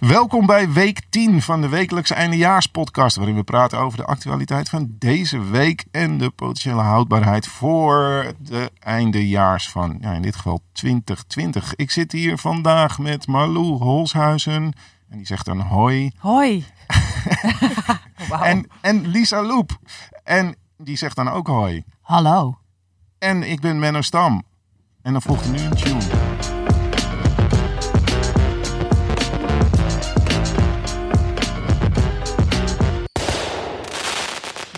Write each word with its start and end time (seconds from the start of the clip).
Welkom 0.00 0.46
bij 0.46 0.72
week 0.72 1.00
10 1.08 1.42
van 1.42 1.60
de 1.60 1.68
wekelijkse 1.68 2.14
eindejaarspodcast, 2.14 3.16
waarin 3.16 3.34
we 3.34 3.42
praten 3.42 3.78
over 3.78 3.98
de 3.98 4.04
actualiteit 4.04 4.68
van 4.68 4.94
deze 4.98 5.40
week 5.40 5.84
en 5.90 6.18
de 6.18 6.30
potentiële 6.30 6.80
houdbaarheid 6.80 7.46
voor 7.46 8.32
de 8.38 8.70
eindejaars 8.78 9.70
van, 9.70 9.98
ja, 10.00 10.12
in 10.12 10.22
dit 10.22 10.36
geval 10.36 10.60
2020. 10.72 11.74
Ik 11.74 11.90
zit 11.90 12.12
hier 12.12 12.38
vandaag 12.38 12.98
met 12.98 13.26
Marlou 13.26 13.66
Holshuizen 13.66 14.72
en 15.08 15.16
die 15.16 15.26
zegt 15.26 15.44
dan 15.44 15.60
hoi. 15.60 16.12
Hoi. 16.18 16.64
En, 18.42 18.66
en 18.80 19.06
Lisa 19.06 19.42
Loep 19.42 19.78
en 20.24 20.54
die 20.76 20.96
zegt 20.96 21.16
dan 21.16 21.28
ook 21.28 21.46
hoi. 21.46 21.84
Hallo. 22.00 22.58
En 23.18 23.42
ik 23.42 23.60
ben 23.60 23.78
Menno 23.78 24.00
Stam. 24.00 24.42
En 25.02 25.12
dan 25.12 25.22
volgt 25.22 25.52
nu 25.52 25.58
een 25.58 25.76
tune. 25.76 25.99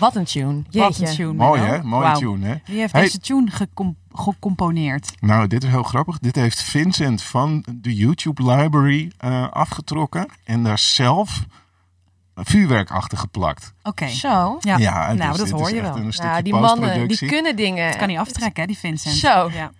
Wat 0.03 0.15
een 0.15 0.25
tune. 0.25 0.61
Wat 0.71 0.97
een 0.99 1.05
tune. 1.15 1.33
Mooi 1.33 1.61
hè? 1.61 1.83
Mooie 1.83 2.11
tune 2.17 2.47
hè? 2.47 2.55
Wie 2.65 2.79
heeft 2.79 2.91
Hey. 2.93 3.01
deze 3.01 3.19
tune 3.19 3.51
gecom- 3.51 3.95
gecomponeerd? 4.13 5.13
Nou, 5.19 5.47
dit 5.47 5.63
is 5.63 5.69
heel 5.69 5.83
grappig. 5.83 6.19
Dit 6.19 6.35
heeft 6.35 6.61
Vincent 6.61 7.21
van 7.21 7.65
de 7.71 7.95
YouTube 7.95 8.51
Library 8.55 9.11
eh, 9.17 9.49
afgetrokken 9.51 10.27
en 10.43 10.63
daar 10.63 10.79
zelf 10.79 11.43
vuurwerk 12.35 12.91
achter 12.91 13.17
geplakt. 13.17 13.73
Oké. 13.83 14.07
Zo. 14.07 14.57
Ja. 14.59 14.77
Ja, 14.77 15.13
nou, 15.13 15.29
dus 15.37 15.49
dat 15.49 15.59
hoor 15.59 15.73
je 15.73 15.81
wel. 15.81 15.97
Nou, 15.97 16.41
die 16.41 16.53
mannen 16.53 17.07
die 17.07 17.25
kunnen 17.27 17.55
dingen. 17.55 17.87
Dat 17.87 17.97
kan 17.97 18.09
hij 18.09 18.19
aftrekken, 18.19 18.61
hè, 18.61 18.67
die 18.67 18.77
Vincent. 18.77 19.15
Zo. 19.15 19.49
Ja. 19.53 19.71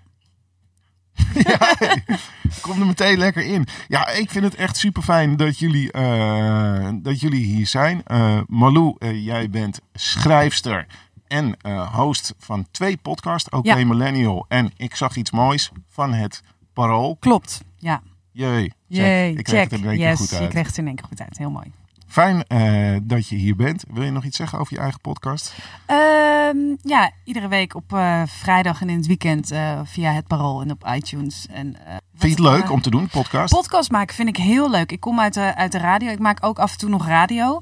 Kom 2.62 2.80
er 2.80 2.86
meteen 2.86 3.18
lekker 3.18 3.46
in. 3.46 3.68
Ja, 3.88 4.08
ik 4.08 4.30
vind 4.32 4.44
het 4.44 4.56
echt 4.56 4.78
super 4.78 5.02
fijn 5.04 5.38
dat 5.38 5.60
jullie, 5.60 5.92
eh, 5.92 6.90
dat 6.94 7.20
jullie 7.20 7.46
hier 7.46 7.68
zijn. 7.68 8.02
Eh 8.06 8.40
Malou, 8.48 8.96
eh, 8.98 9.26
jij 9.26 9.50
bent 9.50 9.80
schrijfster 9.94 10.88
en 11.28 11.56
host 11.92 12.34
van 12.38 12.68
twee 12.72 12.98
podcasts. 12.98 13.50
Oké 13.50 13.76
Ja. 13.76 13.86
Millennial 13.86 14.46
en 14.48 14.72
Ik 14.78 14.96
zag 14.96 15.16
iets 15.16 15.32
moois 15.32 15.72
van 15.90 16.14
het 16.14 16.42
Parool. 16.74 17.18
Klopt. 17.20 17.64
Ja. 17.78 18.02
Jee, 18.32 18.62
check. 18.64 18.74
Yay, 18.88 19.30
ik 19.30 19.44
kreeg 19.44 19.60
check. 19.60 19.72
het 19.72 19.72
er 19.72 19.78
in 19.80 19.90
één 19.90 19.98
keer 19.98 20.08
yes, 20.08 20.20
goed 20.20 20.30
je 20.30 20.38
uit. 20.38 20.50
kreeg 20.50 20.68
het 20.68 20.78
in 20.78 20.88
één 20.88 20.96
keer 20.96 21.06
goed 21.06 21.22
uit. 21.22 21.38
Heel 21.38 21.50
mooi. 21.50 21.72
Fijn 22.14 22.44
eh, 22.48 22.96
dat 23.04 23.28
je 23.28 23.36
hier 23.36 23.56
bent. 23.56 23.84
Wil 23.92 24.04
je 24.04 24.12
nog 24.12 24.24
iets 24.24 24.38
zeggen 24.38 24.60
over 24.60 24.74
je 24.74 24.80
eigen 24.80 25.00
podcast? 25.00 25.56
Ehm, 25.86 26.58
ja, 26.82 27.12
iedere 27.24 27.48
week 27.48 27.76
op 27.76 27.94
eh, 27.94 28.22
vrijdag 28.26 28.82
en 28.82 28.90
in 28.90 28.98
het 28.98 29.08
weekend 29.08 29.52
eh, 29.52 29.80
via 29.84 30.12
het 30.12 30.28
Parool 30.28 30.62
en 30.62 30.72
op 30.72 30.88
iTunes. 30.96 31.48
En, 31.50 31.76
Vind 32.16 32.38
je 32.38 32.44
het 32.44 32.54
leuk 32.54 32.72
om 32.72 32.82
te 32.82 32.90
doen, 32.90 33.08
podcast? 33.08 33.54
Podcast 33.54 33.92
maken 33.92 34.16
vind 34.16 34.28
ik 34.28 34.38
heel 34.38 34.70
leuk. 34.70 34.92
Ik 34.92 35.00
kom 35.00 35.20
uit 35.20 35.34
de, 35.34 35.56
uit 35.56 35.72
de 35.72 35.78
radio. 35.78 36.10
Ik 36.10 36.20
maak 36.20 36.46
ook 36.46 36.60
af 36.60 36.72
en 36.72 36.78
toe 36.78 36.90
nog 36.90 37.08
radio. 37.08 37.60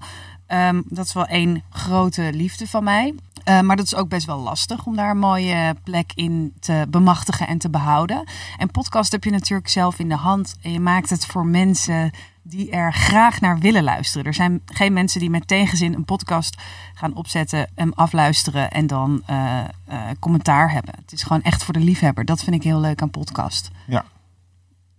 Ehm, 0.48 0.82
dat 0.86 1.06
is 1.06 1.14
wel 1.14 1.26
één 1.26 1.64
grote 1.70 2.30
liefde 2.34 2.68
van 2.68 2.84
mij. 2.84 3.16
Eh, 3.44 3.60
maar 3.60 3.76
dat 3.76 3.86
is 3.86 3.96
ook 3.96 4.10
best 4.10 4.26
wel 4.26 4.40
lastig 4.40 4.86
om 4.86 4.96
daar 4.96 5.10
een 5.10 5.18
mooie 5.18 5.76
plek 5.84 6.12
in 6.16 6.54
te 6.60 6.86
bemachtigen 6.90 7.48
en 7.48 7.58
te 7.58 7.70
behouden. 7.70 8.24
En 8.58 8.72
podcast 8.72 9.12
heb 9.12 9.24
je 9.24 9.32
natuurlijk 9.32 9.70
zelf 9.70 10.00
in 10.00 10.10
de 10.10 10.16
hand. 10.16 10.56
En 10.62 10.72
je 10.72 10.80
maakt 10.80 11.10
het 11.10 11.26
voor 11.26 11.46
mensen 11.46 12.12
die 12.52 12.72
er 12.72 12.94
graag 12.94 13.42
naar 13.42 13.60
willen 13.60 13.84
luisteren. 13.84 14.26
Er 14.26 14.34
zijn 14.34 14.62
geen 14.66 14.94
mensen 14.94 15.20
die 15.20 15.30
met 15.30 15.48
tegenzin 15.48 15.94
een 15.94 16.06
podcast 16.06 16.62
gaan 16.94 17.14
opzetten, 17.14 17.70
hem 17.76 17.92
afluisteren 17.96 18.72
en 18.72 18.88
dan 18.88 19.24
eh, 19.26 19.60
eh, 19.60 20.00
commentaar 20.20 20.72
hebben. 20.72 20.94
Het 21.02 21.12
is 21.12 21.24
gewoon 21.24 21.42
echt 21.42 21.64
voor 21.64 21.74
de 21.74 21.80
liefhebber. 21.80 22.26
Dat 22.26 22.44
vind 22.44 22.56
ik 22.56 22.64
heel 22.64 22.80
leuk 22.80 23.02
aan 23.02 23.10
podcast. 23.10 23.70
Ja. 23.88 24.06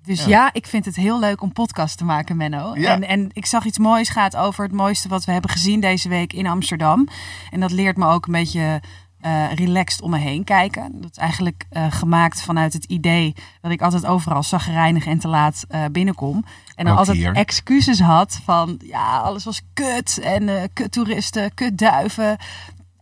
Dus 0.03 0.25
Ja. 0.25 0.28
ja. 0.28 0.53
ik 0.53 0.67
vind 0.67 0.84
het 0.84 0.97
heel 0.97 1.19
leuk 1.19 1.42
om 1.42 1.53
podcast 1.53 1.98
te 1.98 2.05
maken, 2.05 2.36
Menno. 2.36 2.77
Ja. 2.77 2.92
En, 2.92 3.03
en 3.03 3.30
ik 3.33 3.47
zag 3.47 3.64
iets 3.64 3.78
moois 3.78 4.08
gaat 4.08 4.36
over 4.36 4.64
het 4.64 4.73
mooiste 4.73 5.08
wat 5.08 5.25
we 5.25 5.33
hebben 5.33 5.50
gezien 5.50 5.80
deze 5.80 6.08
week 6.08 6.33
in 6.33 6.47
Amsterdam. 6.47 7.08
En 7.50 7.61
dat 7.61 7.70
leert 7.70 7.97
me 7.97 8.06
ook 8.06 8.27
een 8.27 8.33
beetje 8.33 8.80
eh, 9.20 9.53
relaxed 9.53 10.03
om 10.03 10.11
me 10.11 10.19
heen 10.19 10.45
kijken. 10.45 11.01
Dat 11.01 11.11
is 11.11 11.17
eigenlijk 11.17 11.67
gemaakt 11.91 12.42
vanuit 12.42 12.73
het 12.73 12.85
idee 12.85 13.35
dat 13.61 13.73
ik 13.73 13.83
altijd 13.83 14.07
overal 14.07 14.42
zagrijnig 14.42 15.07
en 15.07 15.18
te 15.18 15.29
laat 15.29 15.67
binnenkom. 15.92 16.45
En 16.74 16.84
dan 16.84 16.92
Ook 16.92 16.98
altijd 16.98 17.16
hier. 17.16 17.33
excuses 17.34 18.00
had 18.00 18.40
van 18.44 18.80
ja, 18.84 19.18
alles 19.18 19.44
was 19.44 19.62
kut 19.72 20.18
en 20.22 20.48
eh 20.48 20.62
kut 20.72 20.92
toeristen, 20.92 21.55
kut 21.55 21.78
duiven. 21.78 22.36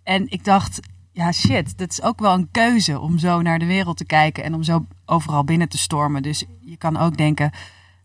En 0.02 0.30
ik 0.30 0.44
dacht, 0.44 0.80
ja 1.12 1.32
shit, 1.32 1.78
dat 1.78 1.90
is 1.90 2.02
ook 2.02 2.20
wel 2.20 2.34
een 2.34 2.48
keuze 2.50 3.00
om 3.00 3.18
zo 3.18 3.42
naar 3.42 3.58
de 3.58 3.66
wereld 3.66 3.96
te 3.96 4.04
kijken 4.04 4.44
en 4.44 4.54
om 4.54 4.62
zo 4.62 4.86
overal 5.06 5.44
binnen 5.44 5.68
te 5.68 5.78
stormen. 5.78 6.22
Dus 6.22 6.44
je 6.60 6.76
kan 6.76 6.96
ook 6.96 7.16
denken, 7.16 7.50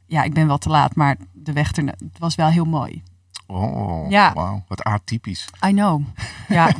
ja, 0.06 0.24
ik 0.24 0.34
ben 0.34 0.48
wel 0.48 0.58
te 0.58 0.70
laat, 0.70 0.96
maar 0.96 1.16
de 1.34 1.54
weg 1.54 1.76
er, 1.76 1.86
het 1.86 2.20
was 2.20 2.36
wel 2.36 2.48
heel 2.48 2.66
mooi. 2.66 3.04
Oh, 3.48 4.10
Ja. 4.10 4.34
wauw. 4.34 4.64
Wat 4.68 4.84
atypisch. 4.84 5.48
I 5.68 5.72
know. 5.72 6.02
Ja, 6.48 6.70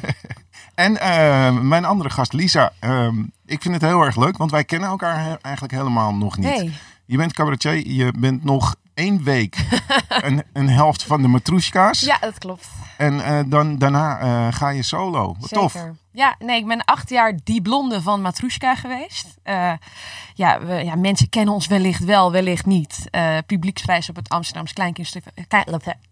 En 0.76 0.98
eh, 1.00 1.60
mijn 1.60 1.86
andere 1.86 2.10
gast, 2.10 2.34
Lisa. 2.34 2.72
ehm, 2.80 3.24
ik 3.46 3.62
vind 3.62 3.74
het 3.74 3.84
heel 3.84 4.02
erg 4.02 4.16
leuk, 4.16 4.38
want 4.38 4.52
wij 4.52 4.64
kennen 4.64 4.90
elkaar 4.90 5.24
he- 5.24 5.34
eigenlijk 5.42 5.74
helemaal 5.74 6.14
nog 6.16 6.38
niet. 6.38 6.46
Nee. 6.48 6.74
Je 7.06 7.18
bent 7.18 7.34
cabaretier, 7.34 7.88
je 7.88 8.14
bent 8.18 8.44
nog 8.44 8.76
één 8.94 9.24
week 9.24 9.58
een, 10.10 10.44
een 10.54 10.70
helft 10.70 11.04
van 11.04 11.22
de 11.22 11.28
Matrushka's. 11.28 12.00
Ja, 12.00 12.18
dat 12.20 12.38
klopt. 12.38 12.68
En 12.98 13.26
eh, 13.26 13.40
dan, 13.46 13.78
daarna 13.78 14.20
eh, 14.20 14.54
ga 14.54 14.70
je 14.70 14.84
solo. 14.84 15.36
Wat 15.40 15.50
tof. 15.50 15.72
Zeker. 15.72 15.96
Ja, 16.12 16.36
nee, 16.40 16.60
ik 16.60 16.68
ben 16.68 16.84
acht 16.86 17.10
jaar 17.10 17.40
die 17.44 17.62
blonde 17.62 18.02
van 18.02 18.22
Matrushka 18.22 18.76
geweest. 18.76 19.38
Eh, 19.44 19.72
ja, 20.34 20.66
we, 20.66 20.74
ja, 20.74 20.96
mensen 20.96 21.30
kennen 21.30 21.54
ons 21.54 21.68
wellicht 21.68 22.04
wel, 22.04 22.32
wellicht 22.32 22.66
niet. 22.66 23.10
Publieksprijs 23.46 24.10
op 24.10 24.16
het 24.16 24.30
Amsterdamse 24.30 24.74
Kleinkunst. 24.74 25.18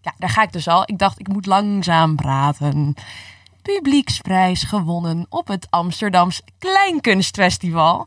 Ja, 0.02 0.14
daar 0.18 0.30
ga 0.30 0.42
ik 0.42 0.52
dus 0.52 0.68
al. 0.68 0.82
Ik 0.86 0.98
dacht, 0.98 1.20
ik 1.20 1.28
moet 1.28 1.46
langzaam 1.46 2.16
praten. 2.16 2.94
Publieksprijs 3.62 4.62
gewonnen 4.62 5.26
op 5.28 5.48
het 5.48 5.66
Amsterdams 5.70 6.42
Kleinkunstfestival. 6.58 8.06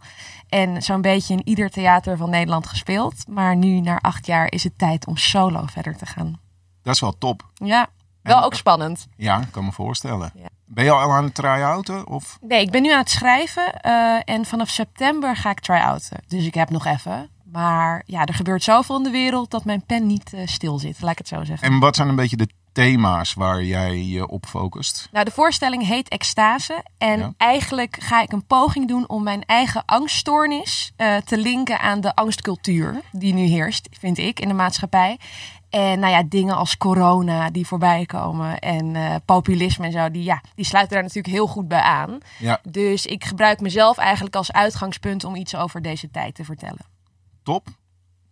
En 0.49 0.81
zo'n 0.83 1.01
beetje 1.01 1.33
in 1.33 1.47
ieder 1.47 1.69
theater 1.69 2.17
van 2.17 2.29
Nederland 2.29 2.67
gespeeld. 2.67 3.27
Maar 3.27 3.55
nu, 3.55 3.79
na 3.79 3.99
acht 4.01 4.25
jaar, 4.25 4.51
is 4.51 4.63
het 4.63 4.77
tijd 4.77 5.07
om 5.07 5.17
solo 5.17 5.63
verder 5.65 5.97
te 5.97 6.05
gaan. 6.05 6.39
Dat 6.83 6.93
is 6.95 7.01
wel 7.01 7.17
top. 7.17 7.49
Ja, 7.53 7.87
wel 8.21 8.37
En- 8.37 8.43
ook 8.43 8.53
spannend. 8.53 9.07
Ja, 9.15 9.41
ik 9.41 9.51
kan 9.51 9.65
me 9.65 9.71
voorstellen. 9.71 10.31
Ja. 10.35 10.47
Ben 10.65 10.83
je 10.83 10.91
al 10.91 11.11
aan 11.11 11.23
het 11.23 11.33
try-outen? 11.35 12.07
Of? 12.07 12.37
Nee, 12.41 12.61
ik 12.61 12.71
ben 12.71 12.81
nu 12.81 12.91
aan 12.91 12.99
het 12.99 13.09
schrijven 13.09 13.73
eh, 13.81 14.19
en 14.25 14.45
vanaf 14.45 14.69
september 14.69 15.35
ga 15.35 15.49
ik 15.49 15.59
try-outen. 15.59 16.17
Dus 16.27 16.45
ik 16.45 16.53
heb 16.53 16.69
nog 16.69 16.85
even. 16.85 17.29
Maar 17.51 18.03
ja, 18.05 18.25
er 18.25 18.33
gebeurt 18.33 18.63
zoveel 18.63 18.97
in 18.97 19.03
de 19.03 19.09
wereld 19.09 19.51
dat 19.51 19.65
mijn 19.65 19.83
pen 19.85 20.07
niet 20.07 20.33
eh, 20.33 20.41
stil 20.47 20.79
zit, 20.79 21.01
laat 21.01 21.11
ik 21.11 21.17
het 21.17 21.27
zo 21.27 21.43
zeggen. 21.43 21.67
En 21.67 21.79
wat 21.79 21.95
zijn 21.95 22.07
een 22.07 22.15
beetje 22.15 22.37
de 22.37 22.49
thema's 22.81 23.33
waar 23.33 23.63
jij 23.63 24.03
je 24.05 24.27
op 24.27 24.45
focust? 24.45 25.07
Nou, 25.11 25.25
de 25.25 25.31
voorstelling 25.31 25.85
heet 25.87 26.07
Extase. 26.09 26.83
En 26.97 27.19
Ja. 27.19 27.33
eigenlijk 27.37 27.97
ga 27.99 28.21
ik 28.21 28.31
een 28.31 28.45
poging 28.45 28.87
doen 28.87 29.07
om 29.09 29.23
mijn 29.23 29.45
eigen 29.45 29.83
angststoornis 29.85 30.91
eh, 30.95 31.15
te 31.15 31.37
linken 31.37 31.79
aan 31.79 32.01
de 32.01 32.15
angstcultuur 32.15 33.01
die 33.11 33.33
nu 33.33 33.41
heerst, 33.45 33.89
vind 33.99 34.17
ik, 34.17 34.39
in 34.39 34.47
de 34.47 34.53
maatschappij. 34.53 35.19
En 35.69 35.99
nou 35.99 36.11
ja, 36.13 36.23
dingen 36.23 36.55
als 36.55 36.77
corona 36.77 37.49
die 37.49 37.67
voorbij 37.67 38.05
komen 38.05 38.59
en 38.59 38.95
eh, 38.95 39.15
populisme 39.25 39.85
en 39.85 39.91
zo, 39.91 40.11
die, 40.11 40.23
ja, 40.23 40.41
die 40.55 40.65
sluiten 40.65 40.93
daar 40.93 41.03
natuurlijk 41.03 41.33
heel 41.33 41.47
goed 41.47 41.67
bij 41.67 41.81
aan. 41.81 42.17
Ja, 42.39 42.59
Dus 42.63 43.05
ik 43.05 43.25
gebruik 43.25 43.59
mezelf 43.59 43.97
eigenlijk 43.97 44.35
als 44.35 44.51
uitgangspunt 44.51 45.23
om 45.23 45.35
iets 45.35 45.55
over 45.55 45.81
deze 45.81 46.09
tijd 46.11 46.35
te 46.35 46.43
vertellen. 46.43 46.85
top. 47.43 47.67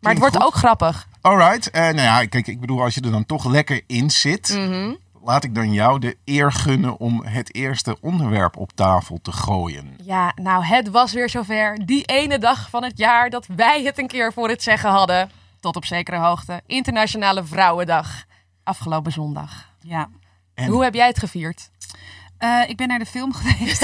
Maar 0.06 0.14
het 0.14 0.22
wordt 0.22 0.36
goed. 0.36 0.46
ook 0.46 0.54
grappig. 0.56 1.08
Alright. 1.22 1.70
Eh 1.72 1.82
nou 1.82 2.02
ja, 2.02 2.26
kijk, 2.26 2.48
ik 2.48 2.60
bedoel, 2.60 2.82
als 2.82 2.94
je 2.96 3.02
er 3.02 3.12
dan 3.12 3.26
toch 3.26 3.46
lekker 3.46 3.82
in 3.88 4.10
zit, 4.12 4.50
Mhm. 4.58 4.94
laat 5.24 5.44
ik 5.44 5.56
dan 5.56 5.74
jou 5.74 6.00
de 6.00 6.18
eer 6.26 6.52
gunnen 6.52 6.98
om 7.00 7.24
het 7.26 7.56
eerste 7.56 7.98
onderwerp 8.02 8.58
op 8.58 8.72
tafel 8.76 9.20
te 9.22 9.32
gooien. 9.32 9.94
Ja, 10.04 10.32
nou, 10.36 10.64
het 10.66 10.90
was 10.90 11.14
weer 11.14 11.30
zover. 11.30 11.86
Die 11.86 12.04
ene 12.06 12.40
dag 12.40 12.70
van 12.70 12.84
het 12.84 12.98
jaar 12.98 13.30
dat 13.30 13.48
wij 13.56 13.84
het 13.84 13.98
een 14.00 14.08
keer 14.08 14.34
voor 14.34 14.50
het 14.50 14.64
zeggen 14.64 14.90
hadden. 14.90 15.32
Tot 15.60 15.76
op 15.76 15.86
zekere 15.86 16.18
hoogte. 16.18 16.62
Internationale 16.66 17.44
Vrouwendag. 17.44 18.24
Afgelopen 18.63 19.12
zondag. 19.12 19.69
ja. 19.81 20.10
En- 20.54 20.68
Hoe 20.69 20.84
heb 20.84 20.94
jij 20.94 21.08
het 21.08 21.19
gevierd? 21.19 21.69
Eh, 22.38 22.62
ik 22.68 22.78
ben 22.78 22.88
naar 22.88 23.00
de 23.00 23.06
film 23.06 23.34
geweest. 23.34 23.81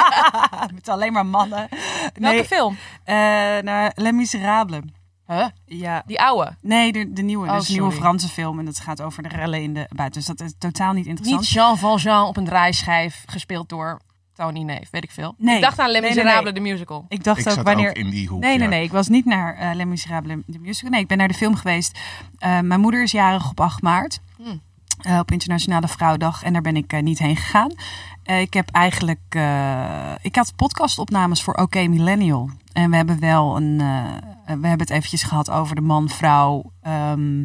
Met 0.74 0.88
alleen 0.88 1.12
maar 1.12 1.26
mannen. 1.26 1.68
Welke 1.70 2.20
Nee, 2.20 2.44
film? 2.44 2.76
eh, 3.04 3.14
naar 3.62 3.92
Les 3.94 4.12
Miserables. 4.12 4.80
Huh? 5.26 5.46
Ja. 5.66 6.02
Die 6.06 6.20
oude. 6.20 6.56
Nee, 6.60 6.92
de, 6.92 7.12
de 7.12 7.22
nieuwe. 7.22 7.48
Oh, 7.48 7.54
dus 7.56 7.68
een 7.68 7.74
nieuwe. 7.74 7.92
Franse 7.92 8.28
film. 8.28 8.58
En 8.58 8.64
dat 8.64 8.78
gaat 8.80 9.02
over 9.02 9.22
de 9.22 9.28
rellen 9.28 9.62
in 9.62 9.74
de 9.74 9.86
buiten. 9.94 10.20
Dus 10.24 10.36
dat 10.36 10.40
is 10.40 10.54
totaal 10.58 10.92
niet 10.92 11.06
interessant. 11.06 11.40
Niet 11.40 11.50
Jean 11.50 11.78
Valjean 11.78 12.26
op 12.26 12.36
een 12.36 12.44
draaischijf. 12.44 13.22
Gespeeld 13.26 13.68
door 13.68 14.00
Tony 14.34 14.62
Neef. 14.62 14.90
Weet 14.90 15.04
ik 15.04 15.10
veel. 15.10 15.34
Nee. 15.38 15.54
Ik 15.56 15.62
dacht 15.62 15.78
aan 15.78 15.90
Les 15.90 16.00
Nee, 16.00 16.10
nee, 16.10 16.18
Miserables, 16.24 16.52
nee. 16.52 16.62
de 16.62 16.70
musical. 16.70 17.04
Ik 17.08 17.24
dacht 17.24 17.40
Ik 17.40 17.46
ook 17.48 17.52
zat 17.52 17.64
wanneer. 17.64 17.88
ook 17.88 17.96
in 17.96 18.10
die 18.10 18.28
hoek. 18.28 18.40
Nee, 18.40 18.50
nee, 18.58 18.62
ja. 18.62 18.74
nee. 18.74 18.84
Ik 18.84 18.92
was 18.92 19.08
niet 19.08 19.24
naar 19.24 19.54
eh 19.56 19.74
Les 19.74 19.84
Miserables, 19.86 20.36
de 20.46 20.58
musical. 20.58 20.90
Nee, 20.90 21.00
ik 21.00 21.06
ben 21.08 21.18
naar 21.18 21.28
de 21.28 21.34
film 21.34 21.54
geweest. 21.54 21.98
Eh, 22.38 22.60
mijn 22.60 22.80
moeder 22.80 23.02
is 23.02 23.10
jarig 23.12 23.50
op 23.50 23.60
8 23.60 23.82
maart. 23.82 24.20
Hmm. 24.36 24.60
eh, 25.00 25.18
op 25.18 25.30
Internationale 25.30 25.88
Vrouwendag. 25.88 26.42
En 26.42 26.52
daar 26.52 26.62
ben 26.62 26.76
ik 26.76 27.02
niet 27.02 27.18
heen 27.18 27.36
gegaan. 27.36 27.72
Eh, 28.22 28.40
ik 28.40 28.54
heb 28.54 28.70
eigenlijk... 28.70 29.20
eh, 29.28 30.12
ik 30.22 30.36
had 30.36 30.52
podcastopnames 30.56 31.42
voor 31.42 31.54
OK 31.54 31.74
Millennial. 31.74 32.50
En 32.72 32.90
we 32.90 32.96
hebben 32.96 33.20
wel 33.20 33.56
een... 33.56 33.82
eh, 34.46 34.56
we 34.60 34.66
hebben 34.66 34.86
het 34.86 34.90
eventjes 34.90 35.22
gehad 35.22 35.50
over 35.50 35.74
de 35.74 35.80
man-vrouw... 35.80 36.72
ehm, 36.82 37.44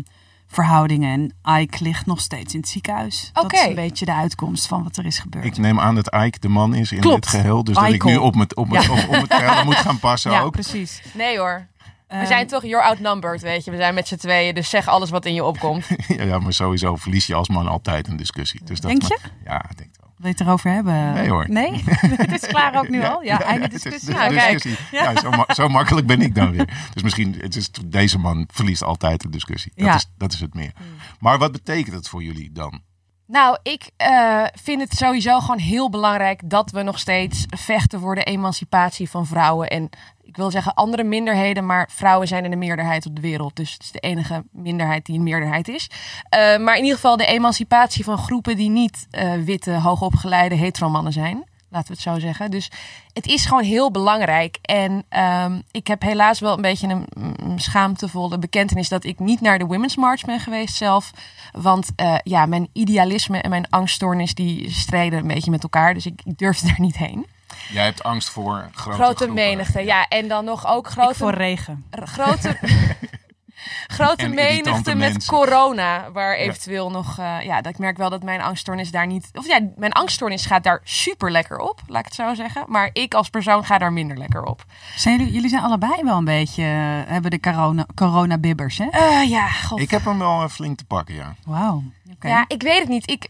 verhoudingen. 0.52 1.34
En 1.44 1.60
Ike 1.62 1.84
ligt 1.84 2.06
nog 2.06 2.20
steeds 2.22 2.54
in 2.54 2.60
het 2.60 2.70
ziekenhuis. 2.70 3.30
Dat 3.34 3.54
is 3.54 3.60
Oké. 3.60 3.70
een 3.70 3.76
beetje 3.76 4.06
de 4.06 4.14
uitkomst 4.14 4.68
van 4.68 4.84
wat 4.84 4.98
er 4.98 5.06
is 5.06 5.20
gebeurd. 5.20 5.46
Ik 5.46 5.58
neem 5.58 5.80
aan 5.80 5.96
dat 5.96 6.16
Ike 6.16 6.40
de 6.40 6.48
man 6.48 6.74
is 6.76 6.92
in 6.92 7.00
Klopt. 7.00 7.22
dit 7.22 7.28
geheel. 7.32 7.64
Dus 7.64 7.76
dat 7.76 7.90
ik 7.94 8.04
nu 8.04 8.16
op, 8.18 8.36
met, 8.36 8.56
op, 8.56 8.70
met, 8.70 8.84
Ja. 8.84 8.92
op, 8.92 9.08
op 9.08 9.14
het 9.22 9.34
geheel 9.34 9.64
moet 9.66 9.76
gaan 9.76 10.00
passen 10.00 10.32
ja, 10.38 10.42
ook. 10.42 10.52
precies. 10.52 11.02
Nee 11.14 11.38
hoor. 11.38 11.68
We 12.08 12.16
Ehm, 12.16 12.26
zijn 12.26 12.48
toch, 12.48 12.64
you're 12.64 12.84
outnumbered, 12.86 13.42
weet 13.42 13.66
je. 13.66 13.72
We 13.72 13.78
zijn 13.78 13.94
met 13.94 14.08
z'n 14.08 14.16
tweeën, 14.16 14.56
dus 14.56 14.70
zeg 14.70 14.88
alles 14.88 15.10
wat 15.10 15.26
in 15.26 15.34
je 15.34 15.44
opkomt. 15.44 15.88
Ja, 16.08 16.24
ja, 16.24 16.40
maar 16.40 16.54
sowieso 16.54 16.96
verlies 16.96 17.28
je 17.28 17.36
als 17.36 17.50
man 17.50 17.68
altijd 17.68 18.08
een 18.08 18.18
discussie. 18.18 18.62
Dus 18.64 18.80
dat 18.82 18.90
Denk 18.92 19.04
je? 19.04 19.18
Ja, 19.46 19.66
ik 19.70 19.78
denk. 19.78 19.90
Wil 20.20 20.28
je 20.30 20.36
het 20.38 20.40
erover 20.48 20.72
hebben? 20.72 21.14
Nee, 21.14 21.30
hoor. 21.30 21.46
Nee? 21.50 21.84
het 22.24 22.32
is 22.32 22.48
klaar 22.48 22.76
ook 22.78 22.90
nu 22.90 23.04
al? 23.04 23.24
Ja, 23.24 23.42
einde 23.42 23.66
is 23.66 23.82
discussie. 23.82 24.30
discussie. 24.30 24.76
Ja, 24.92 25.16
zo, 25.20 25.30
ma- 25.30 25.54
zo 25.54 25.68
makkelijk 25.68 26.08
ben 26.08 26.22
ik 26.22 26.36
dan 26.36 26.52
weer. 26.52 26.70
Dus 26.94 27.04
misschien, 27.04 27.36
het 27.40 27.56
is, 27.56 27.70
deze 27.86 28.20
man 28.20 28.48
verliest 28.52 28.84
altijd 28.84 29.22
de 29.22 29.30
discussie. 29.30 29.72
Dat, 29.76 29.86
Ja. 29.86 29.96
is, 29.96 30.10
dat 30.18 30.34
is 30.34 30.40
het 30.40 30.54
meer. 30.54 30.72
Maar 31.20 31.38
wat 31.38 31.52
betekent 31.52 31.96
het 31.96 32.08
voor 32.10 32.24
jullie 32.24 32.52
dan? 32.52 32.82
Nou, 33.28 33.58
ik 33.64 33.90
eh, 33.98 34.44
vind 34.62 34.82
het 34.82 34.94
sowieso 34.94 35.40
gewoon 35.40 35.60
heel 35.60 35.90
belangrijk 35.90 36.42
dat 36.50 36.72
we 36.72 36.82
nog 36.84 37.00
steeds 37.00 37.46
vechten 37.58 38.00
voor 38.00 38.16
de 38.16 38.24
emancipatie 38.24 39.10
van 39.10 39.26
vrouwen. 39.28 39.68
En 39.68 39.90
ik 40.30 40.36
wil 40.36 40.52
zeggen 40.52 40.74
andere 40.74 41.04
minderheden, 41.04 41.66
maar 41.66 41.90
vrouwen 41.92 42.28
zijn 42.28 42.44
in 42.44 42.52
de 42.52 42.58
meerderheid 42.58 43.06
op 43.06 43.16
de 43.16 43.22
wereld. 43.22 43.56
Dus 43.56 43.74
het 43.74 43.84
is 43.84 43.92
de 43.92 44.00
enige 44.00 44.44
minderheid 44.52 45.06
die 45.06 45.16
een 45.16 45.24
meerderheid 45.24 45.68
is. 45.68 45.90
Eh, 46.30 46.58
maar 46.58 46.76
in 46.76 46.84
ieder 46.84 46.96
geval 46.96 47.18
de 47.18 47.26
emancipatie 47.26 48.04
van 48.04 48.18
groepen 48.18 48.56
die 48.56 48.70
niet 48.70 49.08
eh, 49.12 49.34
witte, 49.34 49.72
hoogopgeleide 49.72 50.56
heteromannen 50.56 51.14
zijn. 51.14 51.44
Laten 51.70 51.88
we 51.88 51.94
het 51.94 52.02
zo 52.02 52.20
zeggen. 52.20 52.52
Dus 52.52 52.72
het 53.14 53.28
is 53.28 53.46
gewoon 53.46 53.64
heel 53.64 53.92
belangrijk. 53.92 54.58
En 54.62 55.04
ehm, 55.10 55.62
ik 55.72 55.88
heb 55.88 56.02
helaas 56.02 56.40
wel 56.40 56.56
een 56.56 56.62
beetje 56.62 56.88
een, 56.88 57.60
schaamtevolle 57.60 58.40
bekentenis 58.40 58.90
dat 58.90 59.04
ik 59.04 59.20
niet 59.20 59.42
naar 59.42 59.60
de 59.60 59.66
Women's 59.66 59.96
March 59.96 60.26
ben 60.26 60.40
geweest 60.40 60.76
zelf. 60.76 61.12
Want 61.52 61.90
eh, 61.96 62.16
ja, 62.24 62.46
mijn 62.46 62.70
idealisme 62.74 63.42
en 63.42 63.50
mijn 63.50 63.70
angststoornis 63.70 64.34
die 64.34 64.72
strijden 64.72 65.20
een 65.20 65.28
beetje 65.28 65.52
met 65.52 65.64
elkaar. 65.64 65.94
Dus 65.94 66.06
ik, 66.06 66.22
ik 66.24 66.38
durfde 66.38 66.68
daar 66.70 66.82
niet 66.82 66.98
heen. 66.98 67.26
Jij 67.72 67.84
hebt 67.84 68.04
angst 68.04 68.30
voor 68.30 68.70
grote, 68.74 68.98
Grote 69.04 69.28
menigte, 69.28 69.80
ja. 69.82 70.08
En 70.08 70.28
dan 70.28 70.46
nog 70.46 70.68
ook 70.68 70.86
Ik 70.86 70.92
grote 70.92 71.16
voor 71.16 71.34
regen. 71.34 71.86
grote, 71.92 72.58
grote 73.88 74.24
En 74.24 74.34
menigte 74.34 74.96
met 74.96 75.12
mensen. 75.12 75.34
corona. 75.34 76.12
Waar 76.12 76.36
eventueel 76.36 76.92
nog... 76.92 77.18
eh, 77.20 77.42
ja, 77.42 77.62
dat 77.62 77.72
ik 77.72 77.78
merk 77.80 77.98
wel 77.98 78.10
dat 78.10 78.24
mijn 78.24 78.42
angststoornis 78.42 78.92
daar 78.92 79.08
niet... 79.08 79.30
Of 79.34 79.48
ja, 79.48 79.60
mijn 79.76 79.92
angststoornis 79.92 80.46
gaat 80.46 80.64
daar 80.64 80.82
super 80.84 81.32
lekker 81.32 81.58
op. 81.58 81.82
Laat 81.88 82.00
ik 82.00 82.06
het 82.06 82.16
zo 82.16 82.34
zeggen. 82.34 82.64
Maar 82.68 82.90
ik 82.94 83.14
als 83.14 83.30
persoon 83.30 83.66
ga 83.66 83.78
daar 83.78 83.94
minder 83.94 84.18
lekker 84.18 84.44
op. 84.44 84.66
Zijn 84.96 85.18
jullie, 85.18 85.34
jullie 85.34 85.50
zijn 85.50 85.64
allebei 85.64 86.04
wel 86.04 86.18
een 86.18 86.26
beetje, 86.26 86.64
eh, 86.64 87.12
hebben 87.12 87.32
de 87.32 87.40
corona, 87.40 87.86
corona-bibbers, 87.96 88.78
hè? 88.78 88.88
Eh, 88.92 89.30
ja, 89.30 89.48
god. 89.48 89.80
Ik 89.80 89.92
heb 89.92 90.06
hem 90.06 90.20
wel 90.20 90.50
flink 90.50 90.78
te 90.78 90.86
pakken, 90.86 91.16
ja. 91.16 91.36
Wauw. 91.46 91.84
Oké. 92.14 92.28
Ja, 92.28 92.46
ik 92.48 92.62
weet 92.62 92.80
het 92.80 92.90
niet. 92.90 93.10
Ik 93.10 93.30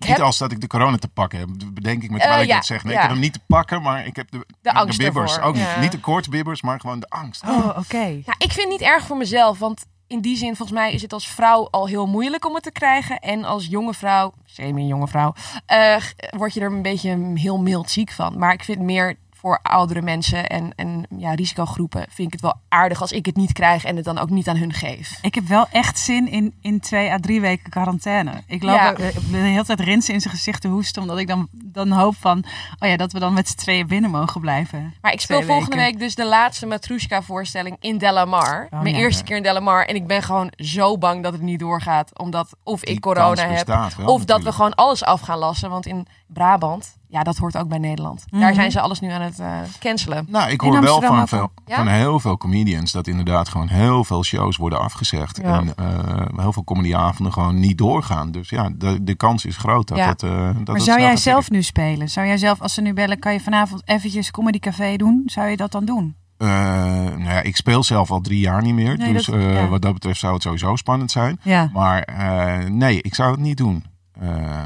Niet 0.00 0.08
heb... 0.08 0.20
als 0.20 0.38
dat 0.38 0.52
ik 0.52 0.60
de 0.60 0.66
corona 0.66 0.96
te 0.96 1.08
pakken 1.08 1.38
heb, 1.38 1.48
bedenk 1.72 2.02
ik 2.02 2.10
me 2.10 2.18
terwijl 2.18 2.38
Eh, 2.38 2.44
ik 2.44 2.48
ja, 2.48 2.54
dat 2.54 2.66
zeg. 2.66 2.84
Nee, 2.84 2.92
ja. 2.92 2.98
ik 2.98 3.04
heb 3.04 3.14
hem 3.14 3.24
niet 3.24 3.32
te 3.32 3.40
pakken, 3.46 3.82
maar 3.82 4.06
ik 4.06 4.16
heb 4.16 4.30
de, 4.30 4.46
de, 4.62 4.72
angst 4.72 4.98
bibbers. 4.98 5.32
ervoor, 5.32 5.48
Ook 5.48 5.54
niet, 5.54 5.62
ja. 5.62 5.80
niet 5.80 5.92
de 5.92 6.00
koortsbibbers, 6.00 6.62
maar 6.62 6.80
gewoon 6.80 7.00
de 7.00 7.08
angst. 7.08 7.42
Oh, 7.42 7.78
oké. 7.78 8.04
Ja, 8.04 8.34
ik 8.38 8.52
vind 8.52 8.56
het 8.56 8.68
niet 8.68 8.80
erg 8.80 9.06
voor 9.06 9.16
mezelf, 9.16 9.58
want 9.58 9.84
in 10.06 10.20
die 10.20 10.36
zin, 10.36 10.56
volgens 10.56 10.78
mij 10.78 10.92
is 10.92 11.02
het 11.02 11.12
als 11.12 11.28
vrouw 11.28 11.68
al 11.70 11.86
heel 11.86 12.06
moeilijk 12.06 12.46
om 12.46 12.54
het 12.54 12.62
te 12.62 12.72
krijgen. 12.72 13.18
En 13.18 13.44
als 13.44 13.66
jonge 13.66 13.94
vrouw, 13.94 14.32
semi-jonge 14.44 15.08
vrouw, 15.08 15.34
eh, 15.66 15.96
word 16.30 16.54
je 16.54 16.60
er 16.60 16.72
een 16.72 16.82
beetje 16.82 17.32
heel 17.34 17.58
mild 17.58 17.90
ziek 17.90 18.10
van. 18.10 18.38
Maar 18.38 18.52
ik 18.52 18.64
vind 18.64 18.80
meer 18.80 19.16
voor 19.44 19.58
oudere 19.62 20.02
mensen 20.02 20.46
en, 20.46 20.72
en 20.76 21.06
ja, 21.16 21.34
risicogroepen 21.34 22.06
vind 22.10 22.26
ik 22.26 22.32
het 22.32 22.40
wel 22.42 22.54
aardig 22.68 23.00
als 23.00 23.12
ik 23.12 23.26
het 23.26 23.36
niet 23.36 23.52
krijg 23.52 23.84
en 23.84 23.96
het 23.96 24.04
dan 24.04 24.18
ook 24.18 24.30
niet 24.30 24.48
aan 24.48 24.56
hun 24.56 24.72
geef. 24.72 25.18
Ik 25.22 25.34
heb 25.34 25.46
wel 25.46 25.66
echt 25.70 25.98
zin 25.98 26.28
in, 26.30 26.54
in 26.60 26.80
twee 26.80 27.10
à 27.12 27.18
drie 27.18 27.40
weken 27.40 27.70
quarantaine. 27.70 28.32
Ik 28.46 28.62
loop 28.62 28.74
Ja. 28.74 28.94
eh, 28.94 29.14
de 29.30 29.36
hele 29.36 29.64
tijd 29.64 29.80
rinsen 29.80 30.14
in 30.14 30.20
zijn 30.20 30.34
gezicht 30.34 30.60
te 30.60 30.68
hoesten. 30.68 31.02
Omdat 31.02 31.18
ik 31.18 31.26
dan, 31.26 31.48
dan 31.52 31.90
hoop 31.90 32.14
van, 32.20 32.44
oh 32.78 32.88
ja, 32.88 32.96
dat 32.96 33.12
we 33.12 33.18
dan 33.18 33.32
met 33.32 33.48
z'n 33.48 33.56
tweeën 33.56 33.86
binnen 33.86 34.10
mogen 34.10 34.40
blijven. 34.40 34.94
Maar 35.00 35.12
ik 35.12 35.20
speel 35.20 35.36
Twee 35.36 35.48
volgende 35.50 35.76
weken. 35.76 35.90
week 35.92 36.00
dus 36.00 36.14
de 36.14 36.26
laatste 36.26 36.66
Matrushka 36.66 37.22
voorstelling 37.22 37.76
in 37.80 37.98
Delamar. 37.98 38.66
Oh, 38.70 38.82
Mijn 38.82 38.94
ja. 38.94 39.00
eerste 39.00 39.24
keer 39.24 39.36
in 39.36 39.42
Delamar. 39.42 39.84
En 39.84 39.94
ik 39.94 40.06
ben 40.06 40.22
gewoon 40.22 40.52
zo 40.56 40.98
bang 40.98 41.22
dat 41.22 41.32
het 41.32 41.42
niet 41.42 41.58
doorgaat. 41.58 42.18
Omdat 42.18 42.56
of 42.62 42.80
Die 42.80 42.94
ik 42.94 43.00
corona 43.00 43.46
heb. 43.48 43.66
wel, 43.66 44.06
of 44.14 44.24
dat 44.24 44.42
we 44.42 44.52
gewoon 44.52 44.74
alles 44.74 45.04
af 45.04 45.20
gaan 45.20 45.38
lassen. 45.38 45.70
Want 45.70 45.86
in 45.86 46.06
Brabant, 46.26 46.96
ja, 47.14 47.22
dat 47.22 47.36
hoort 47.36 47.56
ook 47.56 47.68
bij 47.68 47.78
Nederland. 47.78 48.24
Daar 48.30 48.40
Mhm. 48.40 48.54
zijn 48.54 48.70
ze 48.70 48.80
alles 48.80 49.00
nu 49.00 49.10
aan 49.10 49.20
het 49.20 49.38
eh, 49.38 49.58
cancelen. 49.80 50.26
Nou, 50.28 50.50
ik 50.50 50.60
hoor 50.60 50.80
wel 50.80 51.00
van, 51.02 51.28
veel. 51.28 51.50
Ja? 51.66 51.76
van 51.76 51.86
heel 51.88 52.20
veel 52.20 52.36
comedians 52.36 52.92
dat 52.92 53.06
inderdaad 53.06 53.48
gewoon 53.48 53.68
heel 53.68 54.04
veel 54.04 54.24
shows 54.24 54.56
worden 54.56 54.80
afgezegd. 54.80 55.36
Ja. 55.42 55.58
En 55.58 55.74
eh, 55.76 56.38
heel 56.42 56.52
veel 56.52 56.64
comedyavonden 56.64 57.32
gewoon 57.32 57.60
niet 57.60 57.78
doorgaan. 57.78 58.30
Dus 58.30 58.48
ja, 58.48 58.70
de, 58.76 59.04
de 59.04 59.14
kans 59.14 59.44
is 59.44 59.56
groot 59.56 59.88
dat 59.88 59.98
Ja. 59.98 60.08
het. 60.08 60.22
eh, 60.22 60.30
dat 60.30 60.66
maar 60.66 60.74
het 60.74 60.82
zou 60.84 61.00
jij 61.00 61.16
zelf 61.16 61.50
nu 61.50 61.62
spelen? 61.62 62.08
Zou 62.10 62.26
jij 62.26 62.36
zelf, 62.38 62.60
als 62.60 62.74
ze 62.74 62.80
nu 62.80 62.92
bellen, 62.92 63.18
kan 63.18 63.32
je 63.32 63.40
vanavond 63.40 63.82
eventjes 63.84 64.30
Comedy 64.30 64.58
Café 64.58 64.96
doen? 64.96 65.22
Zou 65.26 65.48
je 65.48 65.56
dat 65.56 65.72
dan 65.72 65.84
doen? 65.84 66.16
Eh, 66.36 66.48
nou 66.48 67.22
ja, 67.24 67.40
ik 67.42 67.56
speel 67.56 67.82
zelf 67.82 68.10
al 68.10 68.20
drie 68.20 68.40
jaar 68.40 68.62
niet 68.62 68.74
meer. 68.74 68.96
Nee, 68.96 69.12
dus 69.12 69.26
dat- 69.26 69.34
eh, 69.34 69.68
wat 69.68 69.82
dat 69.82 69.92
betreft 69.92 70.20
zou 70.20 70.32
het 70.34 70.42
sowieso 70.42 70.76
spannend 70.76 71.10
zijn. 71.10 71.38
Ja. 71.42 71.70
Maar 71.72 72.02
eh, 72.02 72.68
nee, 72.70 73.02
ik 73.02 73.14
zou 73.14 73.30
het 73.30 73.40
niet 73.40 73.56
doen. 73.56 73.84
Eh, 74.20 74.64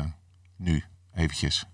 nu, 0.57 0.85
eventjes. 1.15 1.67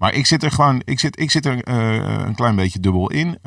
Maar 0.00 0.14
ik 0.14 0.26
zit 0.26 0.42
er 0.42 0.50
gewoon, 0.50 0.82
ik 0.84 1.00
zit, 1.00 1.20
ik 1.20 1.30
zit 1.30 1.46
er 1.46 1.62
eh, 1.62 2.24
een 2.26 2.34
klein 2.34 2.56
beetje 2.56 2.80
dubbel 2.80 3.10
in. 3.10 3.38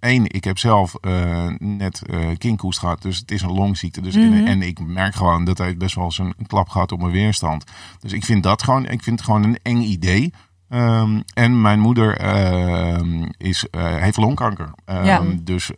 Eén, 0.00 0.24
ik 0.26 0.44
heb 0.44 0.58
zelf 0.58 0.94
eh, 0.94 1.46
net 1.58 2.02
eh 2.06 2.28
kinkhoest 2.38 2.78
gehad, 2.78 3.02
dus 3.02 3.18
het 3.18 3.30
is 3.30 3.42
een 3.42 3.52
longziekte. 3.52 4.00
Dus 4.00 4.14
Mhm. 4.16 4.46
en, 4.46 4.62
ik 4.62 4.86
merk 4.86 5.14
gewoon 5.14 5.44
dat 5.44 5.58
hij 5.58 5.76
best 5.76 5.94
wel 5.94 6.04
eens 6.04 6.18
een, 6.18 6.34
een 6.38 6.46
klap 6.46 6.68
gehad 6.68 6.92
op 6.92 7.00
mijn 7.00 7.12
weerstand. 7.12 7.64
Dus 8.00 8.12
ik 8.12 8.24
vind 8.24 8.42
dat 8.42 8.62
gewoon, 8.62 8.86
ik 8.86 9.02
vind 9.02 9.18
het 9.18 9.28
gewoon 9.28 9.42
een 9.44 9.58
eng 9.62 9.80
idee. 9.80 10.32
Ehm, 10.68 11.20
en 11.34 11.60
mijn 11.60 11.80
moeder 11.80 12.16
ehm, 12.16 13.26
is, 13.36 13.66
heeft 13.76 14.16
longkanker. 14.16 14.70
Ehm, 14.84 15.04
Ja. 15.04 15.22
Dus 15.42 15.70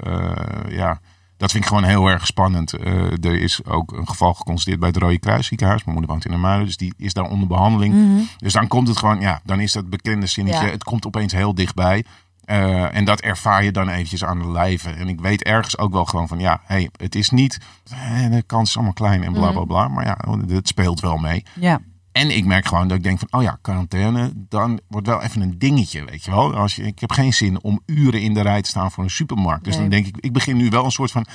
ja, 0.69 1.01
dat 1.39 1.51
vind 1.51 1.65
ik 1.65 1.69
gewoon 1.69 1.85
heel 1.85 2.07
erg 2.07 2.27
spannend. 2.27 2.73
Eh, 2.73 3.25
er 3.25 3.41
is 3.41 3.65
ook 3.65 3.93
een 3.93 4.09
geval 4.09 4.35
geconstateerd 4.35 4.81
bij 4.81 4.89
het 4.89 4.99
Rode 4.99 5.19
Kruis 5.19 5.47
ziekenhuis. 5.47 5.85
Mijn 5.85 5.97
moeder 5.97 6.15
woont 6.15 6.27
in 6.27 6.41
Muiden, 6.41 6.67
dus 6.67 6.77
die 6.77 6.95
is 6.97 7.13
daar 7.13 7.25
onder 7.25 7.49
behandeling. 7.49 7.95
Mhm. 7.95 8.21
Dus 8.39 8.53
dan 8.53 8.69
komt 8.69 8.89
het 8.89 8.97
gewoon, 8.97 9.21
ja, 9.21 9.41
dan 9.45 9.61
is 9.61 9.73
dat 9.73 9.91
bekende 9.91 10.27
zinnetje. 10.27 10.65
Ja. 10.65 10.71
Het 10.71 10.85
komt 10.85 11.07
opeens 11.07 11.33
heel 11.33 11.55
dichtbij. 11.55 12.05
Eh, 12.45 12.95
en 12.95 13.05
dat 13.05 13.21
ervaar 13.21 13.65
je 13.65 13.73
dan 13.73 13.89
eventjes 13.89 14.25
aan 14.25 14.39
de 14.39 14.51
lijve. 14.51 14.91
En 14.91 15.09
ik 15.09 15.21
weet 15.21 15.43
ergens 15.43 15.79
ook 15.79 15.93
wel 15.93 16.05
gewoon 16.05 16.29
van, 16.29 16.39
ja, 16.39 16.61
hey, 16.65 16.91
het 16.97 17.15
is 17.15 17.31
niet, 17.31 17.59
eh, 17.91 18.31
de 18.31 18.43
kans 18.43 18.69
is 18.69 18.75
allemaal 18.75 18.93
klein 18.93 19.23
en 19.23 19.33
bla 19.33 19.51
bla 19.51 19.65
bla. 19.65 19.89
Maar 19.89 20.05
ja, 20.05 20.19
het 20.47 20.69
speelt 20.69 21.01
wel 21.01 21.17
mee. 21.17 21.45
Ja. 21.55 21.81
En 22.19 22.37
ik 22.37 22.45
merk 22.45 22.67
gewoon 22.67 22.89
dat 22.89 22.97
ik 22.97 23.03
denk 23.03 23.19
van, 23.19 23.29
oh 23.31 23.43
ja, 23.43 23.59
quarantaine, 23.63 24.33
dan 24.35 24.81
wordt 24.89 25.07
wel 25.07 25.23
even 25.23 25.41
een 25.41 25.59
dingetje, 25.59 26.05
weet 26.05 26.25
je 26.25 26.31
wel. 26.31 26.55
Als 26.55 26.77
je, 26.77 26.83
ik 26.83 26.99
heb 26.99 27.13
geen 27.13 27.33
zin 27.33 27.63
om 27.63 27.81
uren 27.87 28.21
in 28.21 28.35
de 28.35 28.41
rij 28.41 28.63
te 28.63 28.69
staan 28.69 28.91
voor 28.91 29.05
een 29.05 29.11
supermarkt. 29.11 29.65
Dus 29.65 29.73
Nee. 29.73 29.81
dan 29.83 29.91
denk 29.91 30.07
ik, 30.07 30.17
ik 30.25 30.33
begin 30.33 30.57
nu 30.57 30.69
wel 30.71 30.85
een 30.85 30.91
soort 30.91 31.11
van 31.11 31.27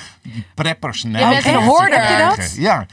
preppers 0.55 1.01
Je 1.01 1.09
bent 1.09 1.45
een 1.45 1.53
echt? 1.53 1.63
hoorder. 1.65 2.07
Heb 2.07 2.35
je 2.35 2.41
dat? 2.41 2.55
Ja, 2.55 2.85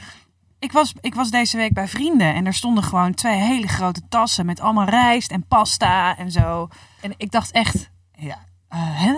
Ik 0.59 0.71
was, 0.71 0.93
ik 1.01 1.15
was 1.15 1.31
deze 1.31 1.57
week 1.57 1.73
bij 1.73 1.87
vrienden 1.87 2.33
en 2.33 2.45
er 2.45 2.53
stonden 2.53 2.83
gewoon 2.83 3.13
twee 3.13 3.39
hele 3.41 3.67
grote 3.67 4.01
tassen 4.09 4.45
met 4.45 4.59
allemaal 4.59 4.85
rijst 4.85 5.31
en 5.31 5.45
pasta 5.47 6.17
en 6.17 6.31
zo. 6.31 6.67
En 7.01 7.13
ik 7.17 7.31
dacht 7.31 7.51
echt, 7.51 7.89
ja, 8.17 8.37
eh, 8.67 8.79
hè? 8.81 9.13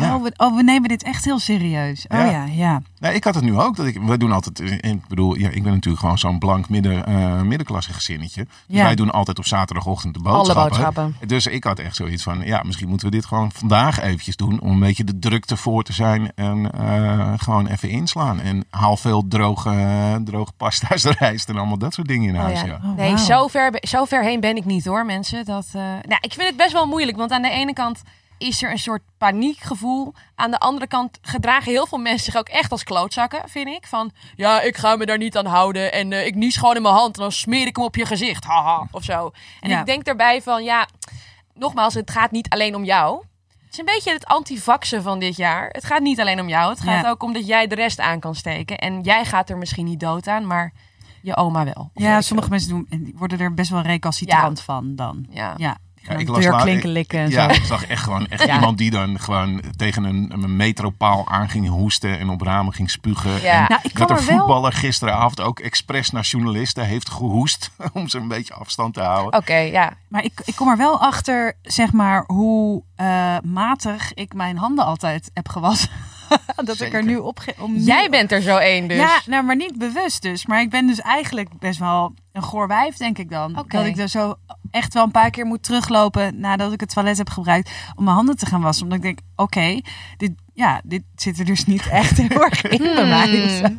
Ja. 0.00 0.14
Oh, 0.16 0.22
we, 0.22 0.32
oh, 0.36 0.56
we 0.56 0.62
nemen 0.62 0.88
dit 0.88 1.02
echt 1.02 1.24
heel 1.24 1.38
serieus. 1.38 2.04
Oh 2.08 2.18
Ja. 2.18 2.24
ja, 2.30 2.44
ja. 2.44 2.82
Nee, 2.98 3.14
ik 3.14 3.24
had 3.24 3.34
het 3.34 3.44
nu 3.44 3.58
ook. 3.58 3.76
Dat 3.76 3.86
ik, 3.86 3.98
wij 4.02 4.16
doen 4.16 4.32
altijd, 4.32 4.60
eh, 4.60 4.90
ik 4.90 5.06
bedoel, 5.08 5.36
ja, 5.38 5.48
ik 5.48 5.62
ben 5.62 5.72
natuurlijk 5.72 6.02
gewoon 6.02 6.18
zo'n 6.18 6.38
blank 6.38 6.68
midden, 6.68 7.06
eh, 7.06 7.40
middenklasse 7.40 7.92
gezinnetje. 7.92 8.44
Dus 8.44 8.76
Ja. 8.76 8.84
wij 8.84 8.94
doen 8.94 9.10
altijd 9.10 9.38
op 9.38 9.44
zaterdagochtend 9.46 10.14
de 10.14 10.20
Alle 10.22 10.36
boodschappen. 10.36 10.68
boodschappen. 10.68 11.28
Dus 11.28 11.46
ik 11.46 11.64
had 11.64 11.78
echt 11.78 11.96
zoiets 11.96 12.22
van, 12.22 12.40
ja, 12.44 12.62
misschien 12.62 12.88
moeten 12.88 13.06
we 13.10 13.14
dit 13.16 13.26
gewoon 13.26 13.52
vandaag 13.52 14.00
eventjes 14.00 14.36
doen. 14.36 14.60
Om 14.60 14.70
een 14.70 14.78
beetje 14.80 15.04
de 15.04 15.18
drukte 15.18 15.56
voor 15.56 15.82
te 15.82 15.92
zijn 15.92 16.32
en 16.34 16.72
eh, 16.72 17.32
gewoon 17.36 17.66
even 17.66 17.88
inslaan. 17.88 18.40
En 18.40 18.64
haal 18.70 18.96
veel 18.96 19.28
droge, 19.28 20.20
droge 20.24 20.52
pasta's, 20.56 21.04
rijst 21.18 21.48
en 21.48 21.56
allemaal 21.56 21.78
dat 21.78 21.94
soort 21.94 22.08
dingen 22.08 22.28
in 22.28 22.34
Oh, 22.36 22.42
huis. 22.42 22.60
ja. 22.60 22.66
ja. 22.66 22.80
Oh, 22.84 22.96
nee, 22.96 23.18
zo, 23.18 23.46
ver, 23.46 23.76
zo 23.80 24.04
ver 24.04 24.22
heen 24.22 24.40
ben 24.40 24.56
ik 24.56 24.64
niet 24.64 24.84
hoor, 24.84 25.04
mensen. 25.06 25.44
Dat, 25.44 25.66
eh, 25.72 25.82
nou, 25.82 26.18
ik 26.20 26.32
vind 26.32 26.46
het 26.46 26.56
best 26.56 26.72
wel 26.72 26.86
moeilijk, 26.86 27.16
want 27.16 27.30
aan 27.30 27.42
de 27.42 27.50
ene 27.50 27.72
kant 27.72 28.02
is 28.38 28.62
er 28.62 28.70
een 28.70 28.78
soort 28.78 29.02
paniekgevoel. 29.18 30.14
Aan 30.34 30.50
de 30.50 30.58
andere 30.58 30.86
kant 30.86 31.18
gedragen 31.22 31.72
heel 31.72 31.86
veel 31.86 31.98
mensen 31.98 32.24
zich 32.32 32.36
ook 32.40 32.48
echt 32.48 32.70
als 32.72 32.84
klootzakken, 32.84 33.48
vind 33.48 33.68
ik. 33.68 33.86
Van, 33.86 34.10
ja, 34.36 34.60
ik 34.60 34.76
ga 34.76 34.96
me 34.96 35.06
daar 35.06 35.18
niet 35.18 35.36
aan 35.36 35.46
houden 35.46 35.92
en 35.92 36.12
eh, 36.12 36.26
ik 36.26 36.34
nies 36.34 36.56
gewoon 36.56 36.76
in 36.76 36.82
mijn 36.82 36.94
hand 36.94 37.16
en 37.16 37.22
dan 37.22 37.32
smeer 37.32 37.66
ik 37.66 37.76
hem 37.76 37.84
op 37.84 37.96
je 37.96 38.06
gezicht, 38.06 38.44
haha, 38.44 38.86
of 38.90 39.04
zo. 39.04 39.30
En 39.60 39.70
Ja. 39.70 39.80
ik 39.80 39.86
denk 39.86 40.04
daarbij 40.04 40.42
van, 40.42 40.64
ja, 40.64 40.88
nogmaals, 41.54 41.94
het 41.94 42.10
gaat 42.10 42.30
niet 42.30 42.48
alleen 42.48 42.74
om 42.74 42.84
jou. 42.84 43.22
Het 43.64 43.72
is 43.72 43.78
een 43.78 43.94
beetje 43.94 44.12
het 44.12 44.26
antivaxen 44.26 45.02
van 45.02 45.18
dit 45.18 45.36
jaar. 45.36 45.68
Het 45.68 45.84
gaat 45.84 46.00
niet 46.00 46.20
alleen 46.20 46.40
om 46.40 46.48
jou. 46.48 46.70
Het 46.70 46.80
gaat 46.80 47.02
Ja. 47.04 47.10
ook 47.10 47.22
om 47.22 47.32
dat 47.32 47.46
jij 47.46 47.66
de 47.66 47.74
rest 47.74 48.00
aan 48.00 48.20
kan 48.20 48.34
steken. 48.34 48.78
En 48.78 49.00
jij 49.00 49.24
gaat 49.24 49.50
er 49.50 49.58
misschien 49.58 49.84
niet 49.84 50.00
dood 50.00 50.26
aan, 50.26 50.46
maar 50.46 50.72
je 51.22 51.36
oma 51.36 51.64
wel. 51.64 51.90
Ja, 51.94 52.20
sommige 52.20 52.48
mensen 52.50 52.68
doen, 52.70 53.12
worden 53.16 53.38
er 53.40 53.54
best 53.54 53.70
wel 53.70 53.80
recalcitrant 53.80 54.60
van 54.60 54.96
dan. 54.96 55.26
Ja. 55.30 55.54
Ja, 55.56 55.76
Ja, 56.08 56.16
ik 56.16 56.28
las 56.28 56.42
deurklinken 56.42 56.86
la- 56.88 56.92
likken 56.94 57.18
en 57.20 57.30
ja, 57.30 57.48
zo. 57.48 57.54
ik 57.60 57.64
zag 57.64 57.86
echt 57.86 58.02
gewoon 58.02 58.26
echt 58.26 58.44
Ja. 58.46 58.54
iemand 58.54 58.78
die 58.78 58.90
dan 58.90 59.20
gewoon 59.20 59.60
tegen 59.76 60.04
een, 60.04 60.32
een 60.32 60.56
metropaal 60.56 61.28
aan 61.28 61.48
ging 61.48 61.68
hoesten 61.68 62.18
en 62.18 62.28
op 62.28 62.40
ramen 62.40 62.72
ging 62.72 62.90
spugen. 62.90 63.40
Ja. 63.42 63.52
En 63.60 63.64
Nou, 63.68 63.80
ik 63.82 63.96
dat 63.96 64.10
een 64.10 64.16
er 64.16 64.24
wel- 64.26 64.36
voetballer 64.38 64.72
gisteravond 64.72 65.40
ook 65.40 65.60
expres 65.60 66.10
naar 66.10 66.22
journalisten 66.22 66.84
heeft 66.84 67.10
gehoest 67.10 67.70
om 67.92 68.08
ze 68.08 68.18
een 68.18 68.28
beetje 68.28 68.54
afstand 68.54 68.94
te 68.94 69.00
houden. 69.00 69.40
Oké, 69.40 69.56
ja. 69.56 69.92
Maar 70.08 70.24
ik, 70.24 70.40
ik 70.44 70.56
kom 70.56 70.68
er 70.68 70.76
wel 70.76 71.00
achter, 71.00 71.52
zeg 71.62 71.92
maar, 71.92 72.24
hoe 72.26 72.82
eh, 72.96 73.36
matig 73.42 74.14
ik 74.14 74.34
mijn 74.34 74.56
handen 74.56 74.84
altijd 74.84 75.30
heb 75.34 75.48
gewassen. 75.48 75.88
dat 76.64 76.80
ik 76.80 76.92
er 76.92 77.04
nu 77.04 77.16
op... 77.16 77.38
ge- 77.38 77.54
Om 77.58 77.72
nu- 77.72 77.80
Jij 77.80 78.08
bent 78.10 78.32
er 78.32 78.42
zo 78.42 78.56
één 78.56 78.88
dus. 78.88 78.96
Ja, 78.96 79.20
nou, 79.26 79.44
maar 79.44 79.56
niet 79.56 79.78
bewust 79.78 80.22
dus. 80.22 80.46
Maar 80.46 80.60
ik 80.60 80.70
ben 80.70 80.86
dus 80.86 81.00
eigenlijk 81.00 81.58
best 81.58 81.78
wel 81.78 82.14
een 82.32 82.42
goor 82.42 82.66
wijf, 82.68 82.96
denk 82.96 83.18
ik 83.18 83.30
dan. 83.30 83.56
Dat 83.78 83.86
ik 83.86 83.96
er 83.98 84.08
zo 84.08 84.34
echt 84.70 84.94
wel 84.94 85.02
een 85.04 85.10
paar 85.10 85.30
keer 85.30 85.46
moet 85.46 85.62
teruglopen 85.62 86.40
nadat 86.40 86.72
ik 86.72 86.80
het 86.80 86.92
toilet 86.94 87.18
heb 87.18 87.30
gebruikt 87.30 87.70
om 87.96 88.04
mijn 88.04 88.16
handen 88.16 88.36
te 88.36 88.46
gaan 88.46 88.60
wassen. 88.60 88.82
Omdat 88.84 88.98
ik 88.98 89.04
denk, 89.04 89.18
oké, 89.36 89.80
dit, 90.16 90.32
ja, 90.54 90.80
dit 90.84 91.02
zit 91.14 91.38
er 91.38 91.44
dus 91.44 91.64
niet 91.64 91.88
echt 91.88 92.16
heel 92.22 92.44
erg 92.44 92.62
in 92.62 92.78
bij 92.78 93.06
mij. 93.06 93.74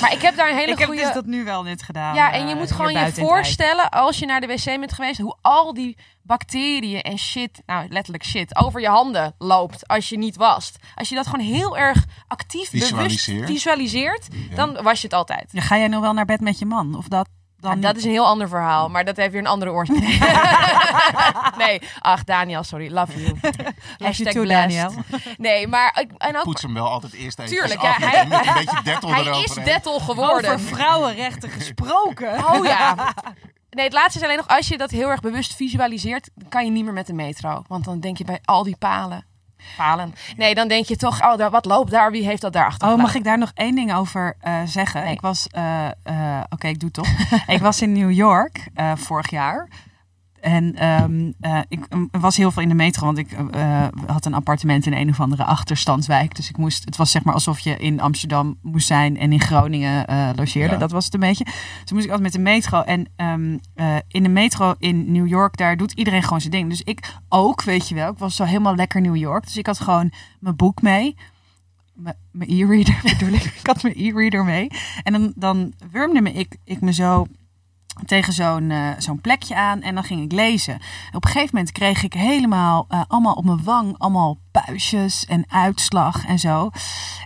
Maar 0.00 0.12
ik 0.12 0.22
heb 0.22 0.36
daar 0.36 0.48
een 0.48 0.56
hele 0.56 0.72
Ik 0.72 0.78
heb 0.78 0.88
goede... 0.88 1.02
dus 1.02 1.12
dat 1.12 1.26
nu 1.26 1.44
wel 1.44 1.62
net 1.62 1.82
gedaan. 1.82 2.14
Ja, 2.14 2.32
en 2.32 2.46
je 2.46 2.52
eh, 2.52 2.58
moet 2.58 2.72
gewoon 2.72 2.92
je 2.92 3.12
voorstellen 3.12 3.90
als 3.90 4.18
je 4.18 4.26
naar 4.26 4.40
de 4.40 4.46
wc 4.46 4.64
bent 4.64 4.92
geweest, 4.92 5.20
hoe 5.20 5.36
al 5.40 5.74
die 5.74 5.96
bacteriën 6.22 7.00
en 7.00 7.18
shit, 7.18 7.62
nou 7.66 7.86
letterlijk 7.88 8.24
shit, 8.24 8.56
over 8.56 8.80
je 8.80 8.88
handen 8.88 9.34
loopt 9.38 9.88
als 9.88 10.08
je 10.08 10.18
niet 10.18 10.36
wast. 10.36 10.78
Als 10.94 11.08
je 11.08 11.14
dat 11.14 11.26
gewoon 11.26 11.46
heel 11.46 11.78
erg 11.78 12.04
actief, 12.28 12.70
bewust 12.70 12.88
Visualiseert. 12.88 13.46
visualiseert, 13.46 14.28
dan 14.54 14.82
was 14.82 15.00
je 15.00 15.06
het 15.06 15.16
altijd. 15.16 15.48
Ja, 15.52 15.60
ga 15.60 15.78
jij 15.78 15.88
nog 15.88 16.00
wel 16.00 16.12
naar 16.12 16.24
bed 16.24 16.40
met 16.40 16.58
je 16.58 16.66
man? 16.66 16.96
Of 16.96 17.08
dat 17.08 17.28
dan 17.62 17.70
Ja, 17.70 17.76
niet? 17.76 17.86
dat 17.86 17.96
is 17.96 18.04
een 18.04 18.10
heel 18.10 18.26
ander 18.26 18.48
verhaal, 18.48 18.88
maar 18.88 19.04
dat 19.04 19.16
heeft 19.16 19.30
weer 19.30 19.40
een 19.40 19.46
andere 19.46 19.70
oorsprong. 19.70 20.04
nee, 21.64 21.80
ach 21.98 22.24
Daniel, 22.24 22.62
sorry, 22.64 22.92
love 22.92 23.22
you. 23.22 23.36
Hashtag 23.98 24.32
too, 24.32 24.42
blessed. 24.42 24.70
Daniel. 24.80 25.02
Nee, 25.36 25.66
maar 25.66 25.98
ik- 26.00 26.10
en 26.18 26.36
ook, 26.36 26.42
Poets 26.42 26.62
hem 26.62 26.74
wel 26.74 26.88
altijd 26.88 27.12
eerst 27.12 27.38
even 27.38 27.56
Tuurlijk, 27.56 27.80
af 27.80 27.98
ja, 27.98 28.06
hij- 28.08 28.26
met 28.26 28.46
een 28.46 28.54
beetje 28.54 28.80
dettel 28.84 29.14
hij 29.14 29.42
is 29.42 29.54
dettel 29.54 29.98
geworden. 30.00 30.52
Over 30.52 30.66
vrouwenrechten 30.66 31.50
gesproken. 31.50 32.46
Oh 32.54 32.64
ja. 32.64 32.94
Nee, 33.70 33.84
het 33.84 33.94
laatste 33.94 34.18
is 34.18 34.24
alleen 34.24 34.36
nog, 34.36 34.48
als 34.48 34.68
je 34.68 34.78
dat 34.78 34.90
heel 34.90 35.08
erg 35.10 35.20
bewust 35.20 35.56
visualiseert, 35.56 36.30
dan 36.34 36.48
kan 36.48 36.64
je 36.64 36.70
niet 36.70 36.84
meer 36.84 36.92
met 36.92 37.06
de 37.06 37.12
metro. 37.12 37.62
Want 37.68 37.84
dan 37.84 38.00
denk 38.00 38.18
je 38.18 38.24
bij 38.24 38.38
al 38.44 38.62
die 38.62 38.76
palen. 38.76 39.24
Palen. 39.76 40.14
Nee, 40.36 40.54
dan 40.54 40.68
denk 40.68 40.86
je 40.86 40.96
toch, 40.96 41.22
oh, 41.22 41.36
daar, 41.36 41.50
wat 41.50 41.64
loopt 41.64 41.90
daar? 41.90 42.10
Wie 42.10 42.24
heeft 42.24 42.42
dat 42.42 42.52
daar 42.52 42.66
achter? 42.66 42.88
Oh, 42.88 42.96
mag 42.96 43.14
ik 43.14 43.24
daar 43.24 43.38
nog 43.38 43.50
één 43.54 43.74
ding 43.74 43.94
over 43.94 44.36
eh, 44.40 44.54
zeggen? 44.64 45.02
Nee. 45.02 45.12
Ik 45.12 45.20
was, 45.20 45.46
eh, 45.50 45.86
eh, 46.02 46.40
oké, 46.48 46.68
ik 46.68 46.80
doe 46.80 46.90
het 46.92 47.04
toch. 47.04 47.38
ik 47.56 47.60
was 47.60 47.82
in 47.82 47.92
New 47.92 48.10
York 48.10 48.68
vorig 48.94 49.30
jaar. 49.30 49.68
En 50.42 50.74
ehm, 50.74 51.32
eh, 51.40 51.58
ik 51.68 51.80
was 52.10 52.36
heel 52.36 52.50
veel 52.50 52.62
in 52.62 52.68
de 52.68 52.74
metro, 52.74 53.06
want 53.06 53.18
ik 53.18 53.32
eh, 53.32 53.86
had 54.06 54.26
een 54.26 54.34
appartement 54.34 54.86
in 54.86 54.92
een 54.92 55.08
of 55.08 55.20
andere 55.20 55.44
achterstandswijk. 55.44 56.36
Dus 56.36 56.48
ik 56.48 56.56
moest, 56.56 56.84
het 56.84 56.96
was 56.96 57.10
zeg 57.10 57.24
maar 57.24 57.34
alsof 57.34 57.58
je 57.58 57.76
in 57.76 58.00
Amsterdam 58.00 58.58
moest 58.62 58.86
zijn 58.86 59.16
en 59.18 59.32
in 59.32 59.40
Groningen 59.40 60.06
eh, 60.06 60.28
logeerde. 60.36 60.72
Ja. 60.72 60.78
Dat 60.78 60.90
was 60.90 61.04
het 61.04 61.14
een 61.14 61.20
beetje. 61.20 61.44
Dus 61.44 61.84
toen 61.84 61.96
moest 61.96 62.04
ik 62.04 62.12
altijd 62.12 62.32
met 62.32 62.32
de 62.32 62.50
metro. 62.50 62.80
En 62.80 63.08
ehm, 63.16 63.58
eh, 63.74 63.96
in 64.08 64.22
de 64.22 64.28
metro 64.28 64.74
in 64.78 65.12
New 65.12 65.26
York, 65.26 65.56
daar 65.56 65.76
doet 65.76 65.92
iedereen 65.92 66.22
gewoon 66.22 66.40
zijn 66.40 66.52
ding. 66.52 66.68
Dus 66.68 66.82
ik 66.82 67.14
ook, 67.28 67.62
weet 67.62 67.88
je 67.88 67.94
wel. 67.94 68.12
Ik 68.12 68.18
was 68.18 68.36
zo 68.36 68.44
helemaal 68.44 68.74
lekker 68.74 69.00
New 69.00 69.16
York. 69.16 69.44
Dus 69.44 69.56
ik 69.56 69.66
had 69.66 69.80
gewoon 69.80 70.12
mijn 70.40 70.56
boek 70.56 70.82
mee. 70.82 71.16
Mijn 71.94 72.16
mijn 72.30 72.50
e-reader 72.50 73.00
bedoel 73.18 73.34
ik. 73.34 73.44
Ik 73.44 73.66
had 73.66 73.82
mijn 73.82 73.94
e-reader 73.96 74.44
mee. 74.44 74.68
En 75.02 75.12
dan, 75.12 75.32
dan 75.36 75.72
wurmde 75.90 76.20
me 76.20 76.32
ik, 76.32 76.56
ik 76.64 76.80
me 76.80 76.92
zo 76.92 77.26
tegen 78.06 78.32
zo'n 78.32 78.70
eh, 78.70 78.88
zo'n 78.98 79.20
plekje 79.20 79.54
aan 79.56 79.82
en 79.82 79.94
dan 79.94 80.04
ging 80.04 80.22
ik 80.22 80.32
lezen. 80.32 80.74
Op 81.12 81.24
een 81.24 81.30
gegeven 81.30 81.48
moment 81.52 81.72
kreeg 81.72 82.02
ik 82.02 82.12
helemaal 82.12 82.84
eh, 82.88 83.00
allemaal 83.08 83.34
op 83.34 83.44
mijn 83.44 83.64
wang 83.64 83.98
allemaal 83.98 84.38
puistjes 84.50 85.26
en 85.26 85.44
uitslag 85.48 86.26
en 86.26 86.38
zo. 86.38 86.70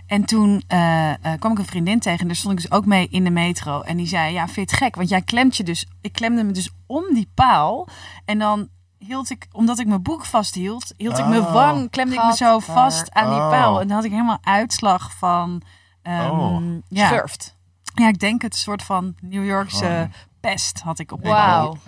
En 0.07 0.25
toen 0.25 0.63
eh, 0.67 1.09
eh, 1.11 1.17
kwam 1.39 1.51
ik 1.51 1.57
een 1.57 1.65
vriendin 1.65 1.99
tegen 1.99 2.19
en 2.19 2.27
daar 2.27 2.35
stond 2.35 2.53
ik 2.53 2.61
dus 2.61 2.71
ook 2.71 2.85
mee 2.85 3.07
in 3.07 3.23
de 3.23 3.29
metro. 3.29 3.81
En 3.81 3.97
die 3.97 4.07
zei, 4.07 4.33
ja, 4.33 4.43
vind 4.47 4.55
je 4.55 4.61
het 4.61 4.83
gek? 4.83 4.95
Want 4.95 5.09
jij 5.09 5.21
klemt 5.21 5.57
je 5.57 5.63
dus, 5.63 5.87
ik 6.01 6.13
klemde 6.13 6.43
me 6.43 6.51
dus 6.51 6.69
om 6.85 7.03
die 7.13 7.29
paal 7.33 7.87
en 8.25 8.39
dan 8.39 8.67
hield 8.97 9.29
ik, 9.29 9.47
omdat 9.51 9.79
ik 9.79 9.87
mijn 9.87 10.01
boek 10.01 10.25
vasthield, 10.25 10.93
hield 10.97 11.17
ik 11.17 11.25
mijn 11.27 11.41
Oh. 11.41 11.53
wang, 11.53 11.89
klemde 11.89 12.15
ik 12.15 12.23
me 12.23 12.35
zo 12.35 12.59
vast 12.59 13.13
aan 13.13 13.29
die 13.29 13.39
Oh. 13.39 13.49
paal. 13.49 13.81
En 13.81 13.87
dan 13.87 13.95
had 13.95 14.05
ik 14.05 14.11
helemaal 14.11 14.37
uitslag 14.41 15.11
van... 15.17 15.61
ehm, 16.01 16.29
Oh. 16.29 16.61
ja. 16.87 17.07
Schurft. 17.07 17.55
ja, 17.93 18.07
ik 18.07 18.19
denk 18.19 18.41
het 18.41 18.55
soort 18.55 18.83
van 18.83 19.15
New 19.21 19.45
Yorkse 19.45 20.09
pest 20.51 20.79
had 20.79 20.99
ik 20.99 21.11
op 21.11 21.23
Wauw. 21.23 21.65
wang. 21.67 21.79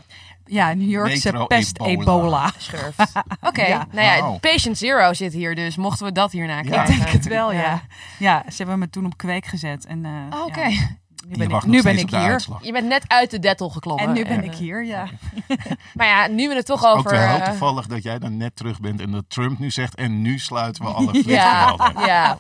Ja, 0.46 0.74
New 0.74 0.90
Yorkse 0.90 1.32
Metro 1.32 1.46
pest 1.48 1.78
ebola. 1.82 1.92
ebola. 2.22 2.52
Schurft. 2.58 3.12
Oké, 3.50 3.66
Ja. 3.66 3.88
nou 3.92 4.06
ja, 4.08 4.38
patient 4.40 4.78
zero 4.78 5.14
zit 5.14 5.34
hier 5.34 5.56
dus. 5.56 5.76
Mochten 5.76 6.06
we 6.06 6.12
dat 6.12 6.32
hierna 6.32 6.56
Ja. 6.56 6.62
krijgen. 6.62 6.94
Ik 6.96 7.00
denk 7.02 7.12
het 7.14 7.28
wel, 7.28 7.52
ja. 7.54 7.82
ja. 8.20 8.44
ze 8.50 8.56
hebben 8.58 8.80
me 8.80 8.90
toen 8.90 9.06
op 9.06 9.18
kweek 9.18 9.46
gezet. 9.46 9.86
En, 9.86 10.06
eh, 10.06 10.12
Oh, 10.40 10.46
Oké. 10.46 10.62
ja, 10.62 10.70
nu 11.28 11.38
ben 11.38 11.50
ik, 11.50 11.66
nu 11.66 11.82
ben 11.82 11.98
ik 11.98 12.10
hier. 12.10 12.20
uitslag. 12.20 12.64
Je 12.64 12.72
bent 12.72 12.88
net 12.88 13.04
uit 13.08 13.32
de 13.32 13.40
dettel 13.40 13.70
geklommen. 13.70 14.06
En 14.08 14.14
nu 14.14 14.24
ben 14.24 14.38
En, 14.38 14.44
ik 14.44 14.54
hier, 14.54 14.86
ja. 14.86 15.06
Maar 15.94 16.08
ja, 16.08 16.28
nu 16.28 16.48
we 16.48 16.56
het 16.56 16.66
toch 16.66 16.86
Ook 16.86 16.98
over... 16.98 17.12
wel 17.12 17.28
heel 17.28 17.38
eh, 17.40 17.50
toevallig 17.50 17.88
dat 17.88 18.04
jij 18.04 18.20
dan 18.20 18.38
net 18.38 18.56
terug 18.56 18.80
bent 18.80 19.02
en 19.02 19.12
dat 19.12 19.24
Trump 19.28 19.60
nu 19.60 19.72
zegt 19.72 19.96
en 19.96 20.22
nu 20.22 20.40
sluiten 20.40 20.84
we 20.84 20.90
alle 20.90 21.14
ja, 21.26 21.68
flitsvelden. 21.76 22.06
ja. 22.06 22.38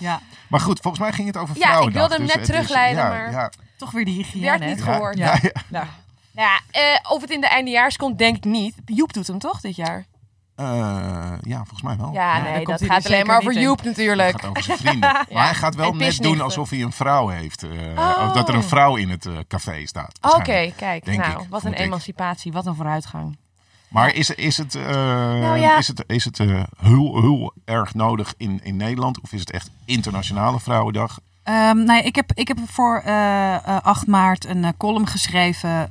Ja, 0.00 0.20
Maar 0.48 0.60
goed, 0.60 0.80
volgens 0.80 1.02
mij 1.02 1.12
ging 1.12 1.26
het 1.26 1.36
over 1.36 1.58
Ja, 1.58 1.80
ik 1.80 1.90
wilde 1.92 2.14
hem 2.14 2.26
dus 2.26 2.34
net 2.34 2.42
is- 2.42 2.46
terugleiden, 2.48 3.02
ja, 3.02 3.08
maar- 3.08 3.30
Ja, 3.30 3.50
toch 3.76 3.90
weer 3.90 4.04
die 4.04 4.14
hygiëne. 4.14 4.44
Werd 4.44 4.64
niet 4.66 4.82
gehoord. 4.82 5.16
ja, 5.18 5.38
ja. 5.42 5.50
Nou, 5.68 5.86
Nou 6.32 6.48
ja, 6.48 6.80
eh, 6.80 7.10
of 7.12 7.20
het 7.20 7.30
in 7.30 7.40
de 7.40 7.46
eindejaars 7.48 7.96
komt, 7.96 8.18
denk 8.18 8.36
ik 8.36 8.44
niet. 8.44 8.74
Joep 8.86 9.12
doet 9.12 9.26
hem 9.26 9.38
toch 9.38 9.60
dit 9.60 9.76
jaar? 9.76 10.04
Eh, 10.54 11.32
ja, 11.40 11.56
volgens 11.56 11.82
mij 11.82 11.96
wel. 11.96 12.12
Ja, 12.12 12.42
nee, 12.42 12.54
komt 12.54 12.66
dat 12.66 12.78
hij 12.80 12.88
gaat 12.88 12.96
dus 12.96 13.06
alleen 13.06 13.16
zeker 13.18 13.26
maar 13.26 13.36
over 13.36 13.48
niet 13.48 13.56
in. 13.60 13.62
Joep 13.62 13.82
natuurlijk. 13.82 14.32
Het 14.32 14.40
gaat 14.40 14.50
over 14.50 14.62
zijn 14.62 14.78
vrienden. 14.78 15.12
Maar 15.32 15.44
hij 15.44 15.54
gaat 15.54 15.74
wel 15.74 15.90
En 15.90 15.96
net 15.96 16.06
pisnichten. 16.06 16.32
doen 16.36 16.44
alsof 16.44 16.70
hij 16.70 16.82
een 16.82 16.92
vrouw 16.92 17.28
heeft. 17.28 17.62
eh, 17.62 17.70
Oh. 17.98 18.24
Of 18.26 18.32
dat 18.32 18.48
er 18.48 18.54
een 18.54 18.62
vrouw 18.62 18.96
in 18.96 19.10
het 19.10 19.26
eh, 19.26 19.32
café 19.48 19.86
staat. 19.86 20.18
Oké, 20.20 20.30
waarschijnlijk. 20.36 20.76
kijk. 20.76 21.04
Denk 21.04 21.18
nou, 21.18 21.30
ik, 21.30 21.36
wat 21.36 21.44
een 21.52 21.60
vermoed 21.60 21.78
ik. 21.78 21.84
emancipatie, 21.84 22.52
wat 22.52 22.66
een 22.66 22.74
vooruitgang. 22.74 23.38
Maar 23.90 24.14
is, 24.14 24.30
is 24.30 24.56
het, 24.56 24.74
eh, 24.74 24.84
Nou 24.84 25.58
ja. 25.58 25.78
is 25.78 25.88
het, 25.88 26.04
is 26.06 26.24
het 26.24 26.40
eh, 26.40 26.62
heel, 26.78 27.20
heel 27.20 27.52
erg 27.64 27.94
nodig 27.94 28.34
in, 28.36 28.60
in 28.62 28.76
Nederland? 28.76 29.20
Of 29.20 29.32
is 29.32 29.40
het 29.40 29.50
echt 29.50 29.70
Internationale 29.84 30.60
Vrouwendag? 30.60 31.18
Ehm, 31.42 31.76
nou 31.76 31.98
ja, 31.98 32.02
ik, 32.02 32.14
heb, 32.14 32.32
ik 32.34 32.48
heb 32.48 32.58
voor 32.66 33.02
eh, 33.04 33.54
eh, 33.54 33.82
8 33.82 34.06
maart 34.06 34.46
een 34.46 34.64
eh, 34.64 34.70
column 34.76 35.06
geschreven. 35.06 35.88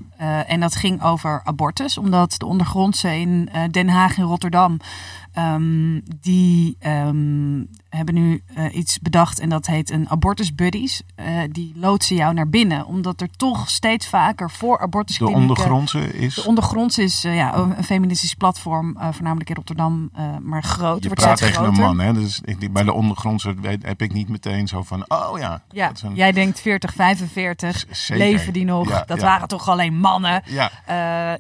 en 0.48 0.60
dat 0.60 0.76
ging 0.76 1.04
over 1.04 1.42
abortus. 1.44 1.98
Omdat 1.98 2.36
de 2.38 2.46
ondergrondse 2.46 3.20
in 3.20 3.50
Den 3.72 3.90
Haag 3.90 4.18
en 4.18 4.24
Rotterdam. 4.24 4.78
ehm, 5.34 6.00
die 6.20 6.76
ehm, 6.80 7.64
hebben 7.90 8.14
nu 8.16 8.44
eh, 8.56 8.76
iets 8.76 9.00
bedacht. 9.00 9.40
En 9.40 9.50
dat 9.50 9.66
heet 9.66 9.90
een 9.92 10.10
abortus 10.10 10.56
buddies. 10.56 11.02
Eh, 11.16 11.26
die 11.52 11.74
loodsen 11.76 12.16
jou 12.16 12.34
naar 12.34 12.50
binnen. 12.50 12.86
Omdat 12.86 13.22
er 13.22 13.30
toch 13.38 13.70
steeds 13.70 14.08
vaker 14.08 14.50
voor 14.52 14.78
De 14.78 14.84
abortusklinieken... 14.84 15.42
ondergrondse 15.42 16.00
is... 16.14 16.36
De 16.36 16.46
ondergronds 16.46 16.98
is 16.98 17.24
eh, 17.24 17.36
ja, 17.36 17.56
een 17.56 17.84
feministisch 17.84 18.34
platform, 18.34 18.98
voornamelijk 19.12 19.50
in 19.50 19.56
Rotterdam, 19.56 20.12
maar 20.42 20.64
groot. 20.64 21.02
je 21.04 21.08
wordt 21.08 21.24
praat 21.24 21.38
tegen 21.38 21.64
een 21.64 21.74
man. 21.74 22.00
Hè? 22.00 22.14
Dus 22.14 22.42
ik, 22.46 22.74
bij 22.74 22.84
de 22.84 22.94
ondergrondse 22.94 23.56
heb 23.82 24.02
ik 24.02 24.14
niet 24.14 24.30
meteen 24.30 24.68
zo 24.68 24.84
van... 24.84 25.06
Oh 25.08 25.38
ja, 25.40 25.64
Ja, 25.70 25.92
een- 26.04 26.16
jij 26.16 26.32
denkt 26.32 26.60
40, 26.62 26.94
45, 26.94 27.78
Z- 27.78 27.86
zeker. 28.08 28.26
leven 28.26 28.54
die 28.54 28.66
nog? 28.66 28.90
Ja, 28.90 29.04
dat 29.08 29.18
ja. 29.20 29.24
waren 29.26 29.48
toch 29.48 29.70
alleen 29.70 29.98
mannen? 30.00 30.44
ja. 30.46 30.72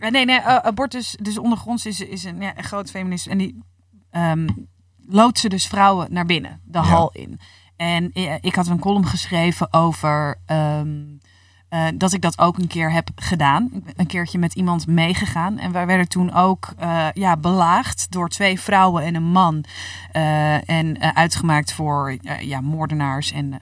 Nee, 0.10 0.25
nee, 0.25 0.41
abortus, 0.41 1.15
dus 1.22 1.38
ondergronds 1.38 1.86
is, 1.86 2.00
is 2.00 2.24
een, 2.24 2.41
ja, 2.41 2.58
een 2.58 2.63
groot 2.63 2.89
feminist. 2.89 3.27
En 3.27 3.38
die 3.38 3.63
ehm 4.12 4.48
loodsen 5.10 5.50
dus 5.50 5.68
vrouwen 5.68 6.08
naar 6.13 6.25
binnen, 6.25 6.60
de 6.63 6.78
Ja. 6.78 6.84
hal 6.84 7.10
in. 7.13 7.39
En 7.78 8.12
eh, 8.13 8.34
ik 8.42 8.56
had 8.56 8.68
een 8.68 8.80
column 8.80 9.06
geschreven 9.06 9.74
over 9.74 10.36
ehm, 10.46 10.89
eh, 11.70 11.86
dat 11.96 12.13
ik 12.13 12.22
dat 12.22 12.39
ook 12.39 12.58
een 12.58 12.68
keer 12.68 12.92
heb 12.92 13.10
gedaan. 13.16 13.70
Ik 13.74 13.84
ben 13.84 13.94
een 13.98 14.08
keertje 14.08 14.38
met 14.38 14.54
iemand 14.54 14.88
meegegaan. 14.88 15.58
En 15.58 15.72
wij 15.72 15.86
werden 15.86 16.08
toen 16.08 16.34
ook 16.34 16.74
eh, 16.78 17.08
ja, 17.13 17.38
belaagd 17.38 18.12
door 18.12 18.30
twee 18.30 18.60
vrouwen 18.60 19.04
en 19.04 19.16
een 19.16 19.32
man. 19.32 19.63
En 20.66 21.16
uitgemaakt 21.16 21.74
voor 21.74 22.18
ja, 22.39 22.62
moordenaars 22.62 23.32
en 23.32 23.58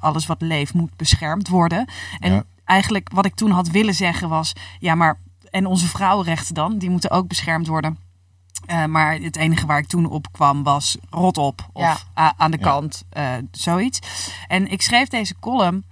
alles 0.00 0.26
wat 0.26 0.40
leeft 0.40 0.74
moet 0.74 0.96
beschermd 0.96 1.48
worden. 1.48 1.88
En 2.20 2.32
Ja. 2.32 2.42
eigenlijk 2.64 3.10
wat 3.12 3.26
ik 3.26 3.34
toen 3.34 3.50
had 3.50 3.68
willen 3.68 3.94
zeggen 3.94 4.28
was: 4.28 4.52
ja, 4.78 4.94
maar 4.94 5.18
en 5.50 5.66
onze 5.66 5.88
vrouwenrechten 5.88 6.54
dan, 6.54 6.78
die 6.78 6.90
moeten 6.90 7.10
ook 7.10 7.28
beschermd 7.28 7.66
worden. 7.66 7.98
Eh, 8.66 8.84
maar 8.84 9.14
het 9.18 9.36
enige 9.36 9.66
waar 9.66 9.78
ik 9.78 9.86
toen 9.86 10.06
op 10.06 10.32
kwam 10.32 10.62
was 10.62 10.96
rot 11.10 11.38
op 11.38 11.68
of 11.72 12.06
Ja. 12.14 12.34
aan 12.36 12.50
de 12.50 12.56
Ja. 12.60 12.64
kant, 12.64 13.02
eh, 13.10 13.32
zoiets. 13.50 13.98
En 14.46 14.70
ik 14.70 14.82
schreef 14.82 15.08
deze 15.08 15.34
column 15.40 15.84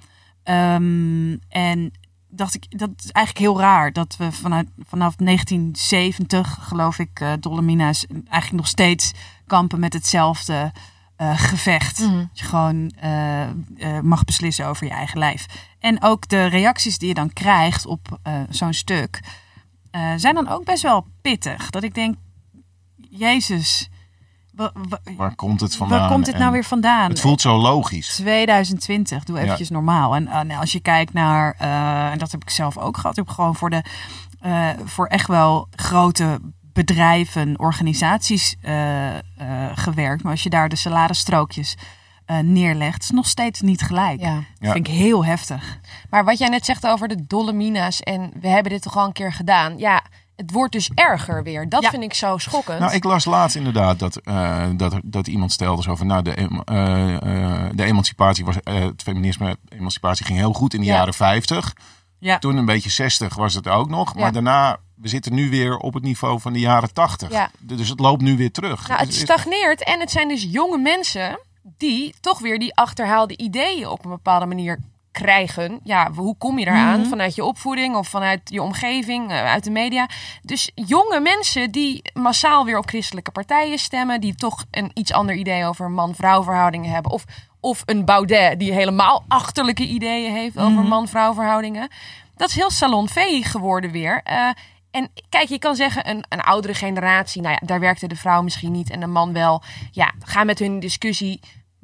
ehm, 0.43 1.37
en 1.49 1.93
dacht 2.29 2.55
ik, 2.55 2.79
dat 2.79 2.91
is 2.97 3.11
eigenlijk 3.11 3.47
heel 3.47 3.61
raar 3.61 3.93
dat 3.93 4.17
we 4.17 4.33
vanuit, 4.33 4.69
vanaf 4.89 5.15
1970, 5.17 6.59
geloof 6.61 6.99
ik, 6.99 7.21
eh 7.21 7.33
Dolomina's 7.41 8.07
eigenlijk 8.07 8.53
nog 8.53 8.67
steeds 8.67 9.13
kampen 9.47 9.81
met 9.81 9.93
hetzelfde 9.93 10.73
eh, 11.17 11.39
gevecht. 11.39 11.99
Mhm. 11.99 12.17
Dat 12.19 12.29
je 12.39 12.45
gewoon 12.45 12.93
mag 14.03 14.25
beslissen 14.25 14.67
over 14.67 14.87
je 14.87 14.93
eigen 14.93 15.19
lijf. 15.19 15.47
En 15.79 16.03
ook 16.03 16.29
de 16.29 16.45
reacties 16.47 16.99
die 16.99 17.09
je 17.09 17.15
dan 17.15 17.33
krijgt 17.33 17.87
op 17.87 18.19
eh, 18.23 18.35
zo'n 18.51 18.73
stuk. 18.73 19.21
eh, 19.91 20.13
zijn 20.17 20.35
dan 20.35 20.49
ook 20.49 20.65
best 20.65 20.83
wel 20.83 21.07
pittig. 21.23 21.71
Dat 21.71 21.83
ik 21.83 21.95
denk, 21.95 22.17
Jezus, 23.17 23.89
wa- 24.55 24.73
wa- 24.89 25.01
Waar 25.17 25.35
komt 25.35 25.61
het 25.61 25.77
vandaan? 25.77 25.99
waar 26.01 26.09
komt 26.11 26.25
dit 26.25 26.35
En 26.35 26.41
nou 26.41 26.53
weer 26.53 26.65
vandaan? 26.65 27.09
Het 27.11 27.21
voelt 27.21 27.41
zo 27.41 27.57
logisch. 27.57 28.15
2020, 28.15 29.25
doe 29.25 29.39
eventjes 29.39 29.71
normaal. 29.71 30.15
En, 30.15 30.29
en 30.29 30.51
als 30.51 30.73
je 30.73 30.81
kijkt 30.81 31.13
naar, 31.13 31.55
eh, 31.59 32.11
en 32.11 32.19
dat 32.19 32.31
heb 32.33 32.43
ik 32.43 32.51
zelf 32.51 32.79
ook 32.79 32.97
gehad, 32.97 33.19
ik 33.19 33.25
heb 33.27 33.35
gewoon 33.35 33.55
voor, 33.57 33.71
de, 33.71 33.83
eh, 34.41 34.69
voor 34.85 35.07
echt 35.07 35.27
wel 35.29 35.69
grote 35.77 36.41
bedrijven, 36.73 37.59
organisaties 37.59 38.57
eh, 38.61 39.17
eh, 39.17 39.23
gewerkt. 39.75 40.23
Maar 40.23 40.33
als 40.33 40.43
je 40.43 40.51
daar 40.51 40.69
de 40.69 40.77
saladestrookjes 40.77 41.77
eh, 42.25 42.39
neerlegt, 42.39 43.01
is 43.01 43.07
het 43.07 43.17
nog 43.17 43.27
steeds 43.27 43.61
niet 43.61 43.83
gelijk. 43.83 44.21
Ja. 44.21 44.35
Dat 44.35 44.45
Ja. 44.59 44.73
vind 44.73 44.87
ik 44.89 44.95
heel 44.95 45.25
heftig. 45.25 45.79
Maar 46.11 46.25
wat 46.25 46.39
jij 46.39 46.49
net 46.49 46.65
zegt 46.65 46.87
over 46.87 47.09
de 47.09 47.27
dolle 47.27 47.53
mina's 47.53 48.01
en 48.01 48.31
we 48.41 48.49
hebben 48.49 48.73
dit 48.73 48.83
toch 48.83 48.97
al 48.97 49.07
een 49.07 49.13
keer 49.13 49.33
gedaan. 49.33 49.79
Ja, 49.79 50.03
het 50.37 50.51
wordt 50.51 50.73
dus 50.73 50.91
erger 50.95 51.43
weer. 51.43 51.69
Dat 51.69 51.83
Ja. 51.83 51.91
vind 51.91 52.03
ik 52.03 52.15
zo 52.15 52.39
schokkend. 52.39 52.79
Nou, 52.79 52.93
ik 52.95 53.05
las 53.05 53.25
laatst 53.25 53.57
inderdaad 53.57 53.99
dat, 53.99 54.17
eh, 54.17 54.69
dat, 54.77 54.95
dat 55.05 55.27
iemand 55.27 55.53
stelde 55.53 55.83
zo 55.83 55.95
van, 55.97 56.07
nou, 56.07 56.23
de, 56.23 56.35
eh, 56.65 57.15
eh, 57.15 57.71
de 57.75 57.85
emancipatie 57.85 58.45
was, 58.45 58.61
eh, 58.63 58.75
het 58.81 59.03
feminisme, 59.03 59.57
emancipatie 59.69 60.27
ging 60.27 60.39
heel 60.39 60.53
goed 60.53 60.75
in 60.75 60.81
de 60.81 60.87
Ja. 60.87 60.95
jaren 60.95 61.15
50. 61.15 61.73
Ja. 62.19 62.39
Toen 62.39 62.57
een 62.57 62.65
beetje 62.65 62.91
60 62.91 63.35
was 63.35 63.55
het 63.55 63.69
ook 63.69 63.89
nog, 63.89 64.15
maar 64.15 64.25
Ja. 64.25 64.31
daarna, 64.31 64.77
we 64.95 65.09
zitten 65.09 65.35
nu 65.35 65.51
weer 65.51 65.77
op 65.77 65.95
het 65.95 66.03
niveau 66.03 66.41
van 66.41 66.53
de 66.53 66.59
jaren 66.59 66.93
80. 66.93 67.31
Ja. 67.31 67.51
Dus 67.59 67.89
het 67.89 68.01
loopt 68.01 68.23
nu 68.23 68.37
weer 68.37 68.53
terug. 68.53 68.89
Nou, 68.89 69.01
het 69.01 69.09
Dus 69.09 69.21
stagneert 69.21 69.85
en 69.85 70.01
het 70.01 70.11
zijn 70.11 70.29
dus 70.29 70.43
jonge 70.51 70.79
mensen 70.79 71.39
die 71.79 72.15
toch 72.21 72.39
weer 72.39 72.59
die 72.59 72.75
achterhaalde 72.75 73.37
ideeën 73.37 73.89
op 73.89 74.05
een 74.05 74.11
bepaalde 74.11 74.47
manier 74.47 74.79
krijgen. 75.15 75.81
Ja, 75.85 76.11
hoe 76.13 76.37
kom 76.39 76.59
je 76.59 76.67
eraan? 76.67 77.01
Mhm. 77.01 77.09
Vanuit 77.09 77.35
je 77.35 77.45
opvoeding 77.45 77.97
of 77.97 78.09
vanuit 78.09 78.41
je 78.45 78.63
omgeving, 78.63 79.31
eh, 79.31 79.45
uit 79.45 79.65
de 79.65 79.71
media. 79.71 80.09
Dus 80.43 80.71
jonge 80.75 81.21
mensen 81.21 81.71
die 81.71 82.03
massaal 82.13 82.65
weer 82.65 82.79
op 82.79 82.87
christelijke 82.89 83.31
partijen 83.31 83.79
stemmen, 83.79 84.21
die 84.21 84.35
toch 84.35 84.65
een 84.71 84.91
iets 84.95 85.13
ander 85.13 85.35
idee 85.35 85.65
over 85.67 85.91
man-vrouw 85.91 86.43
verhoudingen 86.43 86.91
hebben. 86.91 87.13
Of, 87.13 87.25
of 87.61 87.83
een 87.87 88.05
Baudet 88.05 88.59
die 88.59 88.73
helemaal 88.73 89.25
achterlijke 89.29 89.87
ideeën 89.87 90.33
heeft 90.33 90.59
over 90.59 90.81
Mhm. 90.81 90.89
man-vrouw 90.89 91.35
verhoudingen. 91.35 91.89
Dat 92.37 92.49
is 92.49 92.55
heel 92.55 92.71
salonveeg 92.71 93.51
geworden 93.51 93.91
weer. 93.91 94.21
Eh, 94.25 94.49
en 94.91 95.09
kijk, 95.29 95.49
je 95.49 95.59
kan 95.59 95.77
zeggen, 95.77 96.09
een, 96.11 96.25
een 96.29 96.41
oudere 96.41 96.75
generatie, 96.75 97.43
nou 97.43 97.57
ja, 97.61 97.67
daar 97.67 97.81
werkte 97.81 98.07
de 98.07 98.17
vrouw 98.17 98.43
misschien 98.43 98.73
niet 98.73 98.91
en 98.91 99.01
de 99.01 99.07
man 99.07 99.33
wel. 99.33 99.63
Ja, 99.91 100.13
ga 100.25 100.45
met 100.45 100.59
hun 100.59 100.81
discussie. 100.81 101.41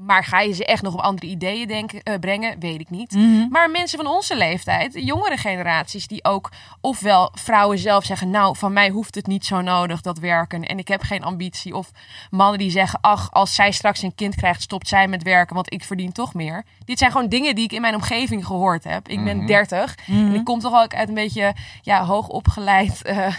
Maar 0.07 0.25
ga 0.25 0.41
je 0.41 0.53
ze 0.53 0.65
echt 0.65 0.83
nog 0.83 0.95
op 0.95 1.01
andere 1.01 1.27
ideeën 1.27 1.69
denken, 1.69 2.03
eh, 2.03 2.19
brengen? 2.19 2.59
Weet 2.59 2.81
ik 2.81 2.91
niet. 2.91 3.13
Mhm. 3.13 3.49
Maar 3.51 3.71
mensen 3.71 3.99
van 3.99 4.07
onze 4.07 4.37
leeftijd, 4.37 4.93
jongere 4.95 5.37
generaties, 5.37 6.07
die 6.07 6.25
ook 6.25 6.51
ofwel 6.81 7.33
vrouwen 7.35 7.79
zelf 7.79 8.05
zeggen: 8.05 8.31
Nou, 8.31 8.57
van 8.57 8.73
mij 8.73 8.89
hoeft 8.89 9.15
het 9.15 9.27
niet 9.27 9.47
zo 9.47 9.61
nodig 9.61 10.01
dat 10.01 10.19
werken 10.19 10.65
en 10.65 10.79
ik 10.79 10.89
heb 10.89 11.03
geen 11.03 11.25
ambitie. 11.25 11.77
Of 11.77 11.91
mannen 12.31 12.59
die 12.59 12.71
zeggen: 12.71 12.99
Ach, 13.01 13.33
als 13.33 13.55
zij 13.55 13.71
straks 13.71 14.03
een 14.03 14.15
kind 14.15 14.35
krijgt, 14.35 14.63
stopt 14.63 14.89
zij 14.89 15.09
met 15.09 15.23
werken, 15.23 15.55
want 15.55 15.73
ik 15.73 15.85
verdien 15.85 16.13
toch 16.13 16.35
meer. 16.35 16.65
Dit 16.85 16.99
zijn 16.99 17.11
gewoon 17.11 17.29
dingen 17.29 17.55
die 17.55 17.65
ik 17.65 17.73
in 17.73 17.81
mijn 17.81 17.95
omgeving 17.95 18.47
gehoord 18.47 18.85
heb. 18.85 19.09
Ik 19.09 19.25
ben 19.25 19.47
30 19.47 19.95
en 20.07 20.35
ik 20.35 20.45
kom 20.45 20.61
toch 20.61 20.83
ook 20.83 20.95
uit 20.95 21.09
een 21.09 21.15
beetje 21.15 21.55
ja, 21.83 22.05
hoogopgeleid, 22.05 23.03
eh 23.03 23.35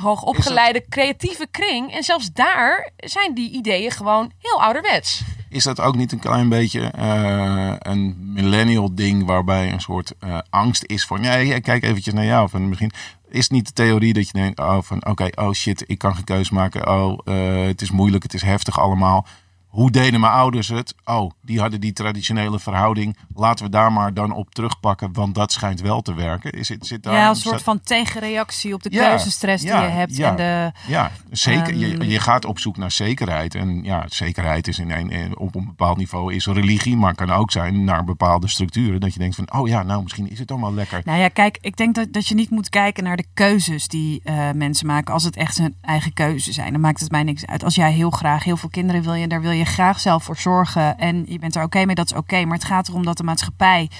hoogopgeleide 0.00 0.84
creatieve 0.88 1.46
kring. 1.50 1.94
En 1.94 2.02
zelfs 2.02 2.32
daar 2.32 2.90
zijn 2.96 3.34
die 3.34 3.50
ideeën 3.50 3.90
gewoon 3.90 4.32
heel 4.38 4.62
ouderwets. 4.62 5.22
Is 5.54 5.64
dat 5.64 5.80
ook 5.80 5.96
niet 5.96 6.12
een 6.12 6.18
klein 6.18 6.48
beetje 6.48 6.80
eh, 6.80 7.74
een 7.78 8.16
millennial 8.32 8.94
ding 8.94 9.24
waarbij 9.24 9.72
een 9.72 9.80
soort 9.80 10.12
eh, 10.18 10.38
angst 10.50 10.84
is 10.86 11.04
van, 11.06 11.22
ja, 11.22 11.58
kijk 11.60 11.82
eventjes 11.82 12.14
naar 12.14 12.24
jou. 12.24 12.48
Van 12.48 12.68
misschien 12.68 12.92
is 13.28 13.48
niet 13.48 13.66
de 13.66 13.72
theorie 13.72 14.12
dat 14.12 14.26
je 14.26 14.32
denkt, 14.32 14.58
oh, 14.58 14.78
van 14.82 15.06
oké, 15.06 15.28
oh 15.34 15.52
shit, 15.52 15.84
ik 15.86 15.98
kan 15.98 16.14
geen 16.14 16.24
keus 16.24 16.50
maken. 16.50 16.88
Oh, 16.88 17.18
eh, 17.24 17.66
het 17.66 17.82
is 17.82 17.90
moeilijk, 17.90 18.22
het 18.22 18.34
is 18.34 18.42
heftig 18.42 18.80
allemaal. 18.80 19.26
Hoe 19.74 19.90
deden 19.90 20.20
mijn 20.20 20.32
ouders 20.32 20.68
het? 20.68 20.94
Oh, 21.04 21.30
die 21.42 21.60
hadden 21.60 21.80
die 21.80 21.92
traditionele 21.92 22.58
verhouding. 22.58 23.16
Laten 23.34 23.64
we 23.64 23.70
daar 23.70 23.92
maar 23.92 24.14
dan 24.14 24.32
op 24.32 24.54
terugpakken, 24.54 25.12
want 25.12 25.34
dat 25.34 25.52
schijnt 25.52 25.80
wel 25.80 26.02
te 26.02 26.14
werken. 26.14 26.52
Is 26.52 26.68
het, 26.68 26.86
zit 26.86 27.02
daar 27.02 27.14
Ja, 27.14 27.28
een 27.28 27.36
soort 27.36 27.62
van 27.62 27.80
tegenreactie 27.80 28.74
op 28.74 28.82
de 28.82 28.92
Ja, 28.92 29.08
keuzestress 29.08 29.62
ja, 29.64 29.80
die 29.80 29.88
je 29.88 29.94
hebt. 29.94 30.16
ja. 30.16 30.28
En 30.30 30.36
de, 30.36 30.72
Ja, 30.92 31.10
zeker. 31.30 31.74
je, 31.76 31.92
Ehm, 31.92 32.02
je 32.02 32.20
gaat 32.20 32.44
op 32.44 32.58
zoek 32.58 32.76
naar 32.76 32.90
zekerheid. 32.90 33.54
En 33.54 33.82
ja, 33.84 34.04
zekerheid 34.08 34.68
is 34.68 34.78
in 34.78 34.90
een, 34.90 35.10
eh, 35.10 35.20
op 35.34 35.54
een 35.54 35.64
bepaald 35.66 35.96
niveau 35.96 36.34
is 36.34 36.46
religie, 36.46 36.96
maar 36.96 37.14
kan 37.14 37.30
ook 37.30 37.50
zijn 37.52 37.84
naar 37.84 38.04
bepaalde 38.04 38.48
structuren. 38.48 39.00
Dat 39.00 39.12
je 39.12 39.18
denkt 39.18 39.34
van, 39.36 39.52
oh 39.52 39.68
ja, 39.68 39.82
nou 39.82 40.02
misschien 40.02 40.30
is 40.30 40.38
het 40.38 40.48
dan 40.48 40.60
wel 40.60 40.74
lekker. 40.74 41.02
Nou 41.04 41.18
ja, 41.18 41.28
kijk, 41.28 41.58
ik 41.60 41.76
denk 41.76 41.94
dat, 41.94 42.12
dat 42.12 42.26
je 42.28 42.34
niet 42.34 42.50
moet 42.50 42.68
kijken 42.68 43.04
naar 43.04 43.16
de 43.16 43.26
keuzes 43.34 43.88
die 43.88 44.20
eh, 44.24 44.50
mensen 44.54 44.86
maken. 44.86 45.14
Als 45.14 45.24
het 45.24 45.36
echt 45.36 45.58
hun 45.58 45.74
eigen 45.80 46.12
keuze 46.12 46.52
zijn, 46.52 46.72
dan 46.72 46.80
maakt 46.80 47.00
het 47.00 47.10
mij 47.10 47.22
niks 47.22 47.46
uit. 47.46 47.64
Als 47.64 47.74
jij 47.74 47.92
heel 47.92 48.10
graag 48.10 48.44
heel 48.44 48.56
veel 48.56 48.68
kinderen 48.68 49.02
wil 49.02 49.14
je, 49.14 49.26
daar 49.28 49.40
wil 49.40 49.50
je 49.50 49.62
graag 49.66 50.00
zelf 50.00 50.24
voor 50.24 50.36
zorgen. 50.36 50.98
En 50.98 51.24
je 51.26 51.38
bent 51.38 51.56
er 51.56 51.62
oké 51.62 51.84
mee, 51.84 51.94
dat 51.94 52.10
is 52.10 52.16
oké. 52.16 52.44
Maar 52.44 52.56
het 52.56 52.66
gaat 52.66 52.88
erom 52.88 53.04
dat 53.04 53.16
de 53.16 53.24
maatschappij 53.24 53.90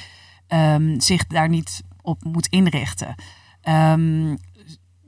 ehm, 0.47 1.01
zich 1.01 1.27
daar 1.27 1.49
niet 1.49 1.83
op 2.03 2.25
moet 2.25 2.47
inrichten. 2.47 3.15
Ehm, 3.61 4.37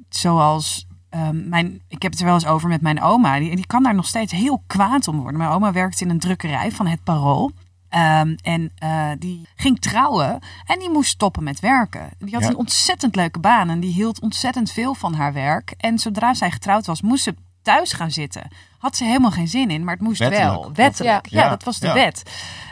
zoals 0.09 0.87
ehm, 1.11 1.49
mijn, 1.49 1.81
ik 1.89 2.03
heb 2.03 2.11
het 2.11 2.21
er 2.21 2.27
wel 2.27 2.35
eens 2.35 2.47
over 2.47 2.69
met 2.69 2.81
mijn 2.81 3.03
oma. 3.03 3.39
Die, 3.39 3.57
die 3.57 3.67
kan 3.67 3.83
daar 3.83 3.95
nog 3.95 4.07
steeds 4.07 4.33
heel 4.33 4.63
kwaad 4.67 5.09
om 5.09 5.17
worden. 5.17 5.39
Mijn 5.39 5.51
oma 5.51 5.73
werkt 5.73 6.01
in 6.01 6.11
een 6.11 6.19
drukkerij 6.19 6.73
van 6.73 6.87
het 6.87 7.03
Parool. 7.05 7.53
En 7.89 8.73
eh, 8.75 9.11
die 9.19 9.49
ging 9.57 9.81
trouwen 9.81 10.39
en 10.65 10.79
die 10.79 10.91
moest 10.91 11.11
stoppen 11.11 11.43
met 11.43 11.61
werken. 11.61 12.09
Die 12.19 12.35
had 12.35 12.43
Ja. 12.43 12.49
een 12.49 12.57
ontzettend 12.57 13.17
leuke 13.17 13.39
baan 13.39 13.69
en 13.69 13.81
die 13.81 13.93
hield 13.93 14.21
ontzettend 14.21 14.71
veel 14.73 14.95
van 14.95 15.15
haar 15.15 15.33
werk. 15.33 15.75
En 15.77 15.99
zodra 15.99 16.35
zij 16.35 16.51
getrouwd 16.51 16.87
was, 16.87 17.03
moest 17.03 17.23
ze 17.25 17.35
thuis 17.67 17.93
gaan 17.93 18.11
zitten. 18.11 18.49
Had 18.79 18.97
ze 18.97 19.05
helemaal 19.05 19.31
geen 19.31 19.49
zin 19.49 19.71
in, 19.71 19.85
maar 19.85 19.95
het 19.95 20.03
moest 20.03 20.19
Wettelijk. 20.19 20.49
wel. 20.51 20.71
Wettelijk. 20.73 21.27
Ja. 21.29 21.43
Ja, 21.43 21.49
dat 21.49 21.65
was 21.65 21.79
de 21.79 21.87
Ja. 21.87 21.95
wet. 21.95 22.23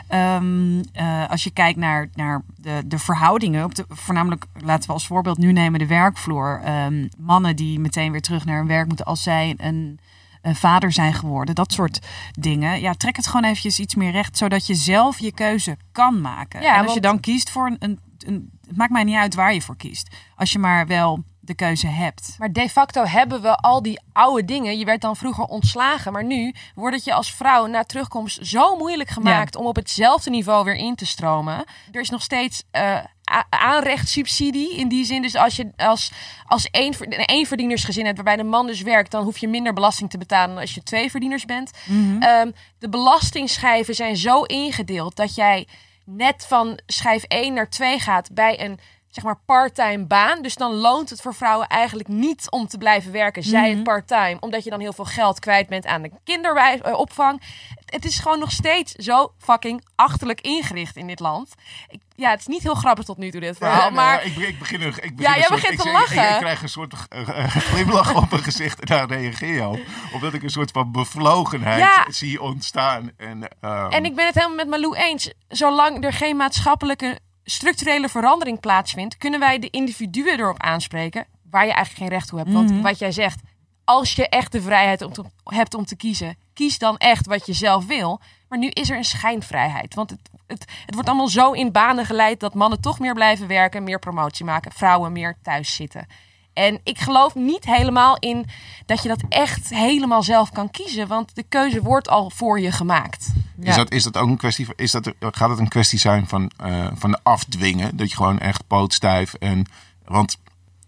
Ehm, 0.07 0.83
eh, 0.93 1.29
als 1.29 1.43
je 1.43 1.51
kijkt 1.51 1.79
naar, 1.79 2.09
naar 2.13 2.41
de, 2.55 2.81
de 2.85 2.99
verhoudingen, 2.99 3.63
op 3.63 3.75
de, 3.75 3.85
voornamelijk 3.89 4.45
laten 4.53 4.87
we 4.87 4.93
als 4.93 5.07
voorbeeld 5.07 5.37
nu 5.37 5.51
nemen 5.51 5.79
de 5.79 5.87
werkvloer. 5.87 6.61
Ehm, 6.63 7.07
mannen 7.17 7.55
die 7.55 7.79
meteen 7.79 8.11
weer 8.11 8.21
terug 8.21 8.45
naar 8.45 8.57
hun 8.57 8.67
werk 8.67 8.87
moeten 8.87 9.05
als 9.05 9.23
zij 9.23 9.53
een, 9.57 9.99
een 10.41 10.55
vader 10.55 10.91
zijn 10.91 11.13
geworden. 11.13 11.55
Dat 11.55 11.71
soort 11.73 11.99
dingen. 12.39 12.79
Ja, 12.81 12.93
trek 12.93 13.15
het 13.15 13.27
gewoon 13.27 13.43
eventjes 13.43 13.79
iets 13.79 13.95
meer 13.95 14.11
recht, 14.11 14.37
zodat 14.37 14.67
je 14.67 14.75
zelf 14.75 15.19
je 15.19 15.31
keuze 15.31 15.77
kan 15.91 16.21
maken. 16.21 16.61
Ja, 16.61 16.77
en 16.77 16.83
als 16.83 16.93
je 16.93 17.01
dan 17.01 17.19
kiest 17.19 17.49
voor 17.49 17.65
een, 17.67 17.75
een, 17.79 17.99
een... 18.25 18.49
Het 18.67 18.77
maakt 18.77 18.91
mij 18.91 19.03
niet 19.03 19.15
uit 19.15 19.35
waar 19.35 19.53
je 19.53 19.61
voor 19.61 19.77
kiest. 19.77 20.15
Als 20.35 20.51
je 20.51 20.59
maar 20.59 20.87
wel 20.87 21.23
de 21.47 21.55
keuze 21.55 21.87
hebt. 21.87 22.35
Maar 22.39 22.51
de 22.51 22.69
facto 22.69 23.03
hebben 23.03 23.41
we 23.41 23.55
al 23.55 23.81
die 23.81 23.99
oude 24.13 24.45
dingen. 24.45 24.77
Je 24.77 24.85
werd 24.85 25.01
dan 25.01 25.15
vroeger 25.15 25.43
ontslagen, 25.43 26.11
maar 26.13 26.23
nu 26.23 26.53
wordt 26.75 26.95
het 26.95 27.05
je 27.05 27.13
als 27.13 27.33
vrouw 27.33 27.65
na 27.65 27.83
terugkomst 27.83 28.45
zo 28.47 28.75
moeilijk 28.75 29.09
gemaakt 29.09 29.55
om 29.55 29.65
op 29.65 29.75
hetzelfde 29.75 30.29
niveau 30.29 30.63
weer 30.63 30.75
in 30.75 30.95
te 30.95 31.05
stromen. 31.05 31.63
Er 31.91 32.01
is 32.01 32.09
nog 32.09 32.21
steeds 32.21 32.63
a- 32.75 33.45
aanrechtssubsidie 33.49 34.75
in 34.75 34.87
die 34.87 35.05
zin. 35.05 35.21
Dus 35.21 35.35
als 35.35 35.55
je 35.55 35.71
als, 35.77 36.11
als 36.45 36.69
één, 36.69 36.93
eenverdienersgezin 37.25 38.03
hebt 38.05 38.15
waarbij 38.15 38.35
de 38.35 38.43
man 38.43 38.67
dus 38.67 38.81
werkt, 38.81 39.11
dan 39.11 39.23
hoef 39.23 39.37
je 39.37 39.47
minder 39.47 39.73
belasting 39.73 40.09
te 40.09 40.17
betalen 40.17 40.49
dan 40.49 40.57
als 40.61 40.73
je 40.73 40.83
twee 40.83 41.09
verdieners 41.11 41.45
bent. 41.45 41.71
Ehm, 42.19 42.51
de 42.79 42.89
belastingschijven 42.89 43.95
zijn 43.95 44.17
zo 44.17 44.41
ingedeeld 44.43 45.15
dat 45.15 45.35
jij 45.35 45.67
net 46.05 46.45
van 46.47 46.79
schijf 46.85 47.23
1 47.23 47.53
naar 47.53 47.69
2 47.69 47.99
gaat 47.99 48.29
bij 48.33 48.63
een 48.65 48.79
zeg 49.15 49.23
maar 49.23 49.39
parttime 49.45 50.05
baan. 50.05 50.41
Dus 50.41 50.55
dan 50.55 50.73
loont 50.73 51.09
het 51.09 51.21
voor 51.21 51.33
vrouwen 51.35 51.67
eigenlijk 51.67 52.07
niet 52.09 52.49
om 52.51 52.67
te 52.67 52.77
blijven 52.77 53.11
werken. 53.11 53.43
Zij 53.43 53.69
het 53.69 53.83
parttime, 53.83 54.37
omdat 54.39 54.63
je 54.63 54.69
dan 54.69 54.79
heel 54.79 54.93
veel 54.93 55.05
geld 55.05 55.39
kwijt 55.39 55.67
bent 55.67 55.85
aan 55.85 56.01
de 56.01 56.11
kinderopvang. 56.23 57.41
Het 57.85 58.05
is 58.05 58.19
gewoon 58.19 58.39
nog 58.39 58.51
steeds 58.51 58.91
zo 58.91 59.31
fucking 59.39 59.85
achterlijk 59.95 60.41
ingericht 60.41 60.95
in 60.95 61.07
dit 61.07 61.19
land. 61.19 61.53
Ik, 61.87 61.99
ja, 62.15 62.29
het 62.29 62.39
is 62.39 62.47
niet 62.47 62.63
heel 62.63 62.75
grappig 62.75 63.05
tot 63.05 63.17
nu 63.17 63.31
toe 63.31 63.39
dit 63.41 63.57
verhaal, 63.57 63.75
Ja, 63.77 63.83
nee, 63.85 63.91
maar 63.95 64.25
ik, 64.25 64.35
ik 64.37 64.59
begin 64.59 64.81
ik 64.81 64.89
begin 64.95 65.13
Ja, 65.17 65.29
een 65.29 65.33
jij 65.35 65.41
soort- 65.41 65.49
begint 65.61 65.73
ik 65.73 65.79
te 65.81 65.87
ik- 65.87 65.93
lachen. 65.93 66.29
Ik, 66.33 66.37
krijg 66.39 66.61
een 66.61 66.69
soort 66.69 66.93
eh, 67.09 67.29
eh, 67.43 67.55
glimlach 67.55 68.15
op 68.15 68.29
mijn 68.31 68.43
gezicht 68.43 68.79
en 68.79 68.85
daar 68.85 69.07
reageer 69.07 69.53
je 69.55 69.67
op. 69.67 69.79
Omdat 70.13 70.33
ik 70.33 70.43
een 70.43 70.49
soort 70.49 70.71
van 70.71 70.91
bevlogenheid 70.91 71.79
Ja. 71.79 72.05
zie 72.09 72.41
ontstaan. 72.41 73.11
En, 73.17 73.47
ehm, 73.61 73.89
En 73.91 74.05
ik 74.05 74.15
ben 74.15 74.25
het 74.25 74.35
helemaal 74.35 74.55
met 74.55 74.67
Malou 74.67 74.95
eens. 74.95 75.33
Zolang 75.47 76.03
er 76.03 76.13
geen 76.13 76.35
maatschappelijke 76.37 77.19
structurele 77.45 78.09
verandering 78.09 78.59
plaatsvindt, 78.59 79.17
kunnen 79.17 79.39
wij 79.39 79.59
de 79.59 79.69
individuen 79.69 80.39
erop 80.39 80.61
aanspreken 80.61 81.25
waar 81.49 81.65
je 81.65 81.71
eigenlijk 81.73 81.97
geen 82.03 82.17
recht 82.17 82.27
toe 82.27 82.39
hebt. 82.39 82.51
Want 82.51 82.69
wat 82.81 82.99
jij 82.99 83.11
zegt, 83.11 83.41
als 83.83 84.13
je 84.15 84.29
echt 84.29 84.51
de 84.51 84.61
vrijheid 84.61 85.01
om 85.01 85.13
te- 85.13 85.23
hebt 85.43 85.73
om 85.73 85.85
te 85.85 85.95
kiezen, 85.95 86.37
kies 86.53 86.77
dan 86.77 86.97
echt 86.97 87.25
wat 87.25 87.45
je 87.45 87.53
zelf 87.53 87.85
wil. 87.85 88.19
Maar 88.49 88.59
nu 88.59 88.67
is 88.69 88.89
er 88.89 88.97
een 88.97 89.03
schijnvrijheid. 89.05 89.93
Want 89.93 90.09
het, 90.09 90.19
het, 90.47 90.65
het 90.85 90.93
wordt 90.93 91.09
allemaal 91.09 91.27
zo 91.27 91.51
in 91.51 91.71
banen 91.71 92.05
geleid 92.05 92.39
dat 92.39 92.53
mannen 92.53 92.81
toch 92.81 92.99
meer 92.99 93.13
blijven 93.13 93.47
werken, 93.47 93.83
meer 93.83 93.99
promotie 93.99 94.45
maken, 94.45 94.71
vrouwen 94.71 95.11
meer 95.11 95.37
thuis 95.41 95.75
zitten. 95.75 96.07
En 96.53 96.79
ik 96.83 96.99
geloof 96.99 97.35
niet 97.35 97.65
helemaal 97.65 98.17
in 98.19 98.45
dat 98.85 99.01
je 99.01 99.07
dat 99.07 99.23
echt 99.29 99.69
helemaal 99.69 100.23
zelf 100.23 100.51
kan 100.51 100.71
kiezen, 100.71 101.07
want 101.07 101.35
de 101.35 101.43
keuze 101.43 101.81
wordt 101.81 102.09
al 102.09 102.29
voor 102.29 102.59
je 102.59 102.71
gemaakt. 102.71 103.33
Is, 103.59 103.75
dat, 103.75 103.91
is 103.91 104.03
dat 104.03 104.17
ook 104.17 104.27
een 104.29 104.37
kwestie 104.37 104.65
van, 104.65 104.73
is 104.77 104.91
dat, 104.91 105.13
gaat 105.19 105.49
het 105.49 105.59
een 105.59 105.67
kwestie 105.67 105.99
zijn 105.99 106.27
van, 106.27 106.51
eh, 106.57 106.87
van 106.93 107.23
afdwingen? 107.23 107.97
Dat 107.97 108.09
je 108.09 108.15
gewoon 108.15 108.39
echt 108.39 108.67
pootstijf 108.67 109.33
en. 109.33 109.65
Want 110.05 110.37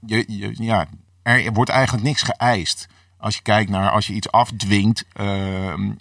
je, 0.05 0.23
je, 0.27 0.53
ja, 0.63 0.87
er 1.23 1.53
wordt 1.53 1.69
eigenlijk 1.69 2.03
niks 2.03 2.21
geëist. 2.21 2.87
Als 3.17 3.35
je 3.35 3.41
kijkt 3.41 3.69
naar 3.69 3.89
als 3.91 4.07
je 4.07 4.13
iets 4.13 4.31
afdwingt. 4.31 5.05
ehm, 5.13 5.91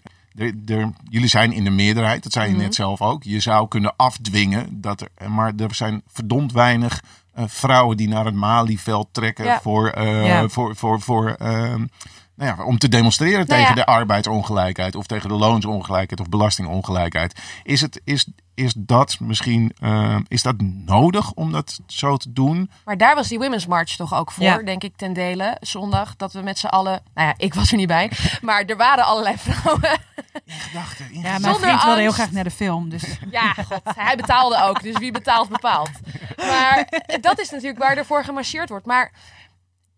jullie 1.09 1.29
zijn 1.29 1.52
in 1.52 1.64
de 1.64 1.70
meerderheid, 1.70 2.22
dat 2.22 2.33
zei 2.33 2.46
je 2.48 2.52
Mhm. 2.55 2.62
net 2.62 2.74
zelf 2.74 3.00
ook. 3.00 3.22
Je 3.22 3.40
zou 3.40 3.68
kunnen 3.68 3.96
afdwingen, 3.96 4.81
dat 4.81 5.00
er, 5.16 5.31
maar 5.31 5.52
er 5.57 5.74
zijn 5.74 6.02
verdomd 6.07 6.52
weinig 6.52 7.02
eh, 7.35 7.44
vrouwen 7.46 7.96
die 7.96 8.09
naar 8.09 8.24
het 8.24 8.35
Malieveld 8.35 9.09
trekken 9.12 9.44
Ja. 9.44 9.61
voor, 9.61 9.88
eh, 9.88 10.26
Ja. 10.26 10.48
voor, 10.48 10.76
voor, 10.76 11.00
voor, 11.00 11.29
ehm, 11.31 11.87
nou 12.37 12.57
ja, 12.57 12.64
om 12.64 12.79
te 12.79 12.88
demonstreren 12.88 13.46
Nou 13.46 13.49
tegen 13.49 13.68
ja. 13.68 13.75
de 13.75 13.87
arbeidsongelijkheid 13.87 14.94
of 14.94 15.07
tegen 15.07 15.29
de 15.29 15.35
loonsongelijkheid 15.35 16.20
of 16.20 16.29
belastingongelijkheid. 16.29 17.40
Is, 17.62 17.81
het, 17.81 18.01
is, 18.05 18.27
is 18.55 18.75
dat 18.77 19.16
misschien 19.20 19.72
eh, 19.81 20.16
is 20.29 20.42
dat 20.42 20.61
nodig 20.61 21.33
om 21.33 21.53
dat 21.53 21.81
zo 21.87 22.16
te 22.16 22.33
doen? 22.33 22.70
Maar 22.85 22.96
daar 22.96 23.14
was 23.14 23.29
die 23.29 23.38
Women's 23.38 23.66
March 23.66 23.96
toch 23.96 24.14
ook 24.14 24.33
voor, 24.33 24.44
Ja. 24.44 24.59
denk 24.59 24.83
ik, 24.83 24.96
ten 24.96 25.12
dele. 25.12 25.57
Zondag, 25.61 26.16
dat 26.16 26.33
we 26.33 26.40
met 26.40 26.59
z'n 26.59 26.66
allen... 26.66 27.03
Nou 27.14 27.29
ja, 27.29 27.35
ik 27.37 27.55
was 27.55 27.70
er 27.70 27.77
niet 27.77 27.87
bij. 27.88 28.11
Maar 28.42 28.64
er 28.64 28.77
waren 28.77 29.05
allerlei 29.05 29.37
vrouwen. 29.38 29.99
Gedachten. 30.46 31.07
Ja, 31.12 31.20
mijn 31.20 31.40
Zonder 31.40 31.61
vriend 31.61 31.83
wilde 31.83 32.01
heel 32.01 32.12
graag 32.12 32.31
naar 32.31 32.44
de 32.44 32.51
film. 32.51 32.88
Dus 32.88 33.18
Ja, 33.31 33.53
god, 33.53 33.81
hij 33.96 34.16
betaalde 34.16 34.62
ook. 34.62 34.83
Dus 34.83 34.99
wie 34.99 35.12
betaalt, 35.12 35.49
bepaalt. 35.49 35.90
Maar 36.37 36.88
dat 37.20 37.40
is 37.40 37.51
natuurlijk 37.51 37.79
waar 37.79 37.96
ervoor 37.96 38.25
gemarcheerd 38.25 38.68
wordt. 38.68 38.87
Maar 38.87 39.12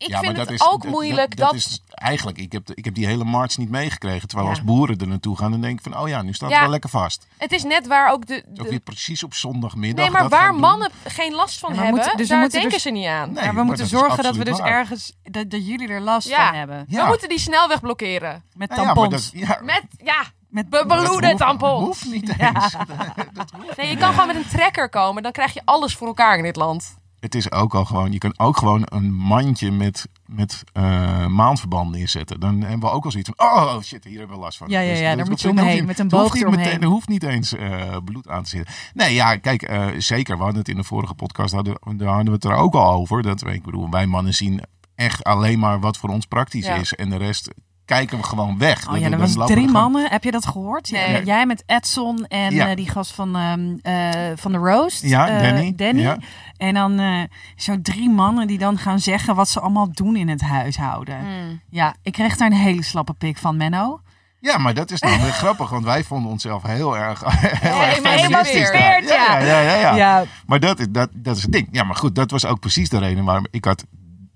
ik 0.07 0.15
vind 0.17 0.37
het 0.37 0.61
ook 0.71 0.85
moeilijk 0.87 1.35
dat... 1.37 1.45
dat 1.45 1.55
is 1.55 1.81
eigenlijk, 1.89 2.37
ik 2.37 2.51
heb, 2.51 2.65
de- 2.65 2.75
ik 2.75 2.85
heb 2.85 2.93
die 2.93 3.05
hele 3.05 3.23
march 3.23 3.57
niet 3.57 3.69
meegekregen. 3.69 4.27
Terwijl 4.27 4.49
Ja. 4.49 4.55
als 4.55 4.63
boeren 4.65 4.97
er 4.97 5.07
naartoe 5.07 5.37
gaan, 5.37 5.51
dan 5.51 5.61
denk 5.61 5.77
ik 5.79 5.83
van, 5.91 5.97
oh 5.99 6.07
ja, 6.07 6.21
nu 6.21 6.33
staat 6.33 6.47
het 6.49 6.57
Ja. 6.57 6.63
wel 6.63 6.71
lekker 6.71 6.89
vast. 6.89 7.27
Het 7.37 7.51
is 7.51 7.63
net 7.63 7.87
waar 7.87 8.11
ook 8.11 8.25
de... 8.27 8.33
Is 8.35 8.41
ook 8.49 8.55
de- 8.55 8.69
weer 8.69 8.79
precies 8.79 9.23
op 9.23 9.33
zondagmiddag. 9.33 10.03
nee, 10.03 10.13
maar 10.13 10.21
dat 10.21 10.31
waar 10.31 10.51
doen. 10.51 10.59
mannen 10.59 10.91
geen 11.03 11.33
last 11.33 11.59
van 11.59 11.69
Ja, 11.69 11.75
maar 11.75 11.83
hebben, 11.85 12.01
moeten- 12.01 12.17
dus 12.19 12.27
daar 12.29 12.39
moeten 12.39 12.59
denken 12.59 12.77
dus- 12.77 12.85
ze 12.87 12.91
niet 12.91 13.07
aan. 13.07 13.31
Nee, 13.31 13.43
ja, 13.43 13.49
we 13.49 13.55
maar 13.55 13.65
moeten 13.65 13.83
dat 13.89 13.93
is 13.93 13.99
zorgen 13.99 14.23
dat 14.23 14.35
we 14.35 14.43
dus 14.43 14.59
waar. 14.59 14.67
ergens 14.67 15.13
dat, 15.23 15.49
dat 15.49 15.67
jullie 15.67 15.87
er 15.87 16.01
last 16.01 16.27
Ja. 16.27 16.45
van 16.47 16.55
hebben. 16.57 16.85
Ja. 16.87 17.01
We 17.03 17.07
moeten 17.07 17.29
die 17.29 17.39
snelweg 17.39 17.79
blokkeren. 17.81 18.43
Met 18.53 18.69
ja, 18.69 18.83
maar 18.83 18.93
tampons. 18.93 19.31
dat, 19.31 19.41
ja, 19.41 19.59
Met, 19.63 19.83
ja, 20.03 20.23
Met 20.49 20.69
be- 20.69 20.83
beloede 20.87 21.21
dat 21.21 21.23
hoeft- 21.31 21.37
tampons. 21.37 22.03
niet 22.03 22.33
Ja. 22.37 22.55
eens. 22.55 22.73
Dat 23.33 23.51
hoeft 23.57 23.77
Nee, 23.77 23.89
je 23.89 23.97
kan 23.97 24.11
gewoon 24.11 24.27
met 24.27 24.35
een 24.35 24.47
trekker 24.47 24.89
komen. 24.89 25.23
Dan 25.23 25.31
krijg 25.31 25.53
je 25.53 25.61
alles 25.65 25.95
voor 25.95 26.07
elkaar 26.07 26.37
in 26.37 26.43
dit 26.43 26.55
land. 26.55 26.97
Het 27.19 27.35
is 27.35 27.51
ook 27.51 27.73
al 27.75 27.85
gewoon, 27.85 28.11
je 28.11 28.17
kan 28.17 28.33
ook 28.37 28.57
gewoon 28.57 28.81
een 28.85 29.13
mandje 29.13 29.71
met, 29.71 30.07
met 30.25 30.63
eh, 30.73 31.27
maandverband 31.27 31.91
neerzetten. 31.91 32.39
Dan 32.39 32.61
hebben 32.61 32.89
we 32.89 32.95
ook 32.95 33.05
al 33.05 33.11
zoiets 33.11 33.31
van, 33.35 33.47
oh 33.47 33.81
shit, 33.81 34.03
hier 34.03 34.17
hebben 34.19 34.35
we 34.37 34.41
last 34.43 34.57
van. 34.57 34.69
Ja, 34.69 34.79
ja, 34.79 34.89
Dus 34.91 34.99
ja, 34.99 35.15
daar 35.15 35.25
moet 35.27 35.41
je 35.41 35.49
omheen, 35.49 35.85
met 35.85 35.99
een 35.99 36.07
boog 36.07 36.35
eromheen. 36.35 36.59
meteen- 36.65 36.81
Er 36.81 36.87
hoeft 36.87 37.07
niet 37.07 37.23
eens 37.23 37.55
eh, 37.55 37.95
bloed 38.05 38.27
aan 38.27 38.43
te 38.43 38.49
zitten. 38.49 38.73
Nee, 38.93 39.13
ja, 39.13 39.37
kijk, 39.37 39.61
eh, 39.61 39.87
zeker. 39.97 40.35
We 40.37 40.41
hadden 40.43 40.59
het 40.59 40.69
in 40.69 40.75
de 40.75 40.83
vorige 40.83 41.13
podcast, 41.13 41.53
hadden, 41.53 41.77
daar 41.97 42.07
hadden 42.07 42.25
we 42.25 42.31
het 42.31 42.43
er 42.43 42.53
ook 42.53 42.73
al 42.73 42.93
over. 42.93 43.21
Dat, 43.21 43.47
ik 43.47 43.63
bedoel, 43.63 43.89
wij 43.89 44.05
mannen 44.05 44.33
zien 44.33 44.61
echt 44.95 45.23
alleen 45.23 45.59
maar 45.59 45.79
wat 45.79 45.97
voor 45.97 46.09
ons 46.09 46.25
praktisch 46.25 46.65
Ja. 46.65 46.75
is. 46.75 46.93
En 46.93 47.09
de 47.09 47.17
rest 47.17 47.49
kijken 47.89 48.17
we 48.17 48.23
gewoon 48.23 48.57
weg. 48.57 48.89
Oh 48.89 48.97
ja, 48.97 49.09
er 49.11 49.17
was 49.17 49.33
drie 49.33 49.47
gewoon- 49.47 49.71
mannen. 49.71 50.09
Heb 50.09 50.23
je 50.23 50.31
dat 50.31 50.45
gehoord? 50.45 50.89
Ja, 50.89 51.07
Nee. 51.07 51.23
Jij 51.23 51.45
met 51.45 51.63
Edson 51.65 52.25
en 52.25 52.53
Ja. 52.55 52.69
eh, 52.69 52.75
die 52.75 52.89
gast 52.89 53.11
van, 53.11 53.35
ehm, 53.35 53.75
eh, 53.81 54.31
van 54.35 54.51
de 54.51 54.57
Roast. 54.57 55.03
Ja, 55.03 55.27
eh, 55.27 55.73
Danny. 55.75 56.01
Ja. 56.01 56.17
En 56.57 56.73
dan 56.73 56.99
eh, 56.99 57.21
zo 57.55 57.81
drie 57.81 58.09
mannen 58.09 58.47
die 58.47 58.57
dan 58.57 58.77
gaan 58.77 58.99
zeggen 58.99 59.35
wat 59.35 59.49
ze 59.49 59.59
allemaal 59.59 59.89
doen 59.91 60.15
in 60.15 60.29
het 60.29 60.41
huishouden. 60.41 61.19
Hmm. 61.19 61.61
Ja, 61.69 61.95
ik 62.03 62.11
kreeg 62.11 62.37
daar 62.37 62.51
een 62.51 62.57
hele 62.57 62.83
slappe 62.83 63.13
pik 63.13 63.37
van, 63.37 63.57
Menno. 63.57 64.01
Ja, 64.41 64.57
maar 64.57 64.73
dat 64.73 64.91
is 64.91 64.99
dan 64.99 65.21
weer 65.21 65.31
grappig, 65.43 65.69
want 65.69 65.83
wij 65.85 66.03
vonden 66.03 66.31
onszelf 66.31 66.63
heel 66.63 66.97
erg, 66.97 67.23
heel 67.25 67.81
erg 67.83 68.01
daar. 68.01 69.03
ja. 69.03 69.39
Ja, 69.39 69.59
ja, 69.61 69.75
ja. 69.75 69.95
Ja, 69.95 70.23
Maar 70.45 70.59
dat, 70.59 70.79
is- 70.79 70.87
dat, 70.89 71.09
dat 71.13 71.35
is 71.35 71.41
het 71.41 71.51
ding. 71.51 71.67
Ja, 71.71 71.83
maar 71.83 71.95
goed, 71.95 72.15
dat 72.15 72.31
was 72.31 72.45
ook 72.45 72.59
precies 72.59 72.89
de 72.89 72.97
reden 72.99 73.23
waarom 73.23 73.45
ik 73.51 73.65
had. 73.65 73.85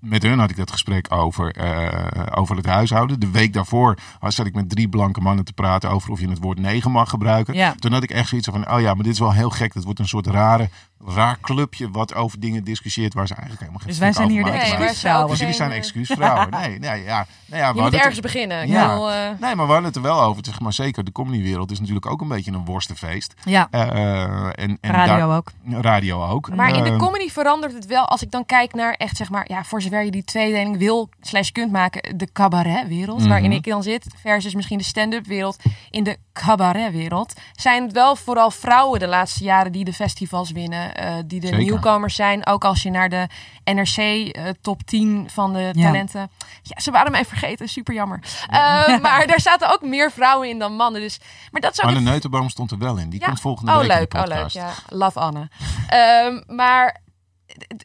Met 0.04 0.22
hun 0.22 0.38
had 0.38 0.50
ik 0.50 0.56
dat 0.56 0.70
gesprek 0.70 1.12
over, 1.12 1.52
eh, 1.52 2.38
over 2.38 2.56
het 2.56 2.66
huishouden. 2.66 3.20
De 3.20 3.30
week 3.30 3.52
daarvoor 3.52 3.98
zat 4.28 4.46
ik 4.46 4.54
met 4.54 4.70
drie 4.70 4.88
blanke 4.88 5.20
mannen 5.20 5.44
te 5.44 5.52
praten 5.52 5.90
over 5.90 6.10
of 6.10 6.20
je 6.20 6.28
het 6.28 6.38
woord 6.38 6.58
negen 6.58 6.90
mag 6.90 7.08
gebruiken. 7.08 7.54
Ja. 7.54 7.74
Toen 7.78 7.92
had 7.92 8.02
ik 8.02 8.10
echt 8.10 8.28
zoiets 8.28 8.48
van: 8.48 8.70
oh 8.70 8.80
ja, 8.80 8.94
maar 8.94 9.04
dit 9.04 9.12
is 9.12 9.18
wel 9.18 9.32
heel 9.32 9.50
gek. 9.50 9.74
Het 9.74 9.84
wordt 9.84 9.98
een 9.98 10.08
soort 10.08 10.26
rare, 10.26 10.68
raar 11.06 11.38
clubje 11.40 11.90
wat 11.90 12.14
over 12.14 12.40
dingen 12.40 12.64
discussieert 12.64 13.14
waar 13.14 13.26
ze 13.26 13.34
eigenlijk 13.34 13.60
helemaal 13.62 13.80
geen 13.82 13.90
Dus 13.90 14.00
wij 14.00 14.12
zijn 14.12 14.28
hier 14.30 14.44
de 14.44 15.26
Dus 15.28 15.38
jullie 15.38 15.54
zijn 15.54 15.70
excuusvrouwen. 15.70 16.50
Nee, 16.60 16.78
nee, 16.78 17.02
ja. 17.02 17.26
Nou 17.46 17.62
ja, 17.62 17.70
we 17.72 17.76
Je 17.76 17.82
moet 17.82 17.94
ergens 17.94 18.20
beginnen. 18.20 18.68
Ja. 18.68 18.94
eh, 18.96 19.40
Nee, 19.40 19.54
maar 19.54 19.66
we 19.66 19.72
hadden 19.72 19.84
het 19.84 19.96
er 19.96 20.02
wel 20.02 20.20
over. 20.22 20.44
Zeg 20.44 20.60
maar 20.60 20.72
zeker, 20.72 21.04
de 21.04 21.12
comedywereld 21.12 21.70
is 21.70 21.78
natuurlijk 21.80 22.06
ook 22.06 22.20
een 22.20 22.28
beetje 22.28 22.52
een 22.52 22.64
worstenfeest. 22.64 23.34
ja. 23.44 23.68
Eh, 23.70 23.80
eh, 23.88 24.44
en, 24.54 24.78
en 24.80 24.90
radio 24.92 25.16
daar- 25.28 25.36
ook. 25.36 25.50
Radio 25.68 26.24
ook. 26.26 26.54
Maar 26.54 26.76
in 26.76 26.82
de 26.84 26.88
Ehm, 26.90 26.98
comedy 26.98 27.28
verandert 27.30 27.72
het 27.72 27.86
wel. 27.86 28.04
Als 28.08 28.22
ik 28.22 28.30
dan 28.30 28.46
kijk 28.46 28.74
naar 28.74 28.92
echt, 28.92 29.16
zeg 29.16 29.30
maar, 29.30 29.44
ja, 29.48 29.64
voor 29.64 29.82
zover 29.82 30.04
je 30.04 30.10
die 30.10 30.24
tweedeling 30.24 30.78
wil 30.78 31.08
slash 31.20 31.50
kunt 31.50 31.72
maken, 31.72 32.18
de 32.18 32.28
cabaretwereld, 32.32 33.18
Mhm. 33.20 33.28
waarin 33.28 33.52
ik 33.52 33.64
dan 33.64 33.82
zit, 33.82 34.06
versus 34.22 34.54
misschien 34.54 34.78
de 34.78 34.84
stand-up 34.84 35.26
wereld. 35.26 35.56
In 35.90 36.04
de 36.04 36.16
cabaretwereld 36.32 37.32
zijn 37.52 37.82
het 37.82 37.92
wel 37.92 38.16
vooral 38.16 38.50
vrouwen 38.50 39.00
de 39.00 39.06
laatste 39.06 39.44
jaren 39.44 39.72
die 39.72 39.84
de 39.84 39.92
festivals 39.92 40.50
winnen, 40.50 40.93
eh, 40.94 41.14
die 41.26 41.40
de 41.40 41.46
Zeker. 41.46 41.62
nieuwkomers 41.62 42.14
zijn. 42.14 42.46
Ook 42.46 42.64
als 42.64 42.82
je 42.82 42.90
naar 42.90 43.08
de 43.08 43.26
NRC 43.64 43.96
eh, 43.96 44.44
top 44.60 44.82
10 44.82 45.28
van 45.30 45.52
de 45.52 45.70
talenten. 45.74 46.30
Ja, 46.62 46.80
ze 46.80 46.90
waren 46.90 47.12
mij 47.12 47.24
vergeten, 47.24 47.68
super 47.68 47.94
jammer. 47.94 48.20
Eh, 48.48 48.98
maar 49.00 49.26
daar 49.26 49.40
zaten 49.40 49.72
ook 49.72 49.82
meer 49.82 50.10
vrouwen 50.10 50.48
in 50.48 50.58
dan 50.58 50.76
mannen. 50.76 51.00
Dus, 51.00 51.20
maar 51.50 51.60
dat 51.60 51.82
ook 51.82 51.86
Anne 51.88 52.00
het 52.00 52.08
Neutenboom 52.08 52.48
stond 52.48 52.70
er 52.70 52.78
wel 52.78 52.96
in. 52.96 53.10
Die 53.10 53.20
komt 53.20 53.40
volgende 53.40 53.72
oh, 53.72 53.78
week 53.78 53.90
in 53.90 53.96
leuk, 53.96 54.14
oh 54.14 54.36
leuk, 54.36 54.48
ja. 54.48 54.70
Love 54.88 55.20
Anne. 55.20 55.48
Ehm, 55.88 56.56
maar 56.56 57.02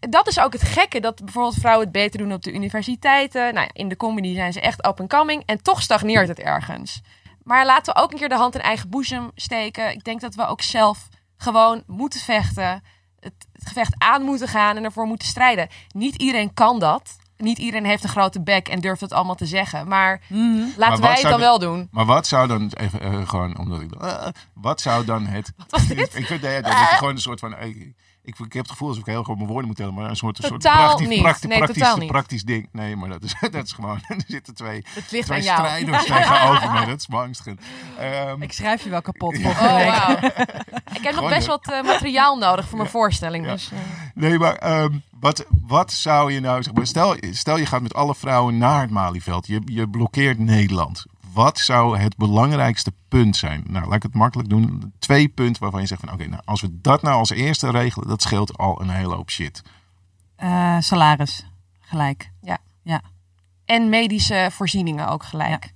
dat 0.10 0.28
is 0.28 0.40
ook 0.40 0.54
het 0.54 0.64
gekke, 0.64 1.00
dat 1.00 1.24
bijvoorbeeld 1.24 1.56
vrouwen 1.60 1.84
het 1.84 1.94
beter 1.94 2.20
doen 2.20 2.34
op 2.34 2.42
de 2.42 2.54
universiteiten. 2.54 3.54
Nou 3.54 3.70
in 3.74 3.90
de 3.90 3.98
comedy 3.98 4.34
zijn 4.34 4.54
ze 4.54 4.62
echt 4.62 4.88
up 4.88 5.00
and 5.00 5.10
coming 5.10 5.44
en 5.46 5.62
toch 5.62 5.82
stagneert 5.82 6.28
het 6.28 6.40
ergens. 6.40 7.02
Maar 7.44 7.66
laten 7.66 7.94
we 7.94 8.00
ook 8.00 8.12
een 8.12 8.18
keer 8.18 8.30
de 8.30 8.36
hand 8.36 8.56
in 8.56 8.62
eigen 8.62 8.90
boezem 8.90 9.32
steken. 9.36 9.92
Ik 9.92 10.04
denk 10.04 10.22
dat 10.22 10.36
we 10.36 10.46
ook 10.46 10.62
zelf 10.62 11.08
gewoon 11.38 11.84
moeten 11.88 12.20
vechten. 12.20 12.84
Het, 13.20 13.34
het 13.54 13.68
gevecht 13.68 13.96
aan 13.98 14.22
moeten 14.22 14.48
gaan 14.48 14.78
en 14.78 14.84
ervoor 14.84 15.06
moeten 15.06 15.28
strijden. 15.28 15.68
Niet 15.92 16.16
iedereen 16.16 16.54
kan 16.54 16.80
dat. 16.80 17.18
Niet 17.38 17.58
iedereen 17.58 17.86
heeft 17.86 18.04
een 18.04 18.10
grote 18.10 18.42
bek 18.42 18.68
en 18.68 18.80
durft 18.80 19.02
het 19.02 19.14
allemaal 19.14 19.36
te 19.36 19.46
zeggen. 19.46 19.88
Maar 19.88 20.22
Mhm. 20.30 20.56
laten 20.78 20.90
wat 20.90 21.00
wij 21.00 21.12
het 21.12 21.22
dan 21.22 21.32
de- 21.32 21.38
wel 21.40 21.60
doen. 21.60 21.88
Maar 21.92 22.06
wat 22.06 22.28
zou 22.28 22.48
dan, 22.48 22.72
even 22.78 23.02
eh, 23.02 23.28
gewoon 23.30 23.58
omdat 23.58 23.82
ik. 23.82 23.92
eh, 23.96 24.28
wat 24.54 24.82
zou 24.82 25.06
dan 25.06 25.26
het. 25.28 25.52
was 25.70 25.88
dit? 25.88 26.16
ik 26.16 26.26
vind 26.26 26.42
nee, 26.42 26.62
dat 26.62 26.72
is 26.72 26.78
gewoon 26.98 27.14
een 27.14 27.22
soort 27.22 27.40
van. 27.40 27.56
Ik, 28.30 28.46
ik 28.46 28.54
heb 28.54 28.62
het 28.62 28.72
gevoel 28.72 28.88
alsof 28.88 29.04
ik 29.04 29.10
heel 29.10 29.24
goed 29.24 29.36
mijn 29.36 29.48
woorden 29.48 29.68
moet 29.68 29.76
tellen, 29.78 29.94
maar 29.94 30.10
een 30.10 30.16
soort, 30.16 30.38
een 30.38 30.50
soort 30.50 30.62
praktisch, 30.62 31.08
niet. 31.08 31.22
praktisch, 31.22 31.50
Nee, 31.50 31.58
praktisch, 31.58 31.78
totaal 31.84 31.98
niet. 31.98 32.08
praktisch 32.12 32.44
ding. 32.44 32.70
Nee, 32.72 32.96
maar 32.96 33.10
dat 33.10 33.24
is, 33.24 33.36
dat 33.52 33.64
is 33.66 33.72
gewoon. 33.72 34.00
Er 34.08 34.22
zitten 34.28 34.56
twee, 34.56 34.84
Het 34.90 35.12
ligt 35.12 35.26
twee 35.26 35.38
aan 35.38 35.44
jou. 35.46 35.58
strijders 35.68 36.06
tegenover 36.28 36.72
me. 36.72 36.86
Dat 36.86 37.00
is 37.00 37.08
beangstigend. 37.08 37.62
Ehm, 38.00 38.42
Ik 38.42 38.52
schrijf 38.54 38.84
je 38.84 38.90
wel 38.90 39.02
kapot 39.02 39.38
Ja. 39.38 39.50
Oh. 39.50 40.24
Ik 40.94 41.04
heb 41.04 41.16
nog 41.16 41.30
best 41.30 41.48
wat 41.48 41.72
eh, 41.72 41.84
materiaal 41.84 42.38
nodig 42.38 42.66
voor 42.68 42.78
mijn 42.78 42.90
Ja. 42.90 42.96
voorstelling. 42.98 43.46
Ja. 43.46 43.52
Dus, 43.52 43.72
eh. 43.72 43.78
Nee, 44.14 44.38
maar 44.40 44.56
ehm, 44.56 44.94
wat, 45.20 45.46
wat 45.68 45.92
zou 45.92 46.32
je 46.34 46.40
nou 46.40 46.64
zeg 46.64 46.74
maar, 46.74 46.88
stel, 46.88 47.16
stel 47.32 47.58
je 47.58 47.66
gaat 47.66 47.82
met 47.82 47.94
alle 47.94 48.16
vrouwen 48.16 48.58
naar 48.58 48.82
het 48.82 48.90
Malieveld. 48.90 49.48
Je, 49.48 49.62
je 49.66 49.90
blokkeert 49.90 50.40
Nederland. 50.40 51.06
Wat 51.40 51.60
zou 51.60 51.98
het 51.98 52.18
belangrijkste 52.18 52.94
punt 53.08 53.36
zijn? 53.36 53.64
Nou, 53.68 53.86
laat 53.86 53.96
ik 53.96 54.04
het 54.04 54.14
makkelijk 54.14 54.50
doen. 54.50 54.94
Twee 55.00 55.28
punten 55.28 55.62
waarvan 55.62 55.82
je 55.82 55.88
zegt 55.88 56.02
van 56.02 56.14
oké, 56.14 56.28
nou, 56.28 56.42
als 56.46 56.62
we 56.62 56.82
dat 56.82 57.02
nou 57.02 57.16
als 57.16 57.30
eerste 57.30 57.72
regelen, 57.72 58.08
dat 58.08 58.22
scheelt 58.22 58.58
al 58.58 58.82
een 58.82 58.90
hele 58.90 59.16
hoop 59.16 59.30
shit. 59.30 59.62
Eh, 60.36 60.80
salaris, 60.80 61.46
gelijk. 61.80 62.32
En 63.66 63.90
medische 63.90 64.50
voorzieningen 64.52 65.08
ook 65.08 65.24
gelijk. 65.24 65.72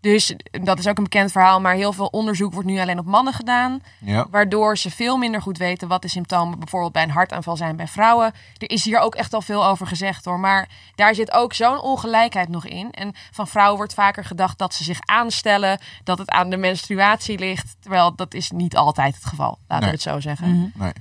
Dus 0.00 0.34
dat 0.50 0.78
is 0.78 0.86
ook 0.86 0.96
een 0.96 1.02
bekend 1.02 1.32
verhaal, 1.32 1.60
maar 1.60 1.74
heel 1.74 1.92
veel 1.92 2.06
onderzoek 2.06 2.52
wordt 2.52 2.68
nu 2.68 2.80
alleen 2.80 2.98
op 2.98 3.06
mannen 3.06 3.32
gedaan. 3.32 3.82
Ja. 3.98 4.26
Waardoor 4.30 4.78
ze 4.78 4.90
veel 4.90 5.16
minder 5.16 5.42
goed 5.42 5.58
weten 5.58 5.88
wat 5.88 6.02
de 6.02 6.08
symptomen 6.08 6.58
bijvoorbeeld 6.58 6.92
bij 6.92 7.02
een 7.02 7.10
hartaanval 7.10 7.56
zijn 7.56 7.76
bij 7.76 7.86
vrouwen. 7.88 8.32
Er 8.56 8.70
is 8.70 8.84
hier 8.84 8.98
ook 8.98 9.14
echt 9.14 9.34
al 9.34 9.42
veel 9.42 9.66
over 9.66 9.86
gezegd 9.86 10.24
hoor. 10.24 10.38
Maar 10.38 10.68
daar 10.94 11.14
zit 11.14 11.30
ook 11.32 11.52
zo'n 11.52 11.80
ongelijkheid 11.80 12.48
nog 12.48 12.66
in. 12.66 12.90
En 12.90 13.14
van 13.30 13.48
vrouwen 13.48 13.76
wordt 13.76 13.94
vaker 13.94 14.24
gedacht 14.24 14.58
dat 14.58 14.74
ze 14.74 14.84
zich 14.84 14.98
aanstellen, 15.04 15.78
dat 16.04 16.18
het 16.18 16.30
aan 16.30 16.50
de 16.50 16.56
menstruatie 16.56 17.38
ligt. 17.38 17.76
Terwijl 17.80 18.14
dat 18.14 18.34
is 18.34 18.50
niet 18.50 18.76
altijd 18.76 19.14
het 19.14 19.24
geval, 19.24 19.58
laten 19.68 19.86
Nee. 19.86 19.96
we 19.96 20.02
het 20.02 20.02
zo 20.14 20.20
zeggen. 20.20 20.48
Mhm. 20.48 20.82
Nee. 20.82 20.92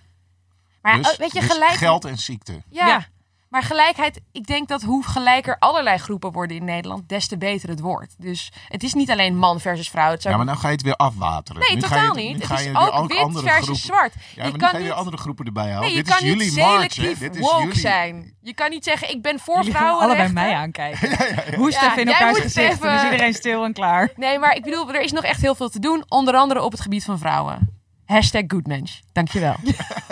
Maar 0.82 0.98
dus, 0.98 1.12
oh, 1.12 1.18
weet 1.18 1.32
je, 1.34 1.40
dus 1.40 1.52
gelijk. 1.52 1.72
geld 1.72 2.06
en 2.06 2.18
ziekte. 2.18 2.62
Ja. 2.70 2.88
Ja. 2.88 3.06
Maar 3.50 3.64
gelijkheid, 3.64 4.22
ik 4.32 4.46
denk 4.48 4.68
dat 4.68 4.82
hoe 4.82 5.04
gelijker 5.06 5.56
allerlei 5.60 5.98
groepen 5.98 6.32
worden 6.32 6.58
in 6.58 6.64
Nederland, 6.66 7.10
des 7.10 7.28
te 7.28 7.38
beter 7.38 7.70
het 7.70 7.80
wordt. 7.80 8.16
Dus 8.18 8.52
het 8.68 8.84
is 8.84 8.94
niet 8.94 9.10
alleen 9.12 9.38
man 9.38 9.60
versus 9.60 9.90
vrouw. 9.90 10.10
Het 10.12 10.26
ook... 10.26 10.32
Ja, 10.32 10.38
maar 10.38 10.46
nou 10.46 10.58
ga 10.58 10.68
je 10.68 10.74
het 10.74 10.84
weer 10.84 10.96
afwateren. 10.96 11.62
nee, 11.62 11.76
Nu 11.76 11.82
ga 11.82 11.88
totaal 11.88 12.18
je, 12.18 12.22
niet. 12.24 12.32
Nu 12.34 12.38
Het 12.38 12.46
ga 12.46 12.56
is 12.58 12.64
je 12.64 12.78
ook 12.78 12.94
weer 13.08 13.08
wit 13.08 13.18
andere 13.18 13.46
versus 13.48 13.64
groepen. 13.64 13.82
zwart. 13.84 14.14
Ja, 14.14 14.22
je 14.36 14.42
maar 14.42 14.52
nu 14.52 14.58
kan 14.58 14.70
ga 14.70 14.76
je 14.78 14.82
weer 14.84 14.92
niet, 14.92 15.00
andere 15.00 15.18
groepen 15.18 15.46
erbij 15.46 15.66
halen. 15.72 15.80
nee, 15.82 15.90
je 15.90 15.96
Dit 16.04 16.14
kan 16.14 16.24
is 16.26 16.34
niet 16.36 16.52
selectief 16.54 17.20
Dit 17.20 17.36
is 17.36 17.42
woke 17.42 17.64
jullie... 17.64 17.80
zijn. 17.80 18.34
Je 18.42 18.54
kan 18.54 18.70
niet 18.70 18.84
zeggen, 18.84 19.10
ik 19.10 19.22
ben 19.22 19.40
voor 19.40 19.66
vrouwenrechten. 19.66 20.26
allebei 20.26 20.34
mij 20.34 20.54
aankijken. 20.56 21.56
Hoest 21.56 21.74
Ja, 21.82 21.86
even 21.92 22.02
in 22.02 22.08
jij 22.08 22.14
elkaars 22.18 22.32
moet 22.32 22.42
gezicht. 22.42 22.72
even- 22.72 22.86
Dan 22.86 22.96
is 22.96 23.04
iedereen 23.04 23.34
stil 23.34 23.64
en 23.66 23.74
klaar. 23.74 24.10
Nee, 24.16 24.40
maar 24.40 24.56
ik 24.56 24.64
bedoel, 24.64 24.90
er 24.94 25.02
is 25.02 25.12
nog 25.12 25.24
echt 25.24 25.42
heel 25.42 25.56
veel 25.56 25.70
te 25.70 25.80
doen. 25.80 26.04
Onder 26.08 26.34
andere 26.36 26.62
op 26.64 26.72
het 26.72 26.82
gebied 26.82 27.04
van 27.06 27.18
vrouwen. 27.20 27.78
Hashtag 28.06 28.44
goodmensch. 28.48 29.00
Dankjewel. 29.12 29.56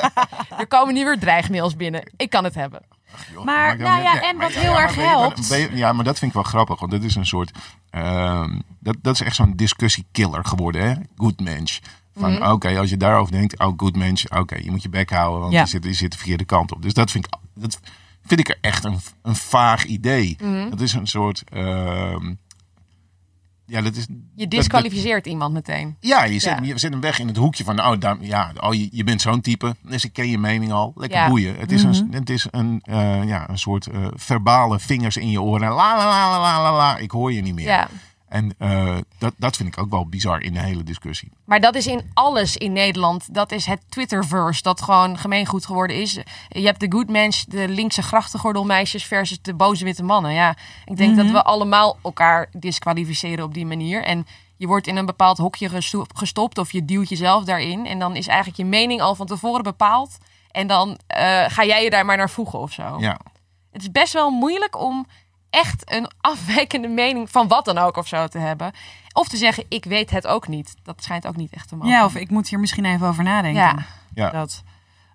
er 0.60 0.68
komen 0.68 0.94
nu 0.94 1.04
weer 1.04 1.20
dreigmails 1.20 1.76
binnen. 1.76 2.12
Ik 2.18 2.30
kan 2.30 2.44
het 2.44 2.56
hebben. 2.56 2.82
Joh, 3.34 3.44
Maar, 3.46 3.78
nou 3.78 4.02
ja, 4.02 4.22
en 4.22 4.38
wat 4.38 4.52
heel 4.52 4.80
erg 4.80 4.96
helpt- 4.96 5.70
ja, 5.74 5.94
maar 5.94 6.04
dat 6.06 6.18
vind 6.20 6.32
ik 6.32 6.36
wel 6.38 6.44
grappig. 6.52 6.80
Want 6.80 6.92
dat 6.92 7.04
is 7.04 7.16
een 7.16 7.26
soort... 7.26 7.52
ehm, 7.90 8.60
dat, 8.80 8.96
dat 9.02 9.14
is 9.14 9.22
echt 9.22 9.36
zo'n 9.36 9.54
discussiekiller 9.56 10.46
geworden, 10.46 10.82
hè? 10.90 10.94
Good 11.18 11.40
mensch. 11.40 11.80
Van, 12.16 12.32
Mhm. 12.34 12.52
oké, 12.52 12.78
als 12.80 12.90
je 12.90 12.98
daarover 12.98 13.32
denkt, 13.32 13.60
oh, 13.60 13.74
good 13.78 13.96
mensch. 13.96 14.26
Oké, 14.26 14.56
je 14.56 14.72
moet 14.72 14.82
je 14.84 14.90
bek 14.90 15.10
houden, 15.10 15.40
want 15.42 15.54
Ja. 15.54 15.62
je, 15.62 15.68
zit, 15.68 15.84
je 15.84 15.94
zit 15.94 16.12
de 16.12 16.18
verkeerde 16.18 16.46
kant 16.46 16.72
op. 16.72 16.82
Dus 16.82 16.94
dat 16.94 17.12
vind 17.12 17.26
ik, 17.26 17.34
dat 17.54 17.80
vind 18.26 18.40
ik 18.40 18.50
er 18.50 18.58
echt 18.62 18.84
een, 18.84 19.00
een 19.22 19.36
vaag 19.36 19.86
idee. 19.86 20.38
Mhm. 20.42 20.70
Dat 20.70 20.82
is 20.82 20.94
een 20.94 21.08
soort... 21.08 21.44
ehm, 21.50 22.34
ja, 23.68 23.82
dat 23.82 23.96
is... 23.96 24.06
Je 24.36 24.48
dat- 24.48 24.50
disqualificeert 24.52 25.26
iemand 25.26 25.54
meteen. 25.54 25.96
Ja, 26.00 26.24
je 26.24 26.40
zet, 26.40 26.58
Ja. 26.60 26.66
je 26.66 26.78
zet 26.78 26.92
hem 26.92 27.02
weg 27.02 27.20
in 27.20 27.28
het 27.28 27.38
hoekje 27.38 27.64
van, 27.64 27.80
oh, 27.80 28.00
daar, 28.00 28.18
ja, 28.20 28.52
oh 28.60 28.74
je, 28.74 28.88
je 28.92 29.04
bent 29.04 29.22
zo'n 29.22 29.42
type, 29.42 29.76
dus 29.82 30.06
ik 30.06 30.14
ken 30.14 30.30
je 30.30 30.38
mening 30.38 30.72
al. 30.72 30.92
Lekker 30.96 31.18
Ja. 31.20 31.28
boeien. 31.30 31.56
Het 31.58 31.72
is, 31.72 31.84
Mhm. 31.84 31.94
een, 31.94 32.14
het 32.14 32.30
is 32.30 32.48
een, 32.52 32.82
eh, 32.84 33.24
ja, 33.24 33.50
een 33.50 33.58
soort 33.60 33.88
eh, 33.88 34.08
verbale 34.14 34.80
vingers 34.80 35.18
in 35.18 35.30
je 35.30 35.42
oren. 35.42 35.70
La, 35.72 35.98
la, 35.98 36.06
la, 36.08 36.30
la, 36.30 36.40
la, 36.40 36.62
la, 36.62 36.76
la, 36.78 36.98
ik 36.98 37.12
hoor 37.12 37.34
je 37.34 37.42
niet 37.42 37.56
meer. 37.56 37.66
Ja. 37.66 37.88
En 38.28 38.56
eh, 38.58 38.98
dat, 39.18 39.34
dat 39.38 39.56
vind 39.56 39.68
ik 39.70 39.78
ook 39.78 39.90
wel 39.90 40.08
bizar 40.10 40.42
in 40.42 40.54
de 40.54 40.60
hele 40.60 40.84
discussie. 40.84 41.32
Maar 41.46 41.60
dat 41.60 41.76
is 41.76 41.88
in 41.88 42.12
alles 42.14 42.58
in 42.58 42.74
Nederland. 42.74 43.34
Dat 43.34 43.52
is 43.52 43.66
het 43.66 43.82
Twitterverse 43.90 44.62
dat 44.62 44.82
gewoon 44.82 45.18
gemeengoed 45.18 45.66
geworden 45.66 46.02
is. 46.02 46.20
Je 46.50 46.66
hebt 46.66 46.80
de 46.80 46.92
good 46.92 47.10
mensch, 47.10 47.44
de 47.44 47.68
linkse 47.70 48.02
grachtengordelmeisjes 48.02 49.04
versus 49.06 49.42
de 49.42 49.54
boze 49.54 49.84
witte 49.84 50.04
mannen. 50.04 50.34
Ja, 50.34 50.56
ik 50.86 50.98
denk 50.98 51.16
Mhm. 51.16 51.24
dat 51.24 51.32
we 51.32 51.44
allemaal 51.44 51.98
elkaar 52.04 52.50
disqualificeren 52.52 53.46
op 53.46 53.54
die 53.54 53.66
manier. 53.66 54.04
En 54.04 54.26
je 54.58 54.68
wordt 54.68 54.88
in 54.88 54.96
een 54.98 55.06
bepaald 55.06 55.38
hokje 55.38 55.70
gesto- 55.70 56.06
gestopt 56.16 56.58
of 56.58 56.72
je 56.72 56.86
duwt 56.86 57.10
jezelf 57.10 57.44
daarin. 57.44 57.86
En 57.86 58.00
dan 58.00 58.16
is 58.16 58.28
eigenlijk 58.28 58.58
je 58.58 58.66
mening 58.66 59.02
al 59.02 59.16
van 59.16 59.26
tevoren 59.26 59.64
bepaald. 59.64 60.18
En 60.52 60.68
dan 60.68 60.98
eh, 61.08 61.44
ga 61.48 61.66
jij 61.66 61.84
je 61.84 61.90
daar 61.90 62.06
maar 62.06 62.18
naar 62.18 62.30
voegen 62.30 62.60
of 62.60 62.72
zo. 62.72 62.96
Ja, 63.00 63.20
Het 63.72 63.82
is 63.82 63.92
best 63.92 64.14
wel 64.14 64.30
moeilijk 64.30 64.78
om 64.82 65.06
echt 65.50 65.92
een 65.92 66.08
afwijkende 66.22 66.88
mening 66.88 67.30
van 67.32 67.48
wat 67.48 67.66
dan 67.66 67.78
ook 67.78 67.98
of 67.98 68.08
zo 68.08 68.28
te 68.28 68.38
hebben. 68.38 68.72
Of 69.14 69.28
te 69.28 69.38
zeggen, 69.38 69.66
ik 69.70 69.86
weet 69.86 70.10
het 70.10 70.28
ook 70.28 70.48
niet. 70.48 70.76
Dat 70.84 71.04
schijnt 71.04 71.28
ook 71.28 71.36
niet 71.36 71.54
echt 71.54 71.68
te 71.68 71.76
mogen. 71.76 71.92
Ja, 71.92 72.06
of 72.06 72.16
ik 72.16 72.30
moet 72.30 72.48
hier 72.50 72.60
misschien 72.60 72.86
even 72.86 73.08
over 73.08 73.24
nadenken. 73.24 73.62
Ja. 73.62 73.76
ja. 74.14 74.30
Dat. 74.30 74.64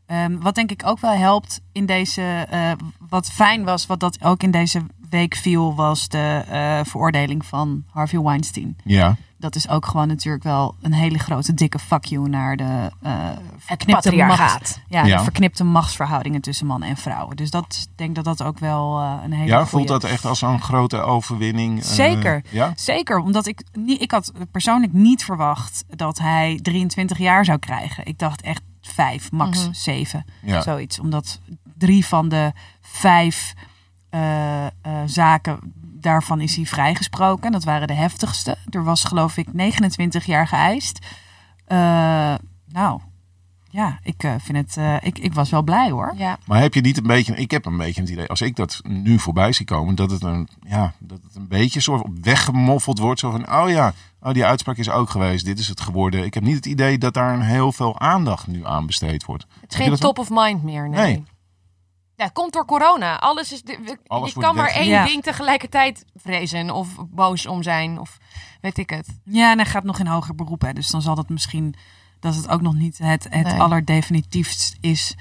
Ehm, 0.07 0.38
wat 0.38 0.55
denk 0.55 0.71
ik 0.71 0.83
ook 0.87 0.99
wel 0.99 1.12
helpt 1.12 1.61
in 1.73 1.87
deze. 1.87 2.47
eh, 2.51 2.73
wat 3.09 3.31
fijn 3.31 3.64
was, 3.64 3.87
wat 3.87 4.01
dat 4.01 4.25
ook 4.25 4.42
in 4.42 4.51
deze 4.51 4.87
week 5.12 5.35
viel, 5.37 5.75
was 5.75 6.09
de 6.09 6.44
eh, 6.48 6.81
veroordeling 6.85 7.44
van 7.46 7.85
Harvey 7.90 8.20
Weinstein. 8.20 8.77
ja. 8.85 9.16
Dat 9.38 9.55
is 9.55 9.68
ook 9.68 9.87
gewoon 9.87 10.09
natuurlijk 10.09 10.44
wel 10.44 10.75
een 10.81 10.92
hele 10.92 11.18
grote 11.18 11.55
dikke 11.55 11.79
fuck 11.79 12.05
you 12.05 12.29
naar 12.29 12.57
de 12.57 12.90
eh 13.03 13.29
verknipte 13.59 14.09
patriarchaat. 14.09 14.53
macht- 14.53 14.81
Ja, 14.88 15.05
Ja. 15.05 15.16
de 15.16 15.22
verknipte 15.22 15.64
machtsverhoudingen 15.64 16.40
tussen 16.40 16.66
mannen 16.66 16.88
en 16.88 16.96
vrouwen. 16.96 17.37
Dus 17.37 17.51
dat 17.51 17.87
ik 17.90 17.98
denk 17.98 18.14
dat 18.14 18.25
dat 18.25 18.42
ook 18.42 18.59
wel 18.59 18.98
eh, 19.01 19.14
een 19.25 19.33
hele 19.33 19.46
ja 19.46 19.55
goeie- 19.57 19.68
voelt 19.68 19.88
dat 19.88 20.05
echt 20.05 20.25
als 20.25 20.38
zo'n 20.38 20.61
grote 20.62 21.01
overwinning? 21.01 21.85
Zeker. 21.85 22.44
ja? 22.51 22.72
Zeker, 22.77 23.18
omdat 23.18 23.46
ik 23.46 23.62
niet, 23.72 24.01
ik 24.01 24.11
had 24.11 24.33
persoonlijk 24.51 24.92
niet 24.92 25.25
verwacht 25.25 25.85
dat 25.88 26.18
hij 26.18 26.59
23 26.62 27.18
jaar 27.18 27.44
zou 27.44 27.59
krijgen. 27.59 28.07
Ik 28.07 28.18
dacht 28.18 28.42
echt 28.42 28.62
vijf, 28.81 29.31
max 29.33 29.62
Mhm. 29.64 29.72
zeven, 29.72 30.25
Ja. 30.42 30.61
zoiets. 30.61 30.98
Omdat 31.01 31.40
drie 31.79 32.07
van 32.07 32.29
de 32.29 32.53
vijf 32.81 33.53
eh, 34.12 34.66
eh, 34.66 34.70
zaken 35.07 35.59
daarvan 35.83 36.40
is 36.40 36.57
hij 36.57 36.64
vrijgesproken. 36.66 37.53
Dat 37.53 37.64
waren 37.64 37.87
de 37.87 37.94
heftigste. 37.94 38.57
Er 38.70 38.85
was 38.85 39.05
geloof 39.05 39.37
ik 39.37 39.53
29 39.53 40.25
jaar 40.25 40.46
geëist. 40.48 41.07
Eh, 41.64 42.35
nou, 42.68 43.01
ja, 43.70 43.98
ik 44.03 44.25
vind 44.38 44.57
het. 44.59 44.77
eh, 44.77 44.96
ik, 45.01 45.18
ik 45.18 45.35
was 45.35 45.51
wel 45.51 45.62
blij 45.62 45.90
hoor. 45.90 46.12
Ja. 46.16 46.38
Maar 46.46 46.61
heb 46.61 46.75
je 46.75 46.81
niet 46.81 46.96
een 46.96 47.07
beetje, 47.07 47.35
ik 47.35 47.51
heb 47.51 47.66
een 47.66 47.77
beetje 47.77 48.01
het 48.01 48.11
idee, 48.11 48.27
als 48.29 48.40
ik 48.40 48.57
dat 48.57 48.81
nu 48.83 49.18
voorbij 49.18 49.53
zie 49.53 49.66
komen, 49.66 49.94
dat 49.94 50.11
het 50.11 50.22
een, 50.22 50.48
ja, 50.68 50.92
dat 50.98 51.18
het 51.22 51.35
een 51.35 51.48
beetje 51.48 51.81
soort 51.81 52.07
weggemoffeld 52.20 52.98
wordt. 52.98 53.20
Zo 53.20 53.31
van, 53.31 53.53
oh 53.55 53.68
ja, 53.70 53.92
oh, 54.20 54.33
die 54.33 54.44
uitspraak 54.44 54.77
is 54.77 54.90
ook 54.90 55.11
geweest, 55.11 55.44
dit 55.44 55.59
is 55.59 55.68
het 55.68 55.81
geworden. 55.81 56.25
Ik 56.25 56.35
heb 56.35 56.42
niet 56.42 56.57
het 56.57 56.66
idee 56.66 56.98
dat 56.98 57.14
daar 57.14 57.35
een 57.35 57.42
heel 57.42 57.72
veel 57.72 57.98
aandacht 58.01 58.46
nu 58.46 58.66
aan 58.66 58.87
besteed 58.87 59.25
wordt. 59.25 59.46
Het 59.61 59.72
is 59.72 59.77
geen 59.77 59.96
top 59.96 60.18
of 60.18 60.29
mind 60.31 60.62
meer. 60.62 60.88
Nee. 60.88 61.01
Nee. 61.07 61.25
Ja, 62.16 62.29
komt 62.29 62.53
door 62.53 62.64
corona. 62.64 63.18
Alles 63.18 63.53
is. 63.53 63.62
de- 63.62 63.79
we- 63.85 63.98
Alles 64.07 64.29
je 64.29 64.35
wordt 64.35 64.48
kan 64.48 64.57
maar 64.57 64.72
één 64.72 64.88
Ja. 64.88 65.05
ding 65.07 65.22
tegelijkertijd 65.22 66.05
vrezen 66.14 66.70
of 66.70 66.88
boos 67.09 67.46
om 67.46 67.62
zijn 67.62 67.98
of 67.98 68.18
weet 68.61 68.79
ik 68.79 68.90
het. 68.90 69.09
Ja, 69.25 69.51
en 69.51 69.57
hij 69.59 69.66
gaat 69.66 69.85
nog 69.85 69.98
in 69.98 70.07
hoger 70.07 70.35
beroep. 70.35 70.61
Hè, 70.62 70.72
dus 70.72 70.88
dan 70.90 71.03
zal 71.03 71.14
dat 71.14 71.29
misschien 71.29 71.75
dat 72.20 72.35
het 72.35 72.48
ook 72.48 72.61
nog 72.61 72.75
niet 72.75 72.98
het, 72.98 73.27
het 73.31 73.46
Nee. 73.46 73.61
allerdefinitiefst 73.61 74.77
is 74.81 75.14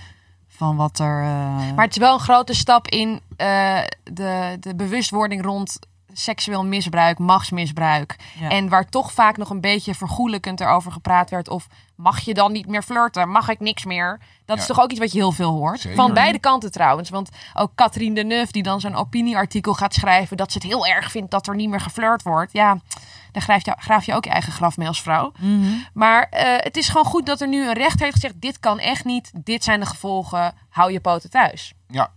van 0.47 0.75
wat 0.75 0.99
er. 0.99 1.21
eh, 1.21 1.27
Maar 1.75 1.85
het 1.85 1.91
is 1.95 1.97
wel 2.01 2.13
een 2.13 2.19
grote 2.19 2.53
stap 2.53 2.87
in 2.87 3.21
eh, 3.37 3.79
de, 4.03 4.57
de 4.59 4.75
bewustwording 4.75 5.43
rond 5.43 5.79
seksueel 6.13 6.65
misbruik, 6.65 7.19
machtsmisbruik. 7.19 8.15
ja. 8.39 8.49
En 8.49 8.69
waar 8.69 8.89
toch 8.89 9.11
vaak 9.11 9.37
nog 9.37 9.49
een 9.49 9.61
beetje 9.61 9.95
vergoelijkend 9.95 10.59
erover 10.61 10.91
gepraat 10.91 11.29
werd. 11.29 11.49
Of 11.49 11.67
mag 11.95 12.19
je 12.19 12.33
dan 12.33 12.51
niet 12.51 12.67
meer 12.67 12.83
flirten? 12.83 13.29
Mag 13.29 13.49
ik 13.49 13.59
niks 13.59 13.85
meer? 13.85 14.19
Dat 14.45 14.57
is 14.57 14.67
Ja. 14.67 14.73
toch 14.73 14.83
ook 14.83 14.91
iets 14.91 14.99
wat 14.99 15.11
je 15.11 15.17
heel 15.17 15.31
veel 15.31 15.51
hoort. 15.51 15.79
Zeker. 15.79 15.97
Van 15.97 16.13
beide 16.13 16.39
kanten 16.39 16.71
trouwens. 16.71 17.09
Want 17.09 17.29
ook 17.53 17.71
Catherine 17.75 18.15
Deneuve 18.15 18.51
die 18.51 18.63
dan 18.63 18.79
zo'n 18.79 18.95
opinieartikel 18.95 19.73
gaat 19.73 19.93
schrijven. 19.93 20.37
Dat 20.37 20.51
ze 20.51 20.57
het 20.57 20.67
heel 20.67 20.85
erg 20.85 21.11
vindt 21.11 21.31
dat 21.31 21.47
er 21.47 21.55
niet 21.55 21.69
meer 21.69 21.81
geflirt 21.81 22.23
wordt. 22.23 22.51
Ja, 22.53 22.77
daar 23.31 23.41
graaf 23.43 23.65
je, 23.65 23.75
graaf 23.77 24.05
je 24.05 24.13
ook 24.13 24.23
je 24.23 24.29
eigen 24.29 24.51
graf 24.51 24.77
mee 24.77 24.87
als 24.87 25.01
vrouw. 25.01 25.31
Mhm. 25.39 25.63
Maar 25.93 26.23
eh, 26.29 26.63
het 26.63 26.77
is 26.77 26.87
gewoon 26.89 27.05
goed 27.05 27.25
dat 27.25 27.41
er 27.41 27.47
nu 27.47 27.67
een 27.67 27.73
rechter 27.73 27.99
heeft 28.01 28.13
gezegd. 28.13 28.41
Dit 28.41 28.59
kan 28.59 28.79
echt 28.79 29.05
niet. 29.05 29.31
Dit 29.35 29.63
zijn 29.63 29.79
de 29.79 29.85
gevolgen. 29.85 30.53
Hou 30.69 30.91
je 30.91 30.99
poten 30.99 31.29
thuis. 31.29 31.73
Ja, 31.87 32.09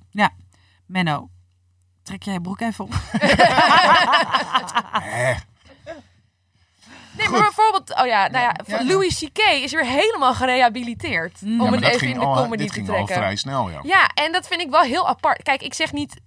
Menno, 0.87 1.29
trek 2.05 2.23
jij 2.23 2.33
je 2.33 2.41
broek 2.41 2.61
even 2.61 2.85
op? 2.85 2.93
hè. 5.01 5.35
Nee, 7.17 7.29
maar 7.29 7.41
bijvoorbeeld, 7.41 7.95
oh 8.01 8.07
ja, 8.07 8.29
nou 8.29 8.45
ja, 8.45 8.55
Ja, 8.67 8.79
ja. 8.79 8.85
Louis 8.85 9.19
C.K. 9.19 9.39
is 9.39 9.73
weer 9.73 9.87
helemaal 9.87 10.35
gerehabiliteerd. 10.35 11.41
Mm. 11.41 11.61
om 11.61 11.67
Ja, 11.67 11.75
het 11.75 11.85
even 11.85 11.99
ging 11.99 12.13
in 12.13 12.19
de 12.19 12.27
al, 12.27 12.35
comedy 12.35 12.57
dit 12.57 12.67
te 12.67 12.75
ging 12.75 12.89
al 12.89 12.95
trekken. 12.95 13.17
vrij 13.17 13.37
snel, 13.37 13.71
ja. 13.71 13.81
Ja, 13.83 14.11
en 14.15 14.33
dat 14.33 14.47
vind 14.47 14.61
ik 14.61 14.71
wel 14.71 14.81
heel 14.81 15.09
apart. 15.09 15.43
Kijk, 15.43 15.63
ik 15.63 15.75
zeg 15.75 15.93
niet, 15.93 16.21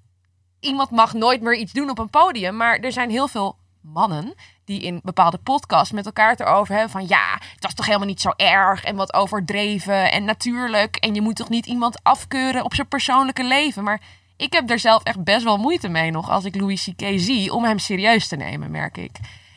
iemand 0.60 0.92
mag 0.92 1.14
nooit 1.14 1.42
meer 1.42 1.56
iets 1.56 1.72
doen 1.72 1.90
op 1.90 2.00
een 2.00 2.10
podium. 2.10 2.58
Maar 2.58 2.78
er 2.78 2.92
zijn 2.92 3.10
heel 3.10 3.28
veel 3.28 3.58
mannen 3.82 4.34
die 4.66 4.82
in 4.82 5.00
bepaalde 5.04 5.38
podcasts 5.38 5.92
met 5.92 6.06
elkaar 6.06 6.30
het 6.30 6.40
erover 6.40 6.74
hebben 6.74 6.92
van... 6.92 7.08
ja, 7.08 7.34
het 7.54 7.64
was 7.64 7.74
toch 7.74 7.86
helemaal 7.86 8.08
niet 8.08 8.22
zo 8.22 8.32
erg 8.36 8.84
en 8.84 8.96
wat 8.96 9.14
overdreven 9.14 10.12
en 10.12 10.26
natuurlijk. 10.26 10.96
En 10.96 11.14
je 11.14 11.22
moet 11.22 11.36
toch 11.36 11.50
niet 11.50 11.66
iemand 11.66 12.04
afkeuren 12.04 12.64
op 12.64 12.74
zijn 12.74 12.88
persoonlijke 12.88 13.44
leven. 13.44 13.84
Maar 13.84 14.02
ik 14.38 14.54
heb 14.54 14.70
er 14.70 14.80
zelf 14.80 15.04
echt 15.04 15.24
best 15.24 15.44
wel 15.44 15.58
moeite 15.58 15.88
mee 15.90 16.12
nog 16.12 16.30
als 16.30 16.46
ik 16.46 16.56
Louis 16.56 16.84
C.K. 16.96 17.06
zie... 17.16 17.54
om 17.54 17.64
hem 17.64 17.80
serieus 17.80 18.28
te 18.28 18.36
nemen, 18.36 18.72
merk 18.72 18.98
ik. 18.98 19.12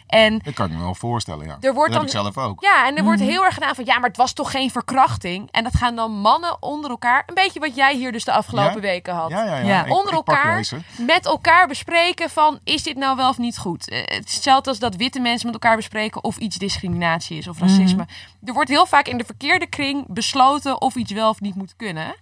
En 0.07 0.39
Dat 0.39 0.55
kan 0.55 0.67
ik 0.71 0.73
me 0.77 0.83
wel 0.83 0.95
voorstellen, 0.95 1.47
ja. 1.47 1.57
Er 1.61 1.75
wordt 1.75 1.93
dat 1.93 2.03
dan- 2.13 2.15
heb 2.23 2.27
ik 2.27 2.33
zelf 2.35 2.49
ook. 2.49 2.63
ja, 2.63 2.87
en 2.87 2.97
er 2.97 3.05
wordt 3.05 3.21
heel 3.21 3.45
erg 3.45 3.55
gedaan 3.55 3.75
van 3.75 3.85
ja, 3.85 3.99
maar 3.99 4.09
het 4.09 4.17
was 4.17 4.33
toch 4.33 4.51
geen 4.51 4.71
verkrachting. 4.71 5.49
En 5.51 5.65
dat 5.65 5.77
gaan 5.77 5.97
dan 5.97 6.13
mannen 6.13 6.63
onder 6.63 6.91
elkaar, 6.91 7.23
een 7.27 7.35
beetje 7.35 7.61
wat 7.61 7.75
jij 7.75 7.95
hier 7.97 8.13
dus 8.13 8.25
de 8.25 8.33
afgelopen 8.33 8.75
Ja? 8.75 8.81
weken 8.81 9.15
had. 9.15 9.31
Ja, 9.31 9.45
ja, 9.45 9.57
ja. 9.57 9.83
Onder 9.89 10.07
ik 10.09 10.13
elkaar. 10.13 10.69
Met 10.99 11.27
elkaar 11.27 11.67
bespreken 11.69 12.31
van 12.31 12.59
is 12.65 12.83
dit 12.83 12.97
nou 12.97 13.17
wel 13.17 13.29
of 13.29 13.39
niet 13.39 13.59
goed? 13.59 13.89
Eh, 13.89 13.99
Het 13.99 14.29
is 14.29 14.35
hetzelfde 14.35 14.71
als 14.71 14.79
dat 14.79 14.97
witte 14.97 15.21
mensen 15.21 15.47
met 15.47 15.55
elkaar 15.63 15.77
bespreken 15.77 16.25
of 16.25 16.37
iets 16.37 16.57
discriminatie 16.57 17.39
is 17.39 17.49
of 17.49 17.59
racisme. 17.61 18.07
Er 18.45 18.53
wordt 18.53 18.71
heel 18.71 18.87
vaak 18.87 19.07
in 19.09 19.19
de 19.19 19.25
verkeerde 19.25 19.67
kring 19.67 20.05
besloten 20.09 20.81
of 20.81 20.95
iets 20.95 21.13
wel 21.13 21.29
of 21.29 21.41
niet 21.41 21.55
moet 21.55 21.77
kunnen. 21.77 22.15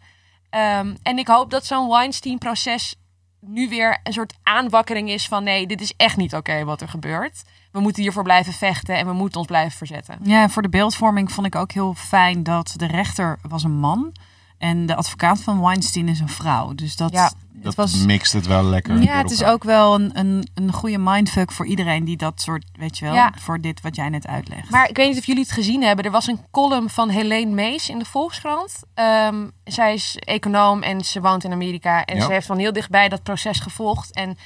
Ehm, 0.50 0.94
en 1.02 1.18
ik 1.18 1.28
hoop 1.28 1.50
dat 1.50 1.66
zo'n 1.66 1.88
Weinstein-proces 1.88 2.94
nu 3.40 3.68
weer 3.68 4.00
een 4.02 4.12
soort 4.12 4.34
aanwakkering 4.42 5.10
is 5.10 5.28
van 5.28 5.44
nee, 5.44 5.66
dit 5.66 5.80
is 5.80 5.92
echt 5.96 6.16
niet 6.16 6.34
oké 6.34 6.64
wat 6.64 6.80
er 6.80 6.88
gebeurt. 6.88 7.42
We 7.72 7.80
moeten 7.80 8.02
hiervoor 8.02 8.22
blijven 8.22 8.52
vechten 8.52 8.96
en 8.96 9.06
we 9.06 9.12
moeten 9.12 9.38
ons 9.38 9.46
blijven 9.46 9.78
verzetten. 9.78 10.18
Ja, 10.22 10.42
en 10.42 10.50
voor 10.50 10.62
de 10.62 10.68
beeldvorming 10.68 11.32
vond 11.32 11.46
ik 11.46 11.54
ook 11.54 11.72
heel 11.72 11.94
fijn 11.94 12.42
dat 12.42 12.74
de 12.76 12.86
rechter 12.86 13.38
was 13.42 13.64
een 13.64 13.78
man 13.78 14.12
en 14.58 14.86
de 14.86 14.94
advocaat 14.94 15.40
van 15.40 15.60
Weinstein 15.60 16.08
is 16.08 16.20
een 16.20 16.28
vrouw. 16.28 16.74
Dus 16.74 16.96
dat, 16.96 17.12
Ja, 17.12 17.32
Dat 17.62 17.74
was. 17.74 18.04
mixt 18.04 18.32
het 18.32 18.46
wel 18.46 18.62
lekker. 18.62 19.02
Ja, 19.02 19.16
het 19.16 19.30
is 19.30 19.44
ook 19.44 19.64
wel 19.64 19.94
een, 19.94 20.18
een, 20.18 20.48
een 20.54 20.72
goede 20.72 20.98
mindfuck 20.98 21.52
voor 21.52 21.66
iedereen 21.66 22.04
die 22.04 22.16
dat 22.16 22.40
soort, 22.40 22.64
weet 22.72 22.98
je 22.98 23.04
wel, 23.04 23.14
Ja. 23.14 23.32
voor 23.38 23.60
dit 23.60 23.80
wat 23.80 23.96
jij 23.96 24.08
net 24.08 24.26
uitlegt. 24.26 24.70
Maar 24.70 24.88
ik 24.88 24.96
weet 24.96 25.08
niet 25.08 25.18
of 25.18 25.26
jullie 25.26 25.42
het 25.42 25.52
gezien 25.52 25.82
hebben. 25.82 26.04
Er 26.04 26.10
was 26.10 26.26
een 26.26 26.40
column 26.50 26.90
van 26.90 27.08
Helene 27.08 27.50
Mees 27.54 27.88
in 27.88 27.98
de 27.98 28.04
Volkskrant. 28.04 28.80
Ehm, 28.94 29.48
zij 29.64 29.94
is 29.94 30.16
econoom 30.18 30.82
en 30.82 31.04
ze 31.04 31.20
woont 31.20 31.44
in 31.44 31.52
Amerika. 31.52 32.04
En 32.04 32.16
Ja. 32.16 32.24
ze 32.24 32.32
heeft 32.32 32.46
van 32.46 32.58
heel 32.58 32.72
dichtbij 32.72 33.08
dat 33.08 33.22
proces 33.22 33.60
gevolgd. 33.60 34.12
En 34.14 34.36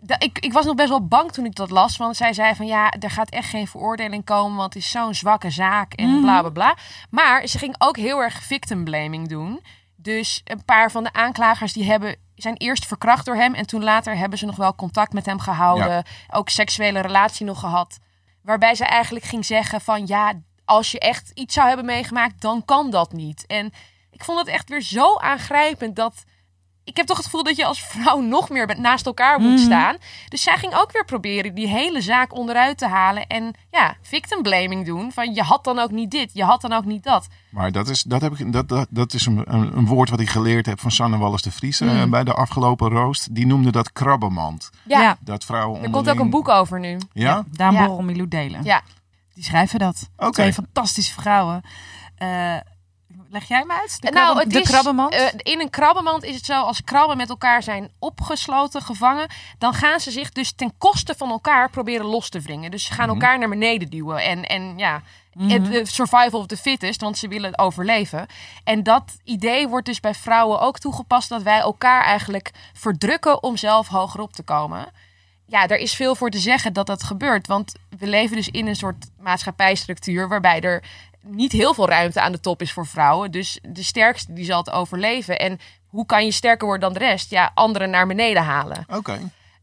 da- 0.00 0.18
ik, 0.20 0.38
ik 0.38 0.52
was 0.52 0.64
nog 0.64 0.74
best 0.74 0.88
wel 0.88 1.06
bang 1.06 1.32
toen 1.32 1.44
ik 1.44 1.54
dat 1.54 1.70
las. 1.70 1.96
Want 1.96 2.16
zij 2.16 2.32
zei 2.32 2.54
van 2.54 2.66
ja, 2.66 2.90
er 2.90 3.10
gaat 3.10 3.30
echt 3.30 3.48
geen 3.48 3.66
veroordeling 3.66 4.24
komen. 4.24 4.56
Want 4.56 4.74
het 4.74 4.82
is 4.82 4.90
zo'n 4.90 5.14
zwakke 5.14 5.50
zaak 5.50 5.92
en 5.92 6.10
Mhm. 6.10 6.20
bla 6.20 6.40
bla 6.40 6.50
bla. 6.50 6.76
Maar 7.10 7.46
ze 7.46 7.58
ging 7.58 7.74
ook 7.78 7.96
heel 7.96 8.22
erg 8.22 8.42
victim 8.42 8.84
blaming 8.84 9.28
doen. 9.28 9.60
Dus 9.96 10.40
een 10.44 10.64
paar 10.64 10.90
van 10.90 11.02
de 11.02 11.12
aanklagers 11.12 11.72
die 11.72 11.84
hebben, 11.84 12.16
zijn 12.42 12.56
eerst 12.56 12.86
verkracht 12.86 13.24
door 13.24 13.36
hem. 13.36 13.54
En 13.54 13.66
toen 13.66 13.84
later 13.84 14.16
hebben 14.16 14.38
ze 14.38 14.46
nog 14.46 14.56
wel 14.56 14.74
contact 14.74 15.12
met 15.12 15.26
hem 15.26 15.40
gehouden. 15.40 16.04
Ook 16.30 16.48
seksuele 16.48 17.00
relatie 17.00 17.46
nog 17.46 17.60
gehad. 17.60 17.98
Waarbij 18.42 18.74
ze 18.74 18.84
eigenlijk 18.84 19.24
ging 19.24 19.44
zeggen 19.44 19.80
van 19.80 20.06
ja, 20.06 20.32
als 20.64 20.90
je 20.90 20.98
echt 20.98 21.30
iets 21.34 21.54
zou 21.54 21.66
hebben 21.68 21.86
meegemaakt, 21.86 22.40
dan 22.40 22.64
kan 22.64 22.90
dat 22.90 23.12
niet. 23.12 23.46
En 23.46 23.72
ik 24.10 24.24
vond 24.24 24.38
het 24.38 24.48
echt 24.48 24.68
weer 24.68 24.82
zo 24.82 25.16
aangrijpend 25.16 25.96
dat 25.96 26.24
ik 26.84 26.96
heb 26.96 27.06
toch 27.06 27.16
het 27.16 27.24
gevoel 27.26 27.42
dat 27.42 27.56
je 27.56 27.64
als 27.64 27.82
vrouw 27.84 28.20
nog 28.20 28.48
meer 28.50 28.66
met- 28.66 28.78
naast 28.78 29.06
elkaar 29.06 29.40
moet 29.40 29.50
Mhm. 29.54 29.62
staan. 29.64 29.96
Dus 30.28 30.42
zij 30.42 30.56
ging 30.56 30.74
ook 30.74 30.92
weer 30.92 31.04
proberen 31.04 31.54
die 31.54 31.68
hele 31.68 32.00
zaak 32.00 32.34
onderuit 32.36 32.78
te 32.78 32.86
halen. 32.86 33.26
En 33.26 33.54
ja, 33.70 33.96
victim 34.02 34.42
blaming 34.42 34.86
doen. 34.86 35.12
Van 35.12 35.34
je 35.34 35.42
had 35.42 35.64
dan 35.64 35.78
ook 35.78 35.90
niet 35.90 36.10
dit, 36.10 36.30
je 36.32 36.44
had 36.44 36.60
dan 36.60 36.72
ook 36.72 36.84
niet 36.84 37.04
dat. 37.04 37.26
Maar 37.50 37.72
dat 37.72 37.88
is, 37.88 38.02
dat 38.02 38.20
heb 38.20 38.38
ik, 38.38 38.52
dat, 38.52 38.68
dat, 38.68 38.86
dat 38.90 39.14
is 39.14 39.26
een, 39.26 39.42
een, 39.54 39.86
woord 39.86 40.10
wat 40.10 40.20
ik 40.20 40.28
geleerd 40.28 40.66
heb 40.66 40.80
van 40.80 40.90
Sanne 40.90 41.18
Wallis 41.18 41.42
de 41.42 41.50
Vries 41.52 41.80
eh, 41.80 41.88
Mm. 42.04 42.10
bij 42.10 42.24
de 42.24 42.32
afgelopen 42.32 42.88
roost. 42.88 43.34
Die 43.34 43.46
noemde 43.46 43.70
dat 43.72 43.92
krabbenmand. 43.92 44.70
Ja, 44.84 45.00
Ja. 45.00 45.16
Dat 45.20 45.44
vrouwen 45.44 45.82
er 45.82 45.90
komt 45.90 46.10
ook 46.10 46.18
een 46.18 46.30
boek 46.30 46.48
over 46.48 46.80
nu. 46.80 46.98
Ja? 47.12 47.44
Daan 47.50 47.72
Ja. 47.74 47.86
Borrel 47.86 48.02
Milou 48.02 48.28
Delen. 48.28 48.64
Ja. 48.64 48.80
Die 49.34 49.44
schrijven 49.44 49.78
dat. 49.78 50.08
Oké. 50.16 50.30
Twee 50.32 50.52
fantastische 50.52 51.12
vrouwen. 51.12 51.62
Eh, 52.16 52.56
leg 53.32 53.48
jij 53.48 53.64
me 53.64 53.72
uit? 53.72 54.00
De, 54.00 54.10
nou, 54.10 54.24
krabben- 54.24 54.42
het 54.44 54.52
de 54.52 54.60
is, 54.60 54.68
krabbenmand? 54.68 55.14
eh, 55.14 55.26
in 55.36 55.60
een 55.60 55.70
krabbenmand 55.70 56.24
is 56.24 56.34
het 56.36 56.44
zo, 56.44 56.62
als 56.62 56.84
krabben 56.84 57.16
met 57.16 57.28
elkaar 57.28 57.62
zijn 57.62 57.90
opgesloten, 57.98 58.82
gevangen, 58.82 59.28
dan 59.58 59.74
gaan 59.74 60.00
ze 60.00 60.10
zich 60.10 60.30
dus 60.32 60.52
ten 60.52 60.72
koste 60.78 61.14
van 61.16 61.30
elkaar 61.30 61.70
proberen 61.70 62.06
los 62.06 62.28
te 62.28 62.40
wringen. 62.40 62.70
Dus 62.70 62.84
ze 62.84 62.92
gaan 62.92 63.06
Mhm. 63.08 63.14
elkaar 63.20 63.38
naar 63.38 63.48
beneden 63.48 63.90
duwen. 63.90 64.18
En, 64.24 64.44
en 64.44 64.78
ja, 64.78 65.02
het, 65.38 65.70
eh, 65.70 65.84
survival 65.84 66.40
of 66.40 66.46
the 66.46 66.56
fittest, 66.56 67.00
want 67.00 67.18
ze 67.18 67.28
willen 67.28 67.58
overleven. 67.58 68.26
En 68.64 68.82
dat 68.82 69.02
idee 69.24 69.68
wordt 69.68 69.86
dus 69.86 70.00
bij 70.00 70.14
vrouwen 70.14 70.60
ook 70.60 70.78
toegepast, 70.78 71.28
dat 71.28 71.42
wij 71.42 71.58
elkaar 71.58 72.04
eigenlijk 72.04 72.50
verdrukken 72.72 73.42
om 73.42 73.56
zelf 73.56 73.88
hoger 73.88 74.20
op 74.20 74.32
te 74.32 74.42
komen. 74.42 74.86
Ja, 75.46 75.66
er 75.68 75.78
is 75.78 75.94
veel 75.94 76.14
voor 76.14 76.30
te 76.30 76.38
zeggen 76.38 76.72
dat 76.72 76.86
dat 76.86 77.02
gebeurt. 77.02 77.46
Want 77.46 77.72
we 77.98 78.06
leven 78.06 78.36
dus 78.36 78.48
in 78.48 78.66
een 78.66 78.76
soort 78.76 79.06
maatschappijstructuur 79.20 80.28
waarbij 80.28 80.60
er 80.60 80.82
niet 81.22 81.52
heel 81.52 81.74
veel 81.74 81.88
ruimte 81.88 82.20
aan 82.20 82.32
de 82.32 82.40
top 82.40 82.62
is 82.62 82.72
voor 82.72 82.86
vrouwen. 82.86 83.30
Dus 83.30 83.58
de 83.62 83.82
sterkste 83.82 84.32
die 84.32 84.44
zal 84.44 84.58
het 84.58 84.70
overleven. 84.70 85.38
En 85.38 85.60
hoe 85.86 86.06
kan 86.06 86.24
je 86.24 86.32
sterker 86.32 86.66
worden 86.66 86.90
dan 86.92 86.98
de 86.98 87.06
rest? 87.08 87.30
Ja, 87.30 87.50
anderen 87.54 87.90
naar 87.90 88.06
beneden 88.06 88.42
halen. 88.42 88.84
Oké. 88.88 89.18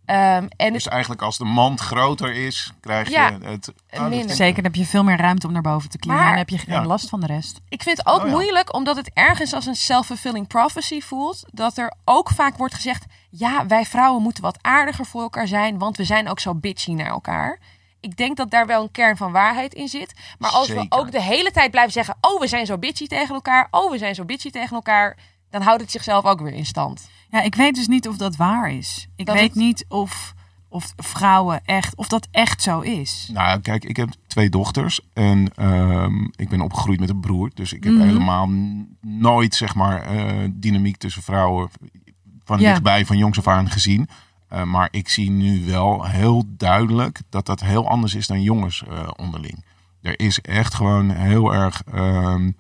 Ehm, 0.06 0.48
en 0.56 0.74
Dus 0.74 0.88
eigenlijk 0.88 1.22
als 1.22 1.38
de 1.38 1.46
mand 1.46 1.80
groter 1.80 2.34
is, 2.36 2.72
krijg 2.82 3.10
je 3.10 3.38
het... 3.44 3.74
en 3.90 4.14
Oh, 4.14 4.30
Zeker, 4.30 4.56
dan 4.56 4.64
heb 4.64 4.76
je 4.76 4.86
veel 4.86 5.04
meer 5.04 5.18
ruimte 5.18 5.48
om 5.48 5.54
naar 5.54 5.62
boven 5.62 5.90
te 5.90 5.98
klimmen. 5.98 6.24
Maar- 6.24 6.34
en 6.34 6.40
dan 6.40 6.48
heb 6.50 6.60
je 6.60 6.72
geen 6.72 6.82
Ja. 6.82 6.88
last 6.88 7.10
van 7.10 7.20
de 7.20 7.26
rest. 7.26 7.60
ik 7.70 7.84
vind 7.84 7.98
het 7.98 8.06
ook 8.08 8.20
Oh 8.20 8.26
ja. 8.26 8.32
moeilijk, 8.32 8.74
omdat 8.74 8.96
het 8.96 9.12
ergens 9.14 9.54
als 9.54 9.66
een 9.66 9.76
self-fulfilling 9.76 10.48
prophecy 10.48 11.02
voelt. 11.02 11.44
Dat 11.52 11.78
er 11.78 11.94
ook 12.06 12.30
vaak 12.30 12.58
wordt 12.58 12.74
gezegd: 12.74 13.06
ja, 13.30 13.66
wij 13.68 13.86
vrouwen 13.86 14.22
moeten 14.22 14.44
wat 14.44 14.58
aardiger 14.62 15.06
voor 15.06 15.22
elkaar 15.22 15.48
zijn, 15.48 15.78
want 15.78 15.98
we 15.98 16.04
zijn 16.04 16.30
ook 16.30 16.40
zo 16.40 16.56
bitchy 16.56 16.92
naar 16.92 17.10
elkaar. 17.10 17.60
Ik 18.02 18.18
denk 18.18 18.38
dat 18.38 18.52
daar 18.52 18.66
wel 18.66 18.82
een 18.84 18.92
kern 18.92 19.18
van 19.18 19.32
waarheid 19.32 19.74
in 19.74 19.88
zit. 19.88 20.14
Maar 20.38 20.50
als 20.52 20.68
we 20.68 20.86
ook 20.90 21.12
de 21.12 21.22
hele 21.22 21.52
tijd 21.52 21.72
blijven 21.72 21.92
zeggen: 21.94 22.16
oh, 22.22 22.40
we 22.40 22.48
zijn 22.48 22.66
zo 22.66 22.78
bitchy 22.78 23.08
tegen 23.08 23.36
elkaar, 23.36 23.68
oh, 23.72 23.92
we 23.92 23.98
zijn 23.98 24.16
zo 24.16 24.26
bitchy 24.26 24.50
tegen 24.50 24.76
elkaar, 24.76 25.18
dan 25.50 25.62
houdt 25.62 25.82
het 25.82 25.92
zichzelf 25.92 26.26
ook 26.26 26.42
weer 26.42 26.54
in 26.54 26.66
stand. 26.66 27.10
Ja, 27.30 27.42
ik 27.42 27.56
weet 27.56 27.76
dus 27.76 27.88
niet 27.88 28.08
of 28.08 28.18
dat 28.18 28.36
waar 28.36 28.72
is. 28.72 29.08
Ik 29.16 29.26
Dat 29.26 29.36
weet 29.36 29.44
het- 29.44 29.56
niet 29.56 29.86
of, 29.88 30.34
of 30.70 30.94
vrouwen 30.98 31.62
echt, 31.66 31.96
of 31.96 32.08
dat 32.08 32.28
echt 32.32 32.62
zo 32.62 32.80
is. 32.80 33.30
Nou, 33.34 33.60
kijk, 33.60 33.84
ik 33.86 33.98
heb 33.98 34.10
twee 34.28 34.50
dochters 34.50 35.00
en 35.14 35.52
ehm, 35.56 36.24
ik 36.36 36.50
ben 36.50 36.62
opgegroeid 36.62 37.00
met 37.00 37.10
een 37.10 37.20
broer. 37.20 37.52
Dus 37.54 37.74
ik 37.74 37.84
heb 37.84 37.94
Mhm. 37.94 38.02
helemaal 38.06 38.48
nooit, 39.02 39.56
zeg 39.56 39.76
maar, 39.76 40.02
eh, 40.02 40.48
dynamiek 40.52 40.98
tussen 40.98 41.22
vrouwen 41.24 41.70
van 42.44 42.60
Ja. 42.60 42.70
dichtbij, 42.70 43.06
van 43.06 43.18
jongs 43.18 43.38
af 43.38 43.48
aan 43.48 43.70
gezien. 43.70 44.10
Eh, 44.50 44.64
maar 44.64 44.88
ik 44.92 45.10
zie 45.10 45.32
nu 45.32 45.66
wel 45.66 46.06
heel 46.06 46.44
duidelijk 46.48 47.22
dat 47.30 47.46
dat 47.46 47.60
heel 47.60 47.88
anders 47.88 48.16
is 48.16 48.28
dan 48.28 48.42
jongens 48.42 48.84
eh, 48.90 49.08
onderling. 49.16 49.66
Er 50.02 50.20
is 50.20 50.42
echt 50.42 50.74
gewoon 50.74 51.10
heel 51.10 51.54
erg. 51.54 51.84
ehm, 51.94 52.52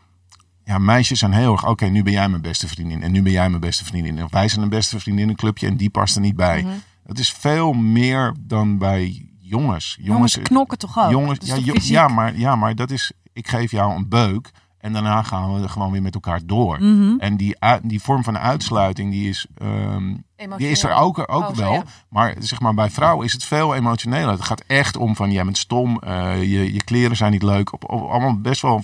ja, 0.63 0.77
meisjes 0.77 1.19
zijn 1.19 1.33
heel 1.33 1.51
erg. 1.51 1.67
Oké, 1.67 1.85
nu 1.85 2.03
ben 2.03 2.13
jij 2.13 2.29
mijn 2.29 2.41
beste 2.41 2.67
vriendin. 2.67 3.03
En 3.03 3.11
nu 3.11 3.21
ben 3.21 3.31
jij 3.31 3.49
mijn 3.49 3.61
beste 3.61 3.85
vriendin. 3.85 4.23
Of 4.23 4.31
wij 4.31 4.47
zijn 4.47 4.61
een 4.61 4.69
beste 4.69 4.99
vriendinnenclubje 4.99 5.67
en 5.67 5.77
die 5.77 5.89
past 5.89 6.15
er 6.15 6.21
niet 6.21 6.35
bij. 6.35 6.61
Mhm. 6.61 6.73
Het 7.05 7.19
is 7.19 7.31
veel 7.31 7.73
meer 7.73 8.35
dan 8.39 8.77
bij 8.77 9.29
jongens. 9.39 9.97
Jongens 10.01 10.41
knokken 10.41 10.77
toch 10.77 10.99
ook? 10.99 11.09
Jongens, 11.09 11.39
ja, 11.41 11.55
fysiek? 11.55 11.81
ja, 11.81 12.07
maar, 12.07 12.37
ja, 12.37 12.55
maar 12.55 12.75
dat 12.75 12.91
is. 12.91 13.11
Ik 13.33 13.47
geef 13.47 13.71
jou 13.71 13.95
een 13.95 14.09
beuk. 14.09 14.51
En 14.79 14.93
daarna 14.93 15.23
gaan 15.23 15.61
we 15.61 15.69
gewoon 15.69 15.91
weer 15.91 16.01
met 16.01 16.13
elkaar 16.13 16.39
door. 16.45 16.77
Mhm. 16.83 17.17
En 17.17 17.37
die, 17.37 17.55
die 17.81 18.01
vorm 18.01 18.23
van 18.23 18.37
uitsluiting, 18.37 19.11
die 19.11 19.29
is, 19.29 19.45
ehm, 19.57 20.15
die 20.57 20.69
is 20.69 20.83
er 20.83 20.93
ook, 20.93 21.19
ook 21.19 21.49
Oh, 21.49 21.55
wel. 21.55 21.73
ja. 21.73 21.83
Maar 22.09 22.35
zeg 22.39 22.59
maar, 22.59 22.73
bij 22.73 22.89
vrouwen 22.89 23.25
is 23.25 23.33
het 23.33 23.43
veel 23.43 23.75
emotioneler. 23.75 24.29
Het 24.31 24.41
gaat 24.41 24.63
echt 24.67 24.97
om 24.97 25.15
van, 25.15 25.31
jij 25.31 25.43
bent 25.43 25.57
stom, 25.57 25.99
eh, 25.99 26.41
je, 26.41 26.73
je 26.73 26.83
kleren 26.83 27.17
zijn 27.17 27.31
niet 27.31 27.43
leuk. 27.43 27.73
Op, 27.73 27.89
op 27.89 28.09
allemaal 28.09 28.39
best 28.39 28.61
wel 28.61 28.81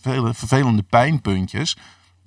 vele 0.00 0.34
vervelende 0.34 0.82
pijnpuntjes. 0.82 1.76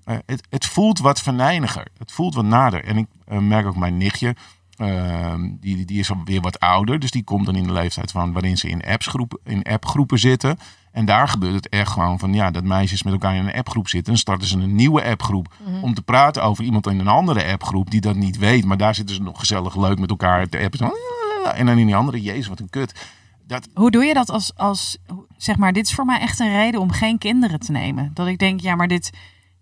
Eh, 0.03 0.15
het, 0.25 0.47
het 0.49 0.65
voelt 0.65 0.99
wat 0.99 1.21
venijniger. 1.21 1.87
Het 1.97 2.11
voelt 2.11 2.35
wat 2.35 2.45
nader. 2.45 2.83
En 2.83 2.97
ik 2.97 3.07
eh, 3.25 3.37
merk 3.37 3.65
ook 3.65 3.75
mijn 3.75 3.97
nichtje, 3.97 4.35
ehm, 4.77 5.49
die, 5.59 5.85
die 5.85 5.99
is 5.99 6.11
alweer 6.11 6.41
wat 6.41 6.59
ouder. 6.59 6.99
Dus 6.99 7.11
die 7.11 7.23
komt 7.23 7.45
dan 7.45 7.55
in 7.55 7.63
de 7.63 7.73
leeftijd 7.73 8.11
van 8.11 8.33
waarin 8.33 8.57
ze 8.57 8.69
in, 8.69 8.83
appsgroep, 8.85 9.39
in 9.43 9.63
appgroepen 9.63 10.19
zitten. 10.19 10.57
En 10.97 11.05
daar 11.05 11.27
gebeurt 11.27 11.53
het 11.53 11.69
echt 11.69 11.91
gewoon 11.91 12.19
van 12.19 12.33
ja, 12.33 12.51
dat 12.51 12.63
meisjes 12.63 13.03
met 13.03 13.13
elkaar 13.13 13.35
in 13.35 13.47
een 13.47 13.53
appgroep 13.53 13.87
zitten. 13.87 14.13
Dan 14.13 14.21
starten 14.21 14.47
ze 14.47 14.57
een 14.57 14.75
nieuwe 14.75 15.03
appgroep 15.03 15.53
om 15.81 15.93
te 15.93 16.01
praten 16.01 16.43
over 16.43 16.63
iemand 16.63 16.87
in 16.87 16.99
een 16.99 17.07
andere 17.07 17.51
appgroep 17.51 17.91
die 17.91 18.01
dat 18.01 18.15
niet 18.15 18.37
weet. 18.37 18.65
Maar 18.65 18.77
daar 18.77 18.95
zitten 18.95 19.15
ze 19.15 19.21
nog 19.21 19.39
gezellig 19.39 19.75
leuk 19.75 19.99
met 19.99 20.09
elkaar 20.09 20.49
te 20.49 20.59
appen. 20.59 20.79
Zo, 20.79 20.91
En 21.49 21.65
dan 21.65 21.77
in 21.77 21.85
die 21.85 21.95
andere, 21.95 22.21
jezus, 22.21 22.47
wat 22.47 22.59
een 22.59 22.69
kut. 22.69 23.09
Dat, 23.47 23.67
Hoe 23.73 23.91
doe 23.91 24.03
je 24.03 24.13
dat 24.13 24.29
als, 24.29 24.55
als, 24.55 24.97
zeg 25.37 25.57
maar, 25.57 25.73
dit 25.73 25.85
is 25.85 25.93
voor 25.93 26.05
mij 26.05 26.19
echt 26.19 26.39
een 26.39 26.51
reden 26.51 26.81
om 26.81 26.91
geen 26.91 27.17
kinderen 27.17 27.59
te 27.59 27.71
nemen. 27.71 28.11
Dat 28.13 28.27
ik 28.27 28.37
denk, 28.37 28.61
ja, 28.61 28.75
maar 28.75 28.87
dit, 28.87 29.09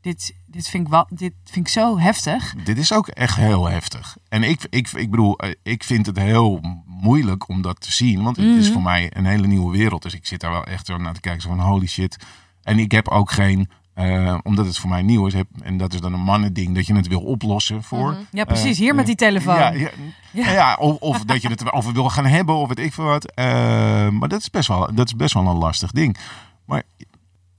dit, 0.01 0.35
dit, 0.45 0.67
vind, 0.67 0.83
ik 0.83 0.89
wel, 0.89 1.07
dit 1.09 1.33
vind 1.43 1.67
ik 1.67 1.73
zo 1.73 1.99
heftig. 1.99 2.55
dit 2.63 2.77
is 2.77 2.93
ook 2.93 3.07
echt 3.07 3.35
heel 3.35 3.69
heftig. 3.69 4.17
En 4.29 4.43
ik, 4.43 4.67
ik, 4.69 4.91
ik 4.91 5.09
bedoel, 5.09 5.37
eh, 5.37 5.53
ik 5.63 5.83
vind 5.83 6.05
het 6.05 6.17
heel 6.17 6.61
moeilijk 7.01 7.49
om 7.49 7.61
dat 7.61 7.81
te 7.81 7.91
zien. 7.91 8.23
Want 8.23 8.37
het 8.37 8.45
is 8.45 8.71
voor 8.71 8.81
mij 8.81 9.11
een 9.13 9.25
hele 9.25 9.47
nieuwe 9.47 9.77
wereld. 9.77 10.01
Dus 10.01 10.13
ik 10.13 10.25
zit 10.25 10.39
daar 10.39 10.51
wel 10.51 10.63
echt 10.63 10.85
zo 10.85 10.97
naar 10.97 11.13
te 11.13 11.19
kijken. 11.19 11.41
Zo 11.41 11.49
van 11.49 11.59
holy 11.59 11.87
shit. 11.87 12.17
En 12.63 12.79
ik 12.79 12.91
heb 12.91 13.07
ook 13.07 13.31
geen, 13.31 13.69
eh, 13.93 14.37
omdat 14.43 14.65
het 14.65 14.77
voor 14.77 14.89
mij 14.89 15.01
nieuw 15.01 15.27
is. 15.27 15.33
Heb, 15.33 15.47
en 15.61 15.77
dat 15.77 15.93
is 15.93 15.99
dan 15.99 16.13
een 16.13 16.19
mannending 16.19 16.75
dat 16.75 16.85
je 16.85 16.95
het 16.95 17.07
wil 17.07 17.21
oplossen 17.21 17.83
voor. 17.83 18.17
Ja, 18.31 18.43
precies. 18.43 18.77
Eh, 18.77 18.83
Hier 18.83 18.95
met 18.95 19.01
eh, 19.01 19.07
die 19.07 19.15
telefoon. 19.15 19.55
Ja, 19.55 19.71
ja, 20.31 20.51
ja. 20.51 20.75
of, 20.79 20.97
of 20.97 21.23
dat 21.23 21.41
je 21.41 21.47
het 21.47 21.61
erover 21.61 21.93
wil 21.93 22.09
gaan 22.09 22.25
hebben 22.25 22.55
of 22.55 22.67
weet 22.67 22.79
ik 22.79 22.93
veel 22.93 23.05
wat. 23.05 23.31
Maar 24.11 24.29
dat 24.29 24.39
is, 24.39 24.49
best 24.49 24.67
wel, 24.67 24.89
dat 24.93 25.05
is 25.05 25.15
best 25.15 25.33
wel 25.33 25.47
een 25.47 25.57
lastig 25.57 25.91
ding. 25.91 26.17
Maar 26.65 26.83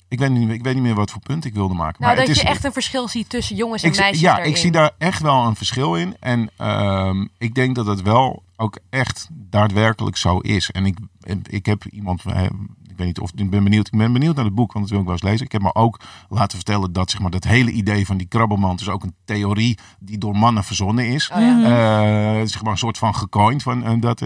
ik 0.09 0.18
weet 0.18 0.31
niet, 0.31 0.51
ik 0.51 0.62
weet 0.62 0.75
niet 0.75 0.83
meer 0.83 0.94
wat 0.94 1.11
voor 1.11 1.20
punt 1.20 1.44
ik 1.44 1.55
wilde 1.55 1.75
maken. 1.75 1.96
Nou, 2.03 2.14
maar 2.14 2.16
dat 2.16 2.27
het 2.29 2.37
is, 2.37 2.42
je 2.42 2.49
echt 2.49 2.64
een 2.64 2.72
verschil 2.72 3.09
ziet 3.09 3.29
tussen 3.29 3.57
jongens 3.57 3.83
en 3.83 3.90
ik, 3.90 3.99
meisjes 3.99 4.20
ja, 4.20 4.35
daarin. 4.35 4.51
ik 4.51 4.57
zie 4.57 4.70
daar 4.70 4.90
echt 4.99 5.22
wel 5.22 5.46
een 5.46 5.57
verschil 5.57 5.94
in. 5.94 6.16
En 6.20 6.51
ehm, 6.57 7.27
ik 7.38 7.55
denk 7.55 7.75
dat 7.75 7.87
het 7.87 8.03
wel 8.03 8.42
ook 8.57 8.79
echt 8.90 9.29
daadwerkelijk 9.33 10.16
zo 10.16 10.38
is. 10.38 10.71
En 10.71 10.87
ik, 10.87 10.99
ik 11.42 11.66
heb 11.66 11.85
iemand, 11.85 12.25
eh, 12.25 12.42
ik 12.88 12.97
weet 12.97 13.07
niet 13.07 13.21
of 13.21 13.31
ik 13.35 13.51
ben 13.51 13.64
benieuwd. 13.64 13.87
Ik 13.87 13.99
ben 13.99 14.12
benieuwd 14.12 14.37
naar 14.37 14.45
het 14.45 14.55
boek, 14.55 14.73
want 14.73 14.85
dat 14.85 14.90
wil 14.90 15.01
ik 15.01 15.07
wel 15.07 15.14
eens 15.14 15.31
lezen. 15.31 15.47
Ik 15.47 15.53
heb 15.53 15.62
me 15.62 15.75
ook 15.75 16.01
laten 16.29 16.57
vertellen 16.57 16.92
dat 16.92 17.11
zeg 17.11 17.21
maar, 17.21 17.31
dat 17.31 17.45
hele 17.45 17.71
idee 17.71 18.07
van 18.07 18.16
die 18.16 18.27
krabbelmand 18.27 18.81
is 18.81 18.88
ook 18.88 19.03
een 19.03 19.14
theorie 19.25 19.79
die 19.99 20.19
door 20.19 20.37
mannen 20.37 20.64
verzonnen 20.64 21.07
is. 21.09 21.31
Oh 21.31 21.40
ja. 21.40 21.62
Eh, 21.62 22.47
zeg 22.47 22.62
maar 22.62 22.73
een 22.73 22.79
soort 22.79 22.99
van 22.99 23.14
gecoind 23.14 23.62
van 23.62 23.85
eh, 23.85 23.95
dat, 24.01 24.19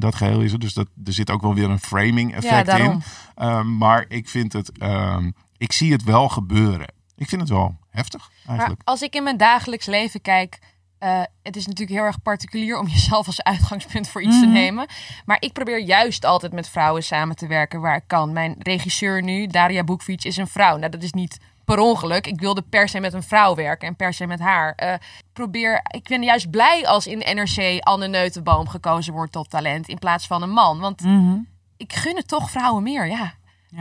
dat 0.00 0.14
geheel 0.14 0.40
is 0.40 0.52
het. 0.52 0.60
Dus 0.60 0.74
dat, 0.74 0.88
er 1.04 1.12
zit 1.12 1.30
ook 1.30 1.42
wel 1.42 1.54
weer 1.54 1.70
een 1.70 1.80
framing 1.80 2.34
effect 2.34 2.68
in. 2.78 3.02
Ehm, 3.34 3.76
maar 3.76 4.04
ik 4.08 4.28
vind 4.28 4.52
het, 4.52 4.78
ehm, 4.78 5.30
ik 5.56 5.72
zie 5.72 5.92
het 5.92 6.02
wel 6.02 6.28
gebeuren. 6.28 6.92
Ik 7.16 7.28
vind 7.28 7.40
het 7.40 7.50
wel 7.50 7.76
heftig 7.90 8.30
Maar 8.44 8.56
eigenlijk. 8.56 8.88
als 8.88 9.02
ik 9.02 9.14
in 9.14 9.22
mijn 9.22 9.36
dagelijks 9.36 9.86
leven 9.86 10.20
kijk, 10.20 10.58
eh, 11.02 11.22
het 11.42 11.56
is 11.56 11.66
natuurlijk 11.66 11.98
heel 11.98 12.06
erg 12.06 12.22
particulier 12.22 12.78
om 12.78 12.86
jezelf 12.96 13.26
als 13.26 13.42
uitgangspunt 13.42 14.08
voor 14.08 14.22
iets 14.22 14.38
te 14.40 14.44
Mhm. 14.44 14.54
nemen. 14.54 14.86
Maar 15.24 15.36
ik 15.40 15.52
probeer 15.52 15.80
juist 15.80 16.24
altijd 16.24 16.52
met 16.52 16.68
vrouwen 16.68 17.02
samen 17.02 17.36
te 17.36 17.46
werken 17.46 17.80
waar 17.80 17.96
ik 17.96 18.04
kan. 18.06 18.32
Mijn 18.32 18.54
regisseur 18.58 19.22
nu, 19.22 19.46
Daria 19.46 19.84
Boekfiets, 19.84 20.24
is 20.24 20.36
een 20.36 20.46
vrouw. 20.46 20.76
Nou, 20.76 20.90
dat 20.90 21.02
is 21.02 21.12
niet 21.12 21.38
per 21.64 21.78
ongeluk. 21.78 22.26
Ik 22.26 22.40
wilde 22.40 22.62
per 22.62 22.88
se 22.88 23.00
met 23.00 23.12
een 23.12 23.22
vrouw 23.22 23.54
werken 23.54 23.88
en 23.88 23.96
per 23.96 24.12
se 24.14 24.26
met 24.26 24.40
haar. 24.40 24.72
Eh, 24.74 24.94
probeer, 25.32 25.80
ik 25.94 26.08
ben 26.08 26.22
juist 26.22 26.50
blij 26.50 26.86
als 26.86 27.06
in 27.06 27.18
NRC 27.36 27.80
Anne 27.80 28.08
Neutenboom 28.08 28.68
gekozen 28.68 29.12
wordt 29.12 29.32
tot 29.32 29.50
talent 29.50 29.88
in 29.88 29.98
plaats 29.98 30.26
van 30.26 30.42
een 30.42 30.50
man. 30.50 30.78
Want 30.78 31.00
Mhm. 31.00 31.38
ik 31.76 31.92
gun 31.92 32.16
het 32.16 32.28
toch 32.28 32.50
vrouwen 32.50 32.82
meer, 32.82 33.06
ja. 33.06 33.32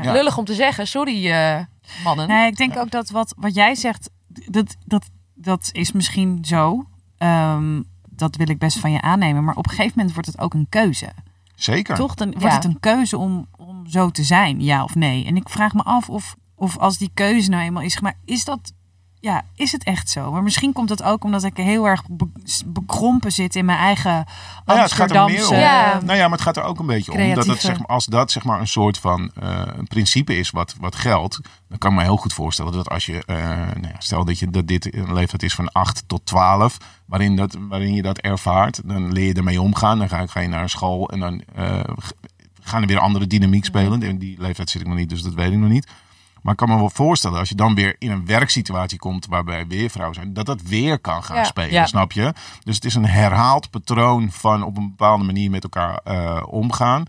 Ja. 0.02 0.12
Lullig 0.12 0.38
om 0.38 0.46
te 0.46 0.54
zeggen, 0.54 0.88
sorry 0.88 1.32
eh, 1.32 1.60
mannen. 2.04 2.28
Nee, 2.28 2.48
ik 2.48 2.58
denk 2.58 2.78
ook 2.78 2.92
dat 2.92 3.10
wat, 3.10 3.34
wat 3.38 3.54
jij 3.56 3.76
zegt, 3.76 4.10
dat, 4.28 4.76
dat, 4.86 5.10
dat 5.36 5.70
is 5.72 5.92
misschien 5.92 6.46
zo. 6.46 6.86
Ehm, 7.22 7.82
dat 8.10 8.36
wil 8.36 8.50
ik 8.50 8.58
best 8.60 8.80
van 8.80 8.92
je 8.92 9.02
aannemen. 9.02 9.44
Maar 9.44 9.56
op 9.56 9.66
een 9.66 9.70
gegeven 9.76 9.94
moment 9.96 10.14
wordt 10.14 10.28
het 10.30 10.40
ook 10.40 10.54
een 10.54 10.68
keuze. 10.70 11.10
Zeker. 11.56 11.96
Toch? 11.96 12.16
Dan 12.16 12.28
wordt 12.28 12.44
Ja. 12.44 12.54
het 12.54 12.64
een 12.64 12.80
keuze 12.80 13.18
om, 13.18 13.48
om 13.58 13.88
zo 13.88 14.10
te 14.10 14.24
zijn, 14.24 14.62
ja 14.64 14.84
of 14.84 14.96
nee. 14.96 15.26
En 15.26 15.36
ik 15.36 15.50
vraag 15.50 15.74
me 15.74 15.84
af 15.84 16.10
of, 16.10 16.36
of 16.56 16.78
als 16.78 16.98
die 16.98 17.12
keuze 17.14 17.50
nou 17.50 17.64
eenmaal 17.64 17.84
is 17.84 17.96
gemaakt, 17.96 18.18
is 18.26 18.46
dat, 18.46 18.74
ja, 19.22 19.44
is 19.56 19.72
het 19.72 19.84
echt 19.84 20.10
zo? 20.10 20.32
Maar 20.32 20.44
misschien 20.44 20.74
komt 20.74 20.88
dat 20.88 21.04
ook 21.04 21.24
omdat 21.24 21.44
ik 21.44 21.58
heel 21.58 21.88
erg 21.88 22.04
be- 22.10 22.28
bekrompen 22.66 23.32
zit 23.32 23.56
in 23.56 23.66
mijn 23.66 23.78
eigen 23.78 24.26
Nou 24.66 24.78
ja, 24.80 24.84
het 24.84 24.92
gaat 24.92 25.10
er 25.10 25.16
meer 25.16 25.24
Amsterdamse... 25.24 25.54
om. 25.54 25.60
Ja. 25.60 26.00
Nou 26.04 26.18
ja, 26.18 26.24
maar 26.24 26.38
het 26.38 26.42
gaat 26.42 26.58
er 26.58 26.64
ook 26.64 26.80
een 26.80 26.86
beetje 26.86 27.12
om 27.12 27.34
dat 27.34 27.46
het, 27.46 27.62
zeg 27.62 27.78
maar, 27.78 27.88
als 27.88 28.06
dat 28.06 28.32
zeg 28.32 28.44
maar, 28.44 28.60
een 28.60 28.68
soort 28.68 28.98
van 28.98 29.32
eh, 29.40 29.62
een 29.66 29.88
principe 29.88 30.38
is 30.38 30.50
wat, 30.50 30.76
wat 30.80 30.96
geldt, 30.96 31.40
dan 31.70 31.78
kan 31.78 31.92
ik 31.92 31.98
me 31.98 32.04
heel 32.04 32.18
goed 32.18 32.34
voorstellen 32.34 32.74
dat 32.74 32.90
als 32.90 33.06
je, 33.06 33.24
eh, 33.26 33.36
nou 33.48 33.88
ja, 33.88 33.96
stel 34.00 34.26
dat, 34.26 34.40
je, 34.40 34.50
dat 34.50 34.68
dit 34.68 34.96
een 34.96 35.14
leeftijd 35.14 35.44
is 35.44 35.56
van 35.56 35.72
8 35.72 36.04
tot 36.08 36.26
12, 36.26 36.78
waarin, 37.06 37.36
dat, 37.36 37.58
waarin 37.60 37.94
je 37.94 38.02
dat 38.02 38.18
ervaart, 38.18 38.82
dan 38.86 39.12
leer 39.12 39.28
je 39.28 39.34
ermee 39.34 39.62
omgaan. 39.62 39.98
Dan 39.98 40.10
ga, 40.10 40.26
ga 40.28 40.40
je 40.40 40.48
naar 40.48 40.70
school 40.70 41.10
en 41.10 41.20
dan 41.20 41.42
eh, 41.56 41.80
gaan 42.62 42.82
er 42.82 42.88
weer 42.88 43.00
andere 43.00 43.28
dynamiek 43.28 43.66
spelen. 43.66 44.02
In 44.02 44.18
die 44.18 44.36
leeftijd 44.40 44.70
zit 44.70 44.82
ik 44.82 44.88
nog 44.88 44.98
niet, 44.98 45.10
dus 45.10 45.22
dat 45.22 45.34
weet 45.34 45.52
ik 45.52 45.58
nog 45.58 45.70
niet. 45.70 45.88
Maar 46.42 46.52
ik 46.52 46.58
kan 46.60 46.70
me 46.70 46.76
wel 46.76 46.90
voorstellen, 46.90 47.40
als 47.40 47.50
je 47.50 47.56
dan 47.56 47.76
weer 47.76 47.96
in 48.00 48.12
een 48.12 48.26
werksituatie 48.26 48.98
komt 49.00 49.26
waarbij 49.26 49.68
weer 49.68 49.90
vrouwen 49.90 50.16
zijn, 50.16 50.34
dat 50.34 50.46
dat 50.46 50.62
weer 50.62 51.00
kan 51.00 51.24
gaan 51.24 51.36
Ja. 51.38 51.44
spelen, 51.44 51.72
Ja. 51.72 51.86
snap 51.86 52.12
je? 52.12 52.34
Dus 52.64 52.76
het 52.76 52.86
is 52.86 52.96
een 52.96 53.06
herhaald 53.06 53.70
patroon 53.70 54.32
van 54.32 54.64
op 54.64 54.78
een 54.78 54.90
bepaalde 54.90 55.24
manier 55.24 55.50
met 55.50 55.64
elkaar 55.64 55.96
eh, 56.04 56.44
omgaan, 56.48 57.06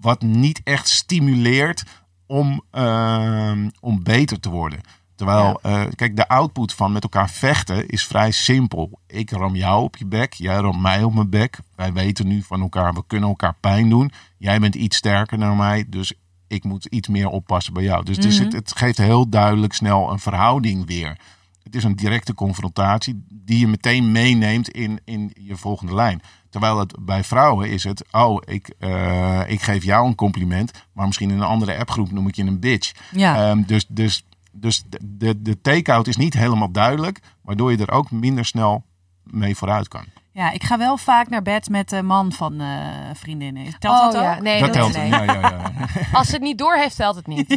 wat 0.00 0.22
niet 0.22 0.60
echt 0.64 0.88
stimuleert 0.88 1.82
om, 2.26 2.62
ehm, 2.70 3.68
om 3.80 4.02
beter 4.02 4.40
te 4.40 4.50
worden. 4.50 4.80
Terwijl, 5.14 5.60
eh, 5.62 5.82
kijk, 5.94 6.16
de 6.16 6.28
output 6.28 6.74
van 6.74 6.92
met 6.92 7.02
elkaar 7.02 7.30
vechten 7.30 7.86
is 7.88 8.06
vrij 8.06 8.30
simpel. 8.30 9.00
Ik 9.06 9.30
ram 9.30 9.56
jou 9.56 9.82
op 9.82 9.96
je 9.96 10.06
bek, 10.06 10.32
jij 10.32 10.56
ramt 10.56 10.80
mij 10.80 11.02
op 11.02 11.14
mijn 11.14 11.30
bek. 11.30 11.58
Wij 11.76 11.92
weten 11.92 12.26
nu 12.26 12.42
van 12.42 12.60
elkaar, 12.60 12.94
we 12.94 13.02
kunnen 13.06 13.28
elkaar 13.28 13.54
pijn 13.60 13.88
doen. 13.88 14.12
Jij 14.38 14.58
bent 14.60 14.74
iets 14.74 14.96
sterker 14.96 15.38
dan 15.38 15.56
mij, 15.56 15.84
dus 15.88 16.12
ik 16.48 16.64
moet 16.64 16.84
iets 16.84 17.08
meer 17.08 17.28
oppassen 17.28 17.72
bij 17.72 17.82
jou. 17.82 18.04
Dus, 18.04 18.16
dus 18.16 18.38
het, 18.38 18.52
het 18.52 18.76
geeft 18.76 18.98
heel 18.98 19.28
duidelijk 19.28 19.72
snel 19.72 20.10
een 20.10 20.18
verhouding 20.18 20.86
weer. 20.86 21.18
Het 21.62 21.76
is 21.76 21.84
een 21.84 21.96
directe 21.96 22.34
confrontatie 22.34 23.24
die 23.28 23.58
je 23.58 23.66
meteen 23.66 24.12
meeneemt 24.12 24.68
in, 24.68 25.00
in 25.04 25.32
je 25.34 25.56
volgende 25.56 25.94
lijn. 25.94 26.20
Terwijl 26.50 26.78
het 26.78 26.94
bij 27.00 27.24
vrouwen 27.24 27.70
is 27.70 27.84
het, 27.84 28.04
oh, 28.10 28.42
ik, 28.44 28.74
eh, 28.78 29.40
ik 29.46 29.62
geef 29.62 29.84
jou 29.84 30.06
een 30.06 30.14
compliment, 30.14 30.70
maar 30.92 31.06
misschien 31.06 31.30
in 31.30 31.36
een 31.36 31.42
andere 31.42 31.78
appgroep 31.78 32.12
noem 32.12 32.28
ik 32.28 32.34
je 32.34 32.42
een 32.42 32.60
bitch. 32.60 32.92
Ja. 33.10 33.50
Ehm, 33.50 33.62
dus 33.62 33.86
dus, 33.88 34.24
dus 34.52 34.84
de, 34.88 35.00
de, 35.04 35.42
de 35.42 35.60
take-out 35.60 36.06
is 36.06 36.16
niet 36.16 36.34
helemaal 36.34 36.70
duidelijk, 36.70 37.20
waardoor 37.42 37.70
je 37.70 37.78
er 37.78 37.90
ook 37.90 38.10
minder 38.10 38.44
snel 38.44 38.84
mee 39.22 39.56
vooruit 39.56 39.88
kan. 39.88 40.04
Ja, 40.38 40.50
ik 40.50 40.64
ga 40.64 40.78
wel 40.78 40.96
vaak 40.96 41.28
naar 41.28 41.42
bed 41.42 41.68
met 41.68 41.88
de 41.88 42.02
man 42.02 42.32
van 42.32 42.60
eh, 42.60 42.68
vriendinnen. 43.14 43.78
Telt 43.78 44.12
dat 44.12 44.16
ook? 44.16 44.28
Oh, 44.28 44.34
ja. 44.34 44.40
Nee, 44.40 44.60
dat 44.60 44.72
telt. 44.72 44.92
nee. 44.96 45.08
Ja, 45.08 45.22
ja, 45.22 45.32
ja. 45.34 45.72
Als 46.18 46.26
ze 46.26 46.32
het 46.32 46.42
niet 46.42 46.58
door 46.58 46.74
heeft, 46.76 46.96
telt 46.96 47.16
het 47.16 47.26
niet. 47.26 47.48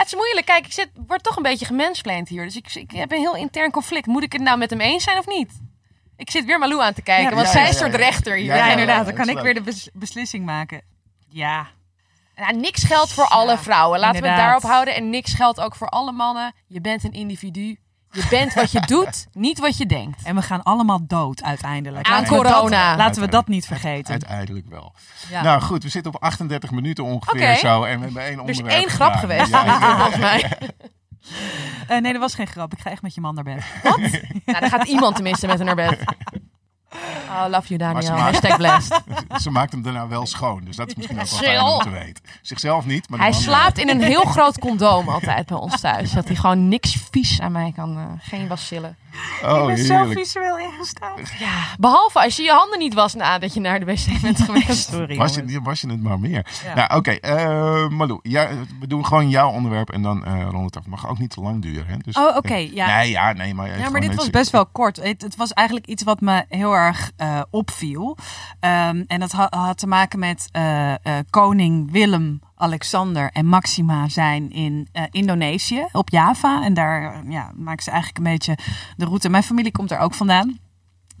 Het 0.00 0.06
is 0.06 0.14
moeilijk. 0.14 0.46
Kijk, 0.46 0.66
ik 0.66 0.72
zit, 0.72 0.90
word 1.06 1.22
toch 1.22 1.36
een 1.36 1.42
beetje 1.42 1.66
gemensplained 1.66 2.28
hier. 2.28 2.44
Dus 2.44 2.56
ik, 2.56 2.74
ik 2.74 2.90
heb 2.90 3.12
een 3.12 3.18
heel 3.18 3.36
intern 3.36 3.70
conflict. 3.70 4.06
Moet 4.06 4.22
ik 4.22 4.32
het 4.32 4.42
nou 4.42 4.58
met 4.58 4.70
hem 4.70 4.80
eens 4.80 5.04
zijn 5.04 5.18
of 5.18 5.26
niet? 5.26 5.60
Ik 6.16 6.30
zit 6.30 6.44
weer 6.44 6.58
Malou 6.58 6.82
aan 6.82 6.92
te 6.92 7.02
kijken, 7.02 7.28
Ja, 7.28 7.34
want 7.34 7.46
ja, 7.46 7.52
zij 7.52 7.62
ja, 7.62 7.68
is 7.68 7.74
ja, 7.74 7.80
soort 7.80 7.92
ja. 7.92 7.98
rechter 7.98 8.36
hier. 8.36 8.44
Ja, 8.44 8.54
Ja, 8.56 8.64
ja, 8.64 8.70
inderdaad. 8.70 9.06
Dan 9.06 9.14
dat 9.14 9.26
kan 9.26 9.36
ik 9.36 9.42
weer 9.42 9.54
de 9.54 9.62
bes- 9.62 9.90
beslissing 9.92 10.44
maken. 10.44 10.82
Ja. 11.28 11.66
Nou, 12.36 12.56
niks 12.56 12.82
geldt 12.82 13.12
voor 13.12 13.28
alle 13.28 13.58
vrouwen. 13.58 14.00
Laten 14.00 14.22
we 14.22 14.28
het 14.28 14.36
daarop 14.36 14.62
houden. 14.62 14.94
En 14.94 15.10
niks 15.10 15.34
geldt 15.34 15.60
ook 15.60 15.74
voor 15.74 15.88
alle 15.88 16.12
mannen. 16.12 16.54
Je 16.66 16.80
bent 16.80 17.04
een 17.04 17.12
individu. 17.12 17.78
Je 18.12 18.26
bent 18.30 18.54
wat 18.54 18.72
je 18.72 18.80
doet, 18.94 19.26
niet 19.32 19.58
wat 19.58 19.76
je 19.76 19.86
denkt. 19.86 20.22
En 20.22 20.34
we 20.34 20.42
gaan 20.42 20.62
allemaal 20.62 21.06
dood 21.06 21.42
uiteindelijk. 21.42 22.06
Aan 22.06 22.12
Laten 22.20 22.36
we 22.36 22.42
dat- 22.42 22.52
corona. 22.52 22.96
laten 22.96 23.22
we 23.22 23.28
dat 23.28 23.48
niet 23.48 23.66
vergeten. 23.66 24.10
Uiteindelijk 24.10 24.66
wel. 24.68 24.94
Ja. 25.30 25.42
Nou 25.42 25.60
goed, 25.60 25.82
we 25.82 25.88
zitten 25.88 26.14
op 26.14 26.22
38 26.22 26.70
minuten 26.70 27.04
ongeveer 27.04 27.48
Oké. 27.50 27.56
zo. 27.58 27.82
En 27.84 27.98
we 27.98 28.04
hebben 28.04 28.22
één 28.22 28.38
Er 28.38 28.48
is 28.48 28.56
onderwerp 28.58 28.78
één 28.80 28.88
grap 28.90 29.14
geweest, 29.14 29.48
Ja, 29.50 29.80
volgens 29.96 30.16
mij. 30.16 30.52
Eh, 31.88 32.00
nee, 32.00 32.12
dat 32.12 32.20
was 32.20 32.34
geen 32.34 32.46
grap. 32.46 32.72
Ik 32.72 32.80
ga 32.80 32.90
echt 32.90 33.02
met 33.02 33.14
je 33.14 33.20
man 33.20 33.34
naar 33.34 33.44
bed. 33.44 33.64
Nou, 34.44 34.60
dan 34.60 34.70
gaat 34.70 34.88
iemand 34.88 35.14
tenminste 35.14 35.46
met 35.46 35.56
haar 35.56 35.66
naar 35.74 35.88
bed. 35.88 35.98
Oh, 37.30 37.44
love 37.50 37.68
you, 37.68 37.78
Daniel. 37.78 38.12
maakt- 38.12 38.20
Hashtag 38.32 38.56
blessed. 38.56 39.00
Ze 39.42 39.50
maakt 39.50 39.72
hem 39.72 39.82
daarna 39.82 40.08
wel 40.08 40.26
schoon. 40.26 40.64
Dus 40.64 40.76
dat 40.76 40.88
is 40.88 40.94
misschien 40.94 41.20
ook 41.20 41.28
wel 41.28 41.38
fijn 41.38 41.60
om 41.60 41.80
te 41.82 41.90
weten. 41.90 42.24
Zichzelf 42.42 42.84
niet, 42.84 43.08
maar 43.08 43.18
Hij 43.18 43.32
slaapt 43.32 43.78
in 43.78 43.88
een 43.88 44.02
heel 44.02 44.22
groot 44.24 44.58
condoom 44.58 45.08
altijd 45.08 45.46
bij 45.46 45.56
ons 45.56 45.80
thuis. 45.80 46.12
Dat 46.12 46.26
hij 46.26 46.36
gewoon 46.36 46.68
niks 46.68 46.96
vies 47.10 47.40
aan 47.40 47.52
mij 47.52 47.72
kan. 47.76 47.96
eh, 47.96 48.04
geen 48.28 48.48
bacillen. 48.48 48.96
Oh, 49.44 49.66
heerlijk. 49.66 50.18
visueel 50.18 50.58
ingesteld. 50.58 51.20
Ja, 51.38 51.64
behalve 51.78 52.20
als 52.22 52.36
je 52.36 52.42
je 52.42 52.50
handen 52.52 52.78
niet 52.78 52.94
was 52.94 53.14
nadat 53.14 53.54
je 53.54 53.60
naar 53.60 53.78
de 53.78 53.84
wc 53.84 54.20
bent 54.22 54.40
geweest. 54.50 54.88
Sorry. 54.90 55.16
Was 55.16 55.34
je, 55.34 55.60
was 55.62 55.80
je 55.80 55.88
het 55.90 56.02
maar 56.02 56.20
meer. 56.20 56.46
Ja. 56.64 56.74
Nou, 56.74 56.94
oké. 56.96 57.10
eh, 57.10 57.88
Malou, 57.88 58.18
ja, 58.22 58.48
we 58.80 58.86
doen 58.86 59.06
gewoon 59.06 59.28
jouw 59.28 59.50
onderwerp 59.50 59.90
en 59.90 60.02
dan 60.02 60.24
eh 60.24 60.46
rond 60.50 60.64
het 60.64 60.76
af. 60.76 60.82
Het 60.82 60.90
mag 60.90 61.08
ook 61.08 61.18
niet 61.18 61.30
te 61.30 61.40
lang 61.40 61.62
duren. 61.62 61.86
Hè? 61.86 61.96
Dus, 61.96 62.16
Oh, 62.16 62.36
oké, 62.36 62.54
ja. 62.54 62.96
Nee, 62.96 63.10
ja, 63.10 63.32
nee, 63.32 63.54
maar... 63.54 63.78
Ja, 63.78 63.90
maar 63.90 64.00
dit 64.00 64.14
was 64.14 64.30
best 64.30 64.50
wel 64.50 64.66
kort. 64.66 64.96
Het, 64.96 65.22
het 65.22 65.36
was 65.36 65.52
eigenlijk 65.52 65.86
iets 65.86 66.02
wat 66.02 66.20
me 66.20 66.44
heel 66.48 66.72
erg 66.74 67.10
eh, 67.16 67.40
opviel. 67.50 68.16
Ehm, 68.60 69.02
en 69.06 69.20
dat 69.20 69.32
ha- 69.32 69.46
had 69.50 69.78
te 69.78 69.86
maken 69.86 70.18
met 70.18 70.48
eh, 70.52 70.90
eh, 70.92 70.96
koning 71.30 71.90
Willem, 71.90 72.40
Alexander 72.60 73.30
en 73.30 73.46
Maxima 73.46 74.08
zijn 74.08 74.50
in 74.50 74.88
eh, 74.92 75.02
Indonesië, 75.10 75.86
op 75.92 76.10
Java. 76.10 76.64
En 76.64 76.74
daar 76.74 77.22
ja, 77.28 77.52
maken 77.56 77.82
ze 77.82 77.90
eigenlijk 77.90 78.18
een 78.18 78.32
beetje 78.32 78.58
de 78.96 79.04
route. 79.04 79.28
Mijn 79.28 79.42
familie 79.42 79.72
komt 79.72 79.90
er 79.90 79.98
ook 79.98 80.14
vandaan. 80.14 80.58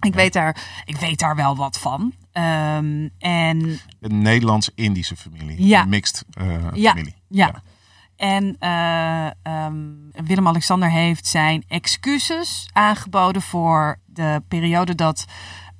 Ik 0.00 0.14
weet 0.14 0.32
daar, 0.32 0.82
ik 0.84 0.96
weet 0.96 1.18
daar 1.18 1.36
wel 1.36 1.56
wat 1.56 1.78
van. 1.78 2.12
Ehm, 2.32 3.08
en 3.18 3.80
Een 4.00 4.22
Nederlands-Indische 4.22 5.16
familie. 5.16 5.66
Ja. 5.66 5.82
Een 5.82 5.88
mixed 5.88 6.24
eh, 6.30 6.72
Ja, 6.72 6.90
familie. 6.90 7.14
Ja. 7.28 7.62
En 8.16 8.56
eh, 8.58 9.26
ehm, 9.42 9.76
Willem-Alexander 10.12 10.90
heeft 10.90 11.26
zijn 11.26 11.64
excuses 11.68 12.68
aangeboden 12.72 13.42
voor 13.42 13.98
de 14.06 14.42
periode 14.48 14.94
dat 14.94 15.24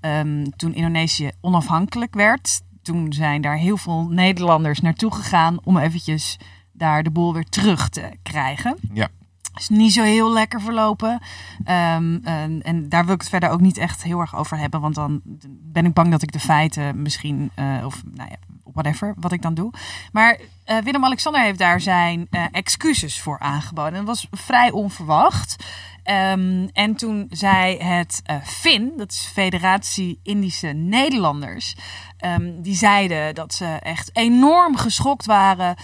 ehm, 0.00 0.44
toen 0.56 0.74
Indonesië 0.74 1.30
onafhankelijk 1.40 2.14
werd. 2.14 2.60
Toen 2.90 3.12
zijn 3.12 3.40
daar 3.40 3.56
heel 3.56 3.76
veel 3.76 4.08
Nederlanders 4.08 4.80
naartoe 4.80 5.14
gegaan 5.14 5.58
om 5.64 5.76
eventjes 5.76 6.38
daar 6.72 7.02
de 7.02 7.10
boel 7.10 7.34
weer 7.34 7.48
terug 7.48 7.88
te 7.88 8.10
krijgen. 8.22 8.76
Ja. 8.92 9.08
Is 9.54 9.68
niet 9.68 9.92
zo 9.92 10.02
heel 10.02 10.32
lekker 10.32 10.60
verlopen. 10.60 11.20
Ehm, 11.64 12.18
en, 12.22 12.62
en 12.62 12.88
daar 12.88 13.04
wil 13.04 13.14
ik 13.14 13.20
het 13.20 13.28
verder 13.28 13.50
ook 13.50 13.60
niet 13.60 13.78
echt 13.78 14.02
heel 14.02 14.20
erg 14.20 14.36
over 14.36 14.58
hebben. 14.58 14.80
Want 14.80 14.94
dan 14.94 15.20
ben 15.62 15.84
ik 15.84 15.92
bang 15.92 16.10
dat 16.10 16.22
ik 16.22 16.32
de 16.32 16.40
feiten 16.40 17.02
misschien, 17.02 17.50
eh, 17.54 17.82
of 17.84 18.02
nou 18.14 18.30
ja, 18.30 18.36
whatever, 18.82 19.14
wat 19.18 19.32
ik 19.32 19.42
dan 19.42 19.54
doe. 19.54 19.72
Maar 20.12 20.38
eh, 20.64 20.78
Willem-Alexander 20.78 21.42
heeft 21.42 21.58
daar 21.58 21.80
zijn 21.80 22.26
eh, 22.30 22.44
excuses 22.50 23.20
voor 23.20 23.38
aangeboden. 23.38 23.92
En 23.92 24.04
dat 24.04 24.06
was 24.06 24.26
vrij 24.30 24.70
onverwacht. 24.70 25.56
Ehm, 26.02 26.68
en 26.72 26.94
toen 26.96 27.26
zei 27.30 27.78
het 27.78 28.20
eh 28.24 28.36
FIN, 28.42 28.92
dat 28.96 29.12
is 29.12 29.30
Federatie 29.32 30.20
Indische 30.22 30.68
Nederlanders, 30.68 31.76
ehm, 32.16 32.62
die 32.62 32.74
zeiden 32.74 33.34
dat 33.34 33.54
ze 33.54 33.66
echt 33.66 34.10
enorm 34.12 34.76
geschokt 34.76 35.26
waren 35.26 35.76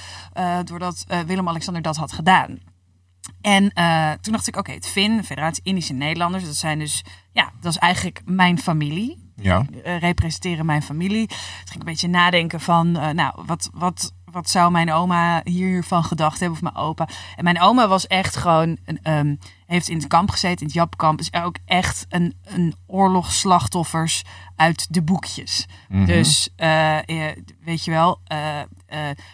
doordat 0.65 1.05
Willem-Alexander 1.27 1.83
dat 1.83 1.97
had 1.97 2.13
gedaan. 2.13 2.59
En 3.41 3.73
toen 4.21 4.33
dacht 4.33 4.47
ik, 4.47 4.57
oké, 4.57 4.73
het 4.73 4.89
FIN, 4.89 5.25
Federatie 5.25 5.63
Indische 5.65 5.93
Nederlanders, 5.93 6.45
dat 6.45 6.57
zijn 6.57 6.79
dus, 6.79 7.05
ja, 7.33 7.53
dat 7.61 7.73
is 7.73 7.79
eigenlijk 7.79 8.23
mijn 8.25 8.59
familie 8.59 9.26
Ja. 9.41 9.65
eh, 9.85 9.99
representeren 9.99 10.67
mijn 10.67 10.83
familie. 10.83 11.27
Toen 11.27 11.39
ging 11.65 11.79
een 11.79 11.85
beetje 11.85 12.09
nadenken 12.09 12.61
van, 12.61 12.97
eh, 12.97 13.11
nou, 13.11 13.35
wat, 13.47 13.71
wat, 13.75 14.13
wat 14.25 14.51
zou 14.51 14.71
mijn 14.71 14.93
oma 14.93 15.41
hiervan 15.45 16.05
gedacht 16.05 16.41
hebben 16.41 16.57
of 16.57 16.63
mijn 16.63 16.85
opa? 16.85 17.09
En 17.37 17.45
mijn 17.45 17.61
oma 17.61 17.89
was 17.89 18.07
echt 18.07 18.37
gewoon, 18.37 18.79
een, 18.85 18.99
ehm, 19.03 19.35
heeft 19.67 19.89
in 19.89 19.97
het 19.97 20.07
kamp 20.07 20.31
gezeten, 20.31 20.59
in 20.61 20.67
het 20.67 20.75
Japkamp. 20.75 21.21
Is 21.21 21.33
ook 21.33 21.57
echt 21.65 22.07
een, 22.09 22.35
een 22.45 22.75
oorlogsslachtoffers 22.87 24.23
uit 24.57 24.87
de 24.95 25.03
boekjes. 25.03 25.67
Mhm. 25.89 26.05
Dus 26.05 26.49
eh, 26.57 26.99
eh, 27.29 27.37
weet 27.65 27.85
je 27.85 27.91
wel, 27.91 28.21
eh, 28.25 28.61
eh, 28.61 28.67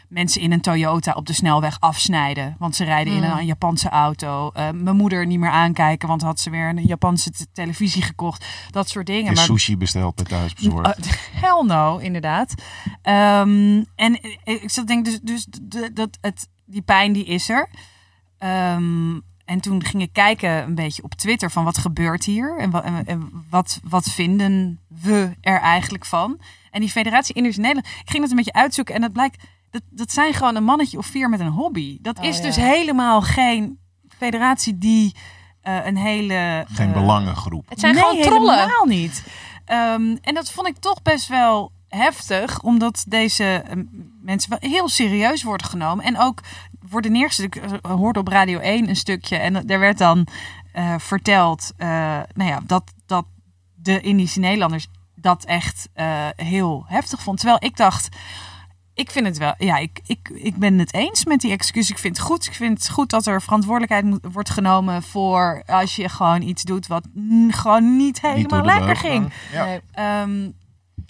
mensen 0.09 0.41
in 0.41 0.53
een 0.53 0.61
Toyota 0.61 1.12
op 1.12 1.26
de 1.26 1.33
snelweg 1.33 1.80
afsnijden. 1.80 2.57
Want 2.59 2.76
ze 2.76 2.85
rijden 2.85 3.12
in 3.12 3.22
Mm. 3.22 3.39
een 3.39 3.47
Japanse 3.47 3.89
auto. 3.89 4.51
Eh, 4.55 4.70
mijn 4.70 4.97
moeder 4.97 5.26
niet 5.26 5.39
meer 5.39 5.51
aankijken, 5.51 6.09
want 6.09 6.22
had 6.22 6.41
ze 6.41 6.51
weer 6.51 6.68
een 6.68 6.83
Japanse 6.87 7.30
televisie 7.53 8.03
gekocht. 8.03 8.47
Dat 8.70 8.89
soort 8.89 9.07
dingen. 9.07 9.26
En 9.28 9.35
Maar 9.35 9.45
sushi 9.45 9.76
besteld 9.76 10.14
bij 10.14 10.24
thuisbezorgd. 10.24 11.07
Uh, 11.07 11.12
hell 11.43 11.62
no, 11.66 11.97
inderdaad. 11.99 12.55
Ehm, 13.03 13.83
en 13.97 14.18
ik 14.45 14.70
zat 14.70 14.87
denk 14.87 15.05
dus, 15.05 15.20
dus 15.22 15.47
de- 15.62 15.91
dat 15.93 16.18
het, 16.20 16.49
die 16.66 16.83
pijn 16.83 17.12
die 17.12 17.24
is 17.24 17.49
er. 17.49 17.68
Ehm, 18.39 19.18
en 19.45 19.61
toen 19.61 19.84
ging 19.84 20.03
ik 20.03 20.12
kijken 20.12 20.51
een 20.62 20.74
beetje 20.74 21.03
op 21.03 21.14
Twitter 21.14 21.51
van 21.51 21.64
wat 21.64 21.78
gebeurt 21.78 22.24
hier 22.24 22.59
en, 22.59 22.70
wa- 22.70 22.82
en, 22.82 23.07
en 23.07 23.45
wat, 23.51 23.80
wat 23.84 24.05
vinden 24.11 24.80
we 24.88 25.30
er 25.40 25.61
eigenlijk 25.61 26.05
van. 26.05 26.38
En 26.70 26.80
die 26.80 26.90
Federatie 26.90 27.34
Indische 27.34 27.61
Nederland, 27.61 27.86
ik 27.86 28.11
ging 28.11 28.20
dat 28.22 28.30
een 28.30 28.36
beetje 28.36 28.53
uitzoeken 28.53 28.95
en 28.95 29.03
het 29.03 29.12
blijkt 29.12 29.45
dat, 29.70 29.82
dat 29.90 30.12
zijn 30.12 30.34
gewoon 30.34 30.57
een 30.57 30.64
mannetje 30.64 30.99
of 30.99 31.07
vier 31.07 31.28
met 31.28 31.40
een 31.40 31.49
hobby. 31.49 31.99
Dat 32.01 32.18
Oh, 32.18 32.24
is 32.24 32.36
ja. 32.36 32.43
dus 32.43 32.57
helemaal 32.57 33.20
geen 33.22 33.78
federatie 34.18 34.78
die 34.78 35.14
eh, 35.61 35.86
een 35.86 35.97
hele 35.97 36.64
Geen 36.72 36.88
eh, 36.88 36.95
belangengroep. 36.95 37.68
Het 37.68 37.80
zijn 37.80 37.95
nee, 37.95 38.03
gewoon 38.03 38.22
trollen. 38.22 38.59
helemaal 38.59 38.84
niet. 38.86 39.24
Ehm, 39.64 40.16
en 40.22 40.34
dat 40.34 40.51
vond 40.53 40.66
ik 40.68 40.76
toch 40.76 41.03
best 41.03 41.28
wel 41.28 41.72
heftig, 41.88 42.62
omdat 42.62 43.05
deze 43.09 43.45
eh, 43.45 43.76
mensen 44.22 44.51
wel 44.51 44.70
heel 44.70 44.88
serieus 44.88 45.43
worden 45.43 45.66
genomen. 45.66 46.05
En 46.05 46.18
ook 46.18 46.40
worden 46.93 47.12
neergezet. 47.12 47.45
Ik 47.45 47.57
eh, 47.57 47.78
hoorde 47.82 48.18
op 48.18 48.28
Radio 48.28 48.59
1 48.59 48.88
een 48.88 48.97
stukje 48.97 49.36
en 49.36 49.68
er 49.68 49.78
werd 49.78 49.99
dan 49.99 50.26
eh, 50.72 50.95
verteld 50.99 51.72
eh, 51.76 51.88
nou 52.34 52.51
ja, 52.51 52.61
dat, 52.66 52.93
dat 53.07 53.24
de 53.74 54.01
Indische 54.01 54.40
Nederlanders 54.40 54.86
dat 55.14 55.45
echt 55.45 55.88
heel 56.36 56.84
heftig 56.86 57.22
vond. 57.22 57.38
Terwijl 57.38 57.59
ik 57.61 57.76
dacht, 57.76 58.09
ik 58.95 59.11
vind 59.11 59.26
het 59.26 59.38
wel, 59.38 59.55
ja, 59.59 59.76
ik, 59.76 60.01
ik, 60.07 60.28
ik 60.34 60.57
ben 60.57 60.78
het 60.78 60.95
eens 60.95 61.24
met 61.24 61.40
die 61.40 61.53
excuus. 61.53 61.90
Ik 61.90 61.99
vind 61.99 62.16
het 62.16 62.26
goed. 62.26 62.47
Ik 62.47 62.55
vind 62.55 62.78
het 62.78 62.90
goed 62.90 63.11
dat 63.11 63.26
er 63.26 63.43
verantwoordelijkheid 63.43 64.05
moet, 64.05 64.32
wordt 64.32 64.51
genomen 64.51 65.03
voor 65.03 65.62
als 65.66 65.97
je 65.97 66.09
gewoon 66.09 66.43
iets 66.43 66.62
doet 66.62 66.86
wat 66.86 67.07
gewoon 67.49 67.97
niet 67.97 68.20
helemaal 68.20 68.61
Niet 68.61 68.70
de 68.70 68.78
lekker 68.78 68.97
ging. 68.97 69.32
gaan. 69.32 69.53
Ja. 69.53 69.64
Nee. 69.64 69.80
Ehm, 69.93 70.51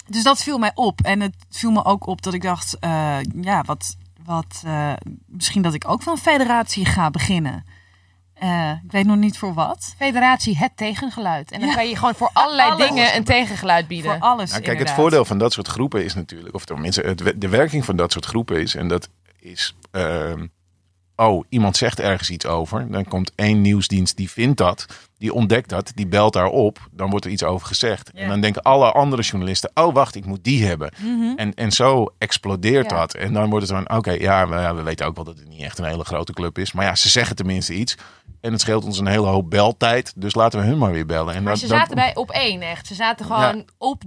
dus 0.07 0.23
dat 0.23 0.43
viel 0.43 0.59
mij 0.59 0.73
op. 0.75 1.01
En 1.01 1.21
het 1.21 1.35
viel 1.51 1.71
me 1.71 1.85
ook 1.85 2.07
op 2.07 2.23
dat 2.23 2.35
ik 2.35 2.43
dacht, 2.43 2.77
ja, 3.41 3.63
wat, 3.65 3.97
wat 4.25 4.63
eh, 4.65 4.93
misschien 5.27 5.63
dat 5.63 5.75
ik 5.75 5.89
ook 5.89 6.03
van 6.03 6.13
een 6.13 6.19
federatie 6.19 6.85
ga 6.85 7.11
beginnen. 7.11 7.65
Eh, 8.35 8.71
ik 8.85 8.93
weet 8.93 9.07
nog 9.07 9.17
niet 9.17 9.39
voor 9.39 9.55
wat. 9.55 9.95
Federatie 9.97 10.57
het 10.57 10.77
tegengeluid. 10.77 11.51
En 11.51 11.61
dan 11.61 11.69
Ja. 11.69 11.75
kan 11.75 11.89
je 11.89 11.97
gewoon 11.97 12.15
voor 12.15 12.31
allerlei 12.33 12.71
Alles. 12.71 12.89
dingen 12.89 13.17
een 13.17 13.25
tegengeluid 13.25 13.89
bieden. 13.89 14.11
Voor 14.11 14.21
alles. 14.21 14.51
Nou, 14.51 14.63
kijk, 14.63 14.79
het 14.79 14.91
voordeel 14.91 15.25
van 15.25 15.39
dat 15.39 15.53
soort 15.53 15.69
groepen 15.69 16.05
is 16.05 16.15
natuurlijk, 16.15 16.55
of 16.55 16.65
tenminste, 16.65 17.01
het, 17.01 17.33
de 17.37 17.49
werking 17.49 17.85
van 17.85 17.97
dat 17.97 18.13
soort 18.13 18.25
groepen 18.25 18.61
is, 18.61 18.75
en 18.75 18.89
dat 18.89 19.09
is, 19.39 19.75
ehm, 19.91 20.47
oh, 21.17 21.45
iemand 21.49 21.77
zegt 21.77 22.01
ergens 22.01 22.31
iets 22.31 22.47
over, 22.47 22.91
dan 22.91 23.05
komt 23.05 23.33
één 23.35 23.61
nieuwsdienst 23.61 24.17
die 24.17 24.31
vindt 24.31 24.59
dat, 24.59 24.87
die 25.19 25.35
ontdekt 25.35 25.69
dat, 25.69 25.93
die 25.95 26.07
belt 26.07 26.33
daarop, 26.33 26.79
dan 26.91 27.11
wordt 27.11 27.25
er 27.25 27.31
iets 27.31 27.45
over 27.45 27.67
gezegd. 27.67 28.11
Ja. 28.15 28.21
En 28.21 28.29
dan 28.29 28.41
denken 28.41 28.63
alle 28.63 28.93
andere 28.93 29.23
journalisten, 29.23 29.71
oh 29.75 29.95
wacht, 29.95 30.15
ik 30.15 30.25
moet 30.27 30.45
die 30.45 30.65
hebben. 30.67 30.93
Mhm. 30.99 31.37
En, 31.37 31.55
en 31.55 31.73
zo 31.73 32.07
explodeert 32.19 32.91
Ja. 32.91 32.97
dat. 32.97 33.15
En 33.15 33.33
dan 33.33 33.51
wordt 33.51 33.69
het 33.69 33.77
van, 33.77 33.97
oké, 33.97 34.11
ja, 34.11 34.49
we, 34.75 34.83
weten 34.83 35.07
ook 35.07 35.15
wel 35.17 35.25
dat 35.25 35.39
het 35.39 35.49
niet 35.49 35.63
echt 35.63 35.79
een 35.79 35.85
hele 35.85 36.05
grote 36.05 36.33
club 36.33 36.59
is, 36.59 36.73
maar 36.73 36.85
ja, 36.85 36.95
ze 36.95 37.09
zeggen 37.09 37.37
tenminste 37.37 37.75
iets. 37.75 37.95
En 38.41 38.53
het 38.53 38.61
scheelt 38.61 38.85
ons 38.85 38.99
een 38.99 39.07
hele 39.07 39.27
hoop 39.27 39.51
beltijd, 39.51 40.13
dus 40.17 40.35
laten 40.35 40.61
we 40.61 40.67
hun 40.67 40.79
maar 40.79 40.93
weer 40.93 41.07
bellen. 41.07 41.35
En 41.35 41.43
Maar 41.43 41.53
dat- 41.53 41.61
ze 41.63 41.69
dat- 41.69 41.79
zaten 41.79 41.95
bij 41.95 42.15
op 42.15 42.31
één 42.31 42.61
echt. 42.63 42.87
Ze 42.87 42.95
zaten 42.95 43.27
gewoon 43.27 43.65
op 43.79 44.03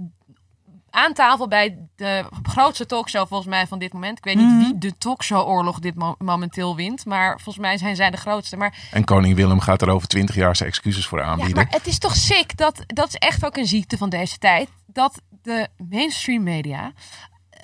aan 0.96 1.12
tafel 1.12 1.48
bij 1.48 1.78
de 1.96 2.24
grootste 2.42 2.86
talkshow 2.86 3.26
volgens 3.28 3.48
mij 3.48 3.66
van 3.66 3.78
dit 3.78 3.92
moment. 3.92 4.18
Ik 4.18 4.24
weet 4.24 4.36
niet 4.36 4.46
Mhm. 4.46 4.58
wie 4.58 4.78
de 4.78 4.98
talkshow-oorlog 4.98 5.78
dit 5.78 5.94
mo- 5.94 6.14
momenteel 6.18 6.76
wint, 6.76 7.04
maar 7.04 7.34
volgens 7.34 7.58
mij 7.64 7.78
zijn 7.78 7.96
zij 7.96 8.10
de 8.10 8.16
grootste. 8.16 8.56
Maar, 8.56 8.74
En 8.90 9.04
koning 9.04 9.34
Willem 9.34 9.60
gaat 9.60 9.82
er 9.82 9.88
over 9.90 10.08
twintig 10.08 10.34
jaar 10.34 10.56
zijn 10.56 10.68
excuses 10.68 11.06
voor 11.06 11.18
ja, 11.18 11.24
aanbieden. 11.24 11.54
maar 11.56 11.66
het 11.70 11.86
is 11.86 11.98
toch 11.98 12.16
sick 12.16 12.56
dat 12.56 12.82
dat 12.86 13.08
is 13.08 13.14
echt 13.14 13.44
ook 13.44 13.56
een 13.56 13.66
ziekte 13.66 13.96
van 13.96 14.08
deze 14.08 14.38
tijd 14.38 14.68
dat 14.86 15.20
de 15.42 15.68
mainstream 15.88 16.42
media 16.42 16.92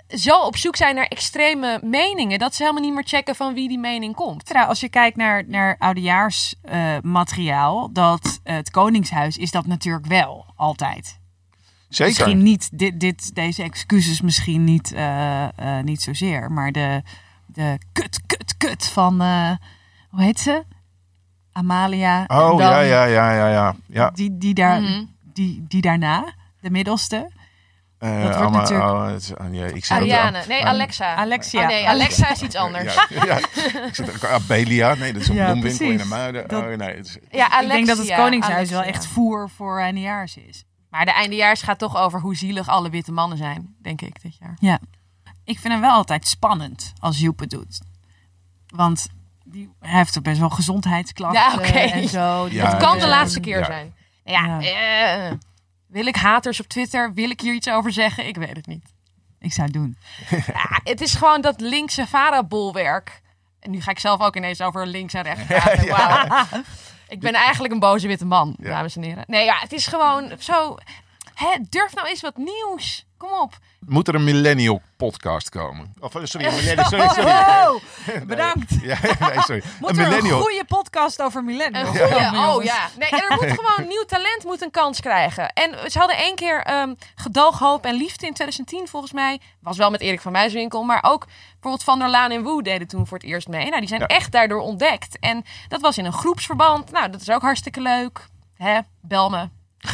zo 0.09 0.37
op 0.41 0.57
zoek 0.57 0.77
zijn 0.77 0.95
naar 0.95 1.07
extreme 1.07 1.81
meningen 1.85 2.39
dat 2.39 2.55
ze 2.55 2.63
helemaal 2.63 2.85
niet 2.85 2.95
meer 2.95 3.07
checken 3.07 3.35
van 3.35 3.55
wie 3.55 3.69
die 3.69 3.79
mening 3.79 4.15
komt. 4.15 4.53
Nou, 4.53 4.69
als 4.69 4.81
je 4.81 4.89
kijkt 4.89 5.17
naar, 5.17 5.45
naar 5.47 5.77
oudejaarsmateriaal, 5.79 7.93
dat 7.93 8.41
eh, 8.43 8.55
het 8.55 8.71
Koningshuis 8.71 9.37
is 9.37 9.51
dat 9.51 9.67
natuurlijk 9.67 10.07
wel 10.07 10.47
altijd. 10.57 11.21
Zeker. 11.95 12.13
Misschien 12.27 12.43
niet 12.43 12.79
dit, 12.79 13.01
dit, 13.01 13.35
deze 13.35 13.63
excuses 13.63 14.21
misschien 14.21 14.65
niet, 14.65 14.93
eh, 14.93 15.45
eh, 15.45 15.85
niet 15.85 16.03
zozeer, 16.03 16.53
maar 16.53 16.73
de, 16.73 17.03
de 17.47 17.79
kut, 17.93 18.21
kut, 18.27 18.57
kut 18.57 18.87
van, 18.89 19.21
eh, 19.21 19.51
hoe 20.11 20.23
heet 20.23 20.41
ze? 20.41 20.63
Amalia. 21.53 22.27
en 22.27 22.37
Oh 22.37 22.49
dan 22.59 22.59
ja, 22.59 22.81
ja, 22.81 23.05
ja, 23.05 23.33
ja, 23.35 23.49
ja. 23.49 23.75
ja. 23.87 24.11
Die, 24.11 24.39
die, 24.39 24.55
daar, 24.55 24.81
Mhm. 24.81 25.05
die, 25.33 25.65
die 25.69 25.81
daarna, 25.81 26.25
de 26.61 26.71
middelste. 26.71 27.31
Eh, 27.99 28.21
wordt 28.21 28.37
allemaal- 28.37 28.61
natuurlijk- 28.61 28.91
oh, 28.91 29.07
het 29.07 29.33
oh, 29.41 29.55
ja, 29.55 29.65
ik 29.65 29.85
zit 29.85 29.97
ook- 29.97 30.03
Ariane, 30.03 30.43
nee, 30.49 30.63
Ah, 30.63 30.69
Alexa. 30.69 31.15
Alexia. 31.15 31.61
Oh, 31.61 31.67
nee, 31.67 31.89
Alexa 31.89 32.31
is 32.31 32.43
iets 32.43 32.55
anders. 32.57 32.95
Ja, 32.95 33.25
ja. 33.27 33.37
ik 33.87 33.89
zit 33.95 34.15
ook 34.15 34.25
Abelia. 34.25 34.95
Nee, 34.95 35.13
dat 35.13 35.23
is 35.23 35.29
een 35.29 35.35
Ja, 35.35 35.51
bloemwinkel 35.51 35.91
in 35.91 35.97
de. 35.97 36.05
Muiden. 36.05 36.49
Dat- 36.49 36.63
oh, 36.63 36.69
nee, 36.77 36.97
het 36.97 37.07
is- 37.07 37.19
Ja, 37.31 37.45
Alexia, 37.51 37.61
ik 37.63 37.69
denk 37.69 37.87
dat 37.87 37.99
het 37.99 38.15
Koningshuis 38.17 38.71
wel 38.71 38.83
echt 38.83 39.07
voer 39.07 39.51
voor 39.57 39.81
eindejaars 39.81 40.37
is. 40.37 40.65
Maar 40.93 41.05
de 41.05 41.13
eindejaars 41.13 41.63
gaat 41.63 41.79
toch 41.79 41.97
over 41.97 42.21
hoe 42.21 42.37
zielig 42.37 42.69
alle 42.69 42.91
witte 42.91 43.13
mannen 43.13 43.39
zijn, 43.39 43.75
denk 43.79 44.01
ik, 44.01 44.23
dit 44.23 44.37
jaar. 44.37 44.57
Ja. 44.61 44.79
Ik 45.45 45.59
vind 45.59 45.73
hem 45.73 45.83
wel 45.83 45.91
altijd 45.91 46.29
spannend 46.29 46.93
als 46.99 47.19
Joep 47.19 47.39
het 47.39 47.51
doet. 47.51 47.81
Want 48.67 49.09
die, 49.45 49.71
heeft 49.81 50.19
ook 50.19 50.25
best 50.25 50.39
wel 50.39 50.51
gezondheidsklachten 50.51 51.41
Ja, 51.41 51.55
oké. 51.55 51.79
en 51.79 52.09
zo. 52.09 52.47
Ja, 52.51 52.71
het 52.71 52.83
kan 52.83 52.99
de 52.99 53.05
ja, 53.05 53.09
laatste 53.09 53.41
keer 53.41 53.59
ja. 53.59 53.65
zijn. 53.65 53.95
Ja, 54.25 54.61
Ja. 54.61 55.27
eh, 55.31 55.33
wil 55.87 56.07
ik 56.07 56.17
haters 56.17 56.61
op 56.61 56.67
Twitter? 56.67 57.13
Wil 57.15 57.31
ik 57.31 57.41
hier 57.41 57.55
iets 57.55 57.69
over 57.71 57.93
zeggen? 57.93 58.27
Ik 58.27 58.37
weet 58.37 58.57
het 58.57 58.67
niet. 58.67 58.93
Ik 59.39 59.53
zou 59.53 59.67
het 59.67 59.77
doen. 59.77 59.97
Ja, 60.47 60.81
het 60.85 61.01
is 61.01 61.15
gewoon 61.15 61.41
dat 61.41 61.61
linkse 61.61 62.07
vara-bolwerk. 62.07 63.23
En 63.61 63.71
nu 63.71 63.81
ga 63.81 63.91
ik 63.91 63.99
zelf 63.99 64.21
ook 64.21 64.37
ineens 64.37 64.61
over 64.61 64.87
links 64.87 65.15
en 65.15 65.23
rechts 65.23 65.45
praten. 65.87 66.65
Ik 67.13 67.21
ben 67.21 67.35
eigenlijk 67.35 67.73
een 67.73 67.81
boze 67.81 68.07
witte 68.07 68.25
man, 68.25 68.55
dames 68.59 68.97
en 68.97 69.03
heren. 69.03 69.25
Nee, 69.27 69.45
ja, 69.45 69.59
het 69.59 69.73
is 69.73 69.87
gewoon 69.87 70.33
zo... 70.39 70.77
Hè, 71.35 71.57
durf 71.69 71.95
nou 71.95 72.09
eens 72.09 72.21
wat 72.21 72.37
nieuws. 72.37 73.07
Kom 73.23 73.41
op. 73.41 73.59
Moet 73.87 74.09
er 74.09 74.15
een 74.15 74.25
millennial 74.25 74.83
podcast 74.97 75.49
komen? 75.49 75.95
Of, 76.01 76.15
eh, 76.15 76.25
sorry, 76.25 76.47
een 76.47 76.55
millennial, 76.55 76.85
sorry, 76.85 77.09
sorry. 77.09 77.31
Wow, 77.65 77.81
bedankt. 78.27 78.71
Ja, 78.83 78.99
nee, 79.03 79.41
sorry. 79.41 79.63
Moet 79.81 79.91
een 79.91 79.99
er 79.99 80.13
een 80.13 80.31
goede 80.31 80.65
podcast 80.67 81.23
over 81.23 81.39
Een 81.39 81.45
millennials 81.45 81.89
oh 81.89 82.65
ja. 82.65 82.89
Nee, 82.99 83.11
er 83.11 83.37
moet 83.41 83.61
gewoon 83.61 83.89
nieuw 83.89 84.05
talent 84.05 84.45
moet 84.45 84.63
een 84.63 84.71
kans 84.71 85.01
krijgen. 85.01 85.53
En 85.53 85.91
ze 85.91 85.99
hadden 85.99 86.17
één 86.17 86.35
keer 86.35 86.63
ehm 86.63 86.95
Gedoog, 87.15 87.59
Hoop 87.59 87.85
en 87.85 87.95
Liefde 87.95 88.27
in 88.27 88.33
2010 88.35 88.89
volgens 88.89 89.13
mij. 89.13 89.41
Was 89.61 89.77
wel 89.77 89.91
met 89.91 90.01
Erik 90.01 90.21
van 90.21 90.33
Muiswinkel. 90.33 90.83
Maar 90.83 91.03
ook 91.03 91.27
bijvoorbeeld 91.53 91.85
Van 91.85 91.99
der 91.99 92.11
Laan 92.11 92.31
en 92.31 92.43
Woe 92.43 92.63
deden 92.63 92.89
toen 92.89 93.07
voor 93.07 93.19
het 93.19 93.27
eerst 93.27 93.49
mee. 93.49 93.67
Nou, 93.69 93.79
die 93.81 93.89
zijn 93.89 94.01
Ja. 94.01 94.07
echt 94.07 94.33
daardoor 94.33 94.61
ontdekt. 94.61 95.19
En 95.19 95.45
dat 95.69 95.81
was 95.81 95.99
in 95.99 96.05
een 96.05 96.13
groepsverband. 96.13 96.91
Nou, 96.91 97.11
dat 97.11 97.21
is 97.21 97.31
ook 97.31 97.43
hartstikke 97.43 97.81
leuk. 97.81 98.27
Hè, 98.57 98.79
bel 99.01 99.31
me. 99.31 99.49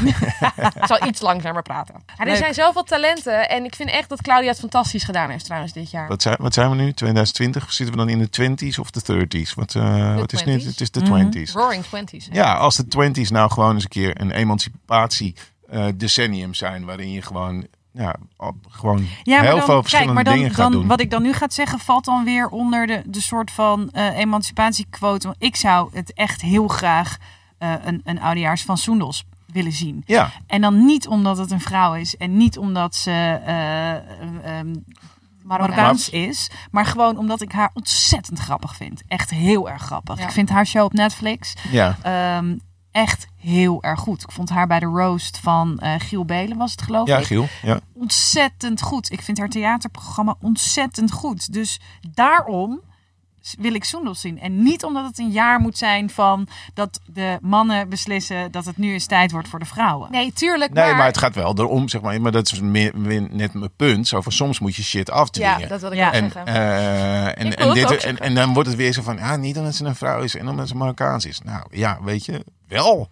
Ik 0.04 0.86
zal 0.90 1.06
iets 1.06 1.20
langzamer 1.20 1.62
praten. 1.62 1.94
Er 2.16 2.36
zijn 2.36 2.54
zoveel 2.54 2.82
talenten. 2.82 3.48
En 3.48 3.64
ik 3.64 3.74
vind 3.74 3.90
echt 3.90 4.08
dat 4.08 4.22
Claudia 4.22 4.48
het 4.50 4.58
fantastisch 4.58 5.04
gedaan 5.04 5.30
heeft 5.30 5.44
trouwens 5.44 5.72
dit 5.72 5.90
jaar. 5.90 6.08
Wat 6.08 6.22
zijn, 6.22 6.36
wat 6.38 6.54
zijn 6.54 6.70
we 6.70 6.76
nu? 6.76 6.92
2020? 6.92 7.72
Zitten 7.72 7.96
we 7.96 8.00
dan 8.04 8.08
in 8.08 8.18
de 8.18 8.28
20s 8.74 8.78
of 8.78 8.90
de 8.90 9.00
30s? 9.02 9.54
Wat, 9.54 9.74
eh, 9.74 10.14
wat 10.16 10.32
is 10.32 10.44
nu? 10.44 10.52
20s. 10.58 10.64
Het 10.64 10.80
is 10.80 10.90
de 10.90 11.00
Mhm. 11.00 11.08
20s. 11.10 11.52
Roaring 11.52 11.84
Twenties. 11.84 12.28
Ja, 12.32 12.54
als 12.54 12.76
de 12.76 12.86
20s 12.88 13.30
nou 13.30 13.50
gewoon 13.50 13.74
eens 13.74 13.82
een 13.82 13.88
keer 13.88 14.20
een 14.20 14.30
emancipatie 14.30 15.34
eh, 15.68 15.86
decennium 15.94 16.54
zijn, 16.54 16.84
waarin 16.84 17.12
je 17.12 17.22
gewoon, 17.22 17.66
ja, 17.92 18.14
gewoon 18.68 19.06
Ja, 19.22 19.36
maar 19.36 19.46
heel 19.46 19.56
dan, 19.56 19.64
veel 19.64 19.80
verschillende 19.80 20.12
kijk, 20.12 20.14
maar 20.14 20.24
dan, 20.24 20.34
dingen 20.34 20.48
gaat 20.54 20.72
dan, 20.72 20.72
doen. 20.72 20.86
Wat 20.86 21.00
ik 21.00 21.10
dan 21.10 21.22
nu 21.22 21.32
ga 21.32 21.46
zeggen, 21.50 21.78
valt 21.78 22.04
dan 22.04 22.24
weer 22.24 22.48
onder 22.48 22.86
de, 22.86 23.02
de 23.06 23.20
soort 23.20 23.50
van 23.50 23.90
eh, 23.90 24.18
emancipatiequote. 24.18 25.26
Want 25.26 25.36
ik 25.42 25.56
zou 25.56 25.90
het 25.92 26.12
echt 26.12 26.40
heel 26.40 26.68
graag 26.68 27.16
eh, 27.58 27.72
een, 27.84 28.00
een 28.04 28.20
oudejaars 28.20 28.62
van 28.62 28.78
Soendels 28.78 29.24
willen 29.52 29.72
zien. 29.72 30.02
Ja, 30.06 30.30
En 30.46 30.60
dan 30.60 30.84
niet 30.84 31.08
omdat 31.08 31.38
het 31.38 31.50
een 31.50 31.60
vrouw 31.60 31.94
is 31.94 32.16
en 32.16 32.36
niet 32.36 32.58
omdat 32.58 32.94
ze 32.94 33.10
eh, 33.10 33.94
eh, 33.94 34.58
ehm, 34.58 34.74
Marokkaans 35.42 36.10
is, 36.10 36.50
maar 36.70 36.86
gewoon 36.86 37.18
omdat 37.18 37.40
ik 37.40 37.52
haar 37.52 37.70
ontzettend 37.74 38.38
grappig 38.38 38.76
vind. 38.76 39.02
Echt 39.08 39.30
heel 39.30 39.70
erg 39.70 39.82
grappig. 39.82 40.18
Ja. 40.18 40.24
Ik 40.24 40.30
vind 40.30 40.48
haar 40.48 40.66
show 40.66 40.84
op 40.84 40.92
Netflix 40.92 41.54
ja. 41.70 41.96
ehm, 42.02 42.56
echt 42.90 43.26
heel 43.36 43.82
erg 43.82 44.00
goed. 44.00 44.22
Ik 44.22 44.32
vond 44.32 44.48
haar 44.48 44.66
bij 44.66 44.80
de 44.80 44.86
roast 44.86 45.38
van 45.38 45.78
eh, 45.78 45.94
Giel 45.98 46.24
Belen, 46.24 46.56
was 46.56 46.70
het 46.70 46.82
geloof 46.82 47.08
Ja, 47.08 47.18
ik 47.18 47.26
Giel. 47.26 47.48
Ja. 47.62 47.80
ontzettend 47.94 48.82
goed. 48.82 49.12
Ik 49.12 49.22
vind 49.22 49.38
haar 49.38 49.48
theaterprogramma 49.48 50.34
ontzettend 50.40 51.12
goed. 51.12 51.52
Dus 51.52 51.80
daarom 52.12 52.80
wil 53.58 53.74
ik 53.74 53.84
Soendels 53.84 54.20
zien. 54.20 54.40
En 54.40 54.62
niet 54.62 54.84
omdat 54.84 55.04
het 55.06 55.18
een 55.18 55.30
jaar 55.30 55.60
moet 55.60 55.78
zijn 55.78 56.10
van 56.10 56.46
dat 56.74 57.00
de 57.06 57.38
mannen 57.40 57.88
beslissen 57.88 58.50
dat 58.52 58.64
het 58.64 58.76
nu 58.76 58.92
eens 58.92 59.06
tijd 59.06 59.30
wordt 59.30 59.48
voor 59.48 59.58
de 59.58 59.64
vrouwen. 59.64 60.10
Nee, 60.10 60.32
tuurlijk. 60.32 60.72
Nee, 60.72 60.84
maar, 60.84 60.96
maar 60.96 61.06
het 61.06 61.18
gaat 61.18 61.34
wel 61.34 61.54
erom, 61.58 61.88
zeg 61.88 62.00
maar. 62.00 62.20
Maar 62.20 62.32
dat 62.32 62.52
is 62.52 62.60
meer, 62.60 62.98
meer 62.98 63.28
net 63.30 63.54
mijn 63.54 63.70
punt. 63.76 64.08
Zo 64.08 64.20
van, 64.20 64.32
soms 64.32 64.58
moet 64.58 64.76
je 64.76 64.82
shit 64.82 65.10
afdwingen. 65.10 65.58
Ja, 65.58 65.66
dat 65.66 65.80
wil 65.80 65.90
ik 65.90 65.96
Ja. 65.96 66.12
En, 66.12 66.22
zeggen. 66.30 66.46
eh, 66.46 67.26
en, 67.26 67.46
Ik 67.46 67.54
en, 67.54 67.72
dit, 67.74 68.04
en, 68.04 68.18
en 68.18 68.34
dan 68.34 68.52
wordt 68.52 68.68
het 68.68 68.78
weer 68.78 68.92
zo 68.92 69.02
van, 69.02 69.16
ja, 69.16 69.36
niet 69.36 69.58
omdat 69.58 69.74
ze 69.74 69.84
een 69.84 69.96
vrouw 69.96 70.22
is 70.22 70.36
en 70.36 70.48
omdat 70.48 70.68
ze 70.68 70.76
Marokkaans 70.76 71.24
is. 71.24 71.40
Nou 71.40 71.62
ja, 71.70 71.98
weet 72.02 72.24
je, 72.24 72.44
wel. 72.68 73.08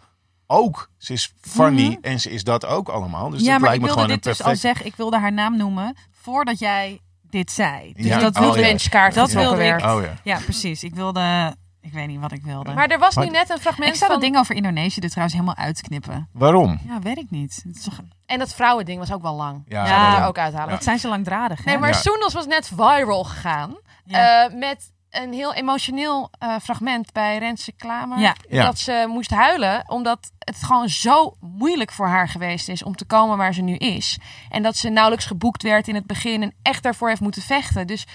Ook. 0.48 0.90
Ze 0.98 1.12
is 1.12 1.34
funny 1.40 1.86
Mhm. 1.88 1.96
en 2.00 2.20
ze 2.20 2.30
is 2.30 2.44
dat 2.44 2.64
ook 2.66 2.88
allemaal. 2.88 3.30
Dus 3.30 3.40
ja, 3.40 3.46
dat 3.52 3.60
maar 3.60 3.68
lijkt 3.68 3.74
ik 3.74 3.80
me 3.80 3.86
wilde 3.86 4.00
gewoon 4.00 4.16
dit 4.16 4.26
een 4.26 4.32
dus 4.32 4.40
al 4.40 4.46
perfect... 4.46 4.60
zeggen. 4.66 4.86
Ik 4.86 4.96
wilde 4.96 5.18
haar 5.18 5.32
naam 5.32 5.56
noemen 5.56 5.96
voordat 6.20 6.58
jij 6.58 7.00
dit 7.30 7.50
zei. 7.52 7.92
Dus 7.92 8.04
Ja, 8.06 8.18
dat 8.18 8.34
oh, 8.34 8.40
wilde 8.40 8.58
ja. 8.58 8.64
ik. 8.64 8.70
Benchkaart 8.70 9.14
dat 9.14 9.30
wilde 9.32 9.64
ik. 9.64 9.84
Oh 9.84 10.02
ja. 10.02 10.12
Ja, 10.22 10.38
precies. 10.38 10.84
Ik 10.84 10.94
wilde. 10.94 11.54
Ik 11.80 11.92
weet 11.92 12.06
niet 12.06 12.20
wat 12.20 12.32
ik 12.32 12.42
wilde. 12.42 12.74
Maar 12.74 12.88
er 12.88 12.98
was 12.98 13.16
nu 13.16 13.26
net 13.26 13.50
een 13.50 13.58
fragment 13.58 13.90
ik 13.92 13.96
zou 13.96 14.10
van... 14.10 14.20
dat 14.20 14.28
ding 14.30 14.38
over 14.38 14.54
Indonesië 14.54 15.00
er 15.00 15.08
trouwens 15.08 15.34
helemaal 15.36 15.56
uitknippen. 15.56 16.28
Waarom? 16.32 16.80
Ja, 16.86 16.98
weet 17.00 17.16
ik 17.18 17.30
niet. 17.30 17.60
Het 17.66 17.76
is 17.76 17.82
toch- 17.82 18.00
En 18.26 18.38
dat 18.38 18.54
vrouwending 18.54 18.98
was 18.98 19.12
ook 19.12 19.22
wel 19.22 19.34
lang. 19.34 19.62
Ja, 19.66 19.86
Zou 19.86 20.12
ik 20.12 20.18
Ja. 20.18 20.26
ook 20.26 20.38
uithalen. 20.38 20.68
Dat 20.70 20.82
zijn 20.84 20.98
ze 20.98 21.08
langdradig. 21.08 21.58
Hè? 21.64 21.70
Nee, 21.70 21.78
maar 21.78 21.88
Ja. 21.88 21.94
Soendos 21.96 22.32
was 22.34 22.46
net 22.46 22.70
viral 22.76 23.24
gegaan. 23.24 23.74
Ja. 24.04 24.44
eh, 24.46 24.54
met 24.58 24.92
een 25.22 25.32
heel 25.32 25.54
emotioneel 25.54 26.30
eh, 26.38 26.54
fragment 26.62 27.12
bij 27.12 27.38
Renze 27.38 27.72
Klamer. 27.72 28.18
Ja. 28.18 28.34
Ja. 28.48 28.64
Dat 28.64 28.78
ze 28.78 29.04
moest 29.08 29.30
huilen, 29.30 29.84
omdat 29.86 30.30
het 30.38 30.56
gewoon 30.62 30.88
zo 30.88 31.36
moeilijk 31.40 31.92
voor 31.92 32.06
haar 32.06 32.28
geweest 32.28 32.68
is 32.68 32.82
om 32.82 32.96
te 32.96 33.04
komen 33.04 33.36
waar 33.36 33.54
ze 33.54 33.62
nu 33.62 33.74
is. 33.74 34.18
En 34.50 34.62
dat 34.62 34.76
ze 34.76 34.88
nauwelijks 34.88 35.26
geboekt 35.26 35.62
werd 35.62 35.88
in 35.88 35.94
het 35.94 36.06
begin 36.06 36.42
en 36.42 36.54
echt 36.62 36.82
daarvoor 36.82 37.08
heeft 37.08 37.20
moeten 37.20 37.42
vechten. 37.42 37.86
Dus 37.86 38.06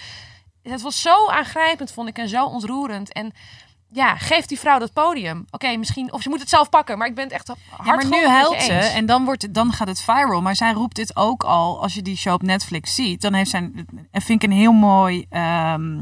het 0.62 0.82
was 0.82 1.00
zo 1.00 1.28
aangrijpend, 1.28 1.92
vond 1.92 2.08
ik, 2.08 2.18
en 2.18 2.28
zo 2.28 2.44
ontroerend. 2.44 3.12
En 3.12 3.32
ja, 3.92 4.16
geef 4.16 4.46
die 4.46 4.58
vrouw 4.58 4.78
dat 4.78 4.92
podium. 4.92 5.44
Oké, 5.50 5.76
misschien, 5.76 6.12
of 6.12 6.22
ze 6.22 6.28
moet 6.28 6.40
het 6.40 6.48
zelf 6.48 6.68
pakken, 6.68 6.98
maar 6.98 7.06
ik 7.06 7.14
ben 7.14 7.24
het 7.24 7.32
echt 7.32 7.48
hard 7.48 7.58
Ja, 7.84 7.94
maar 7.94 8.06
nu 8.06 8.26
huilt 8.26 8.62
ze 8.62 8.72
eens. 8.72 8.92
en 8.92 9.06
dan, 9.06 9.24
wordt 9.24 9.42
het, 9.42 9.54
dan 9.54 9.72
gaat 9.72 9.88
het 9.88 10.00
viral. 10.00 10.42
Maar 10.42 10.56
zij 10.56 10.72
roept 10.72 10.96
dit 10.96 11.16
ook 11.16 11.44
al, 11.44 11.82
als 11.82 11.94
je 11.94 12.02
die 12.02 12.16
show 12.16 12.32
op 12.34 12.42
Netflix 12.42 12.94
ziet, 12.94 13.20
dan 13.20 13.34
heeft 13.34 13.50
zij, 13.50 13.70
en 14.10 14.22
vind 14.22 14.42
ik 14.42 14.50
een 14.50 14.56
heel 14.56 14.72
mooi, 14.72 15.26
ehm, 15.30 16.00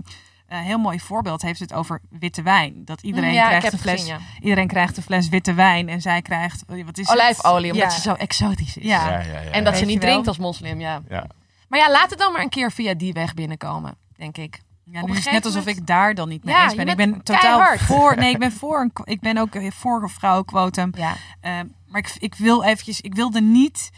een 0.59 0.63
heel 0.65 0.79
mooi 0.79 1.01
voorbeeld, 1.01 1.43
heeft 1.43 1.61
het 1.61 1.73
over 1.73 2.01
witte 2.11 2.43
wijn. 2.43 2.85
Dat 2.85 3.03
iedereen, 3.03 3.33
Ja, 3.33 3.43
ik 3.43 3.47
krijgt, 3.47 3.63
heb 3.65 3.73
een 3.73 3.79
het 3.79 3.89
fles, 3.89 4.01
gezien, 4.01 4.15
ja. 4.37 4.41
iedereen 4.43 4.67
krijgt 4.67 4.97
een 4.97 5.03
fles 5.03 5.29
witte 5.29 5.55
wijn 5.55 5.89
en 5.89 6.01
zij 6.01 6.23
krijgt, 6.23 6.65
wat 6.67 6.99
is 6.99 7.09
het? 7.09 7.11
Olijfolie, 7.11 7.73
omdat 7.73 7.91
Ja. 7.91 7.97
ze 7.97 8.01
zo 8.01 8.15
exotisch 8.15 8.77
is. 8.77 8.85
Ja. 8.85 9.09
Ja, 9.11 9.19
ja, 9.21 9.41
ja. 9.41 9.51
En 9.51 9.65
dat 9.65 9.77
ze 9.77 9.85
niet 9.85 10.01
drinkt 10.01 10.29
als 10.29 10.39
moslim, 10.39 10.81
ja. 10.81 11.01
Ja. 11.09 11.27
Maar 11.69 11.79
ja, 11.79 11.91
laat 11.91 12.11
het 12.11 12.19
dan 12.19 12.33
maar 12.33 12.43
een 12.43 12.49
keer 12.49 12.73
via 12.73 12.95
die 12.95 13.13
weg 13.13 13.35
binnenkomen, 13.35 13.95
denk 14.17 14.37
ik. 14.37 14.61
Ja, 14.85 15.05
nu 15.05 15.13
is 15.13 15.25
het 15.25 15.33
net 15.33 15.45
alsof 15.45 15.67
ik 15.67 15.87
daar 15.87 16.15
dan 16.15 16.29
niet 16.29 16.45
mee 16.45 16.55
Ja, 16.55 16.65
eens 16.65 16.75
ben. 16.75 16.89
Ik 16.89 16.97
ben 16.97 17.23
totaal 17.23 17.41
keihard. 17.41 17.81
voor. 17.81 18.17
Nee, 18.17 18.31
ik 18.31 18.39
ben 18.39 18.53
voor 18.53 18.81
een. 18.81 18.93
Ik 19.05 19.21
ben 19.21 19.39
ook 19.39 19.49
voor 19.73 20.03
een 20.03 20.09
vrouwenquotum. 20.09 20.93
Ja. 20.97 21.15
Eh, 21.41 21.53
maar 21.87 22.01
ik, 22.01 22.15
ik 22.19 22.35
wil 22.35 22.65
eventjes. 22.65 23.01
Ik 23.01 23.15
wilde 23.15 23.41
niet 23.41 23.91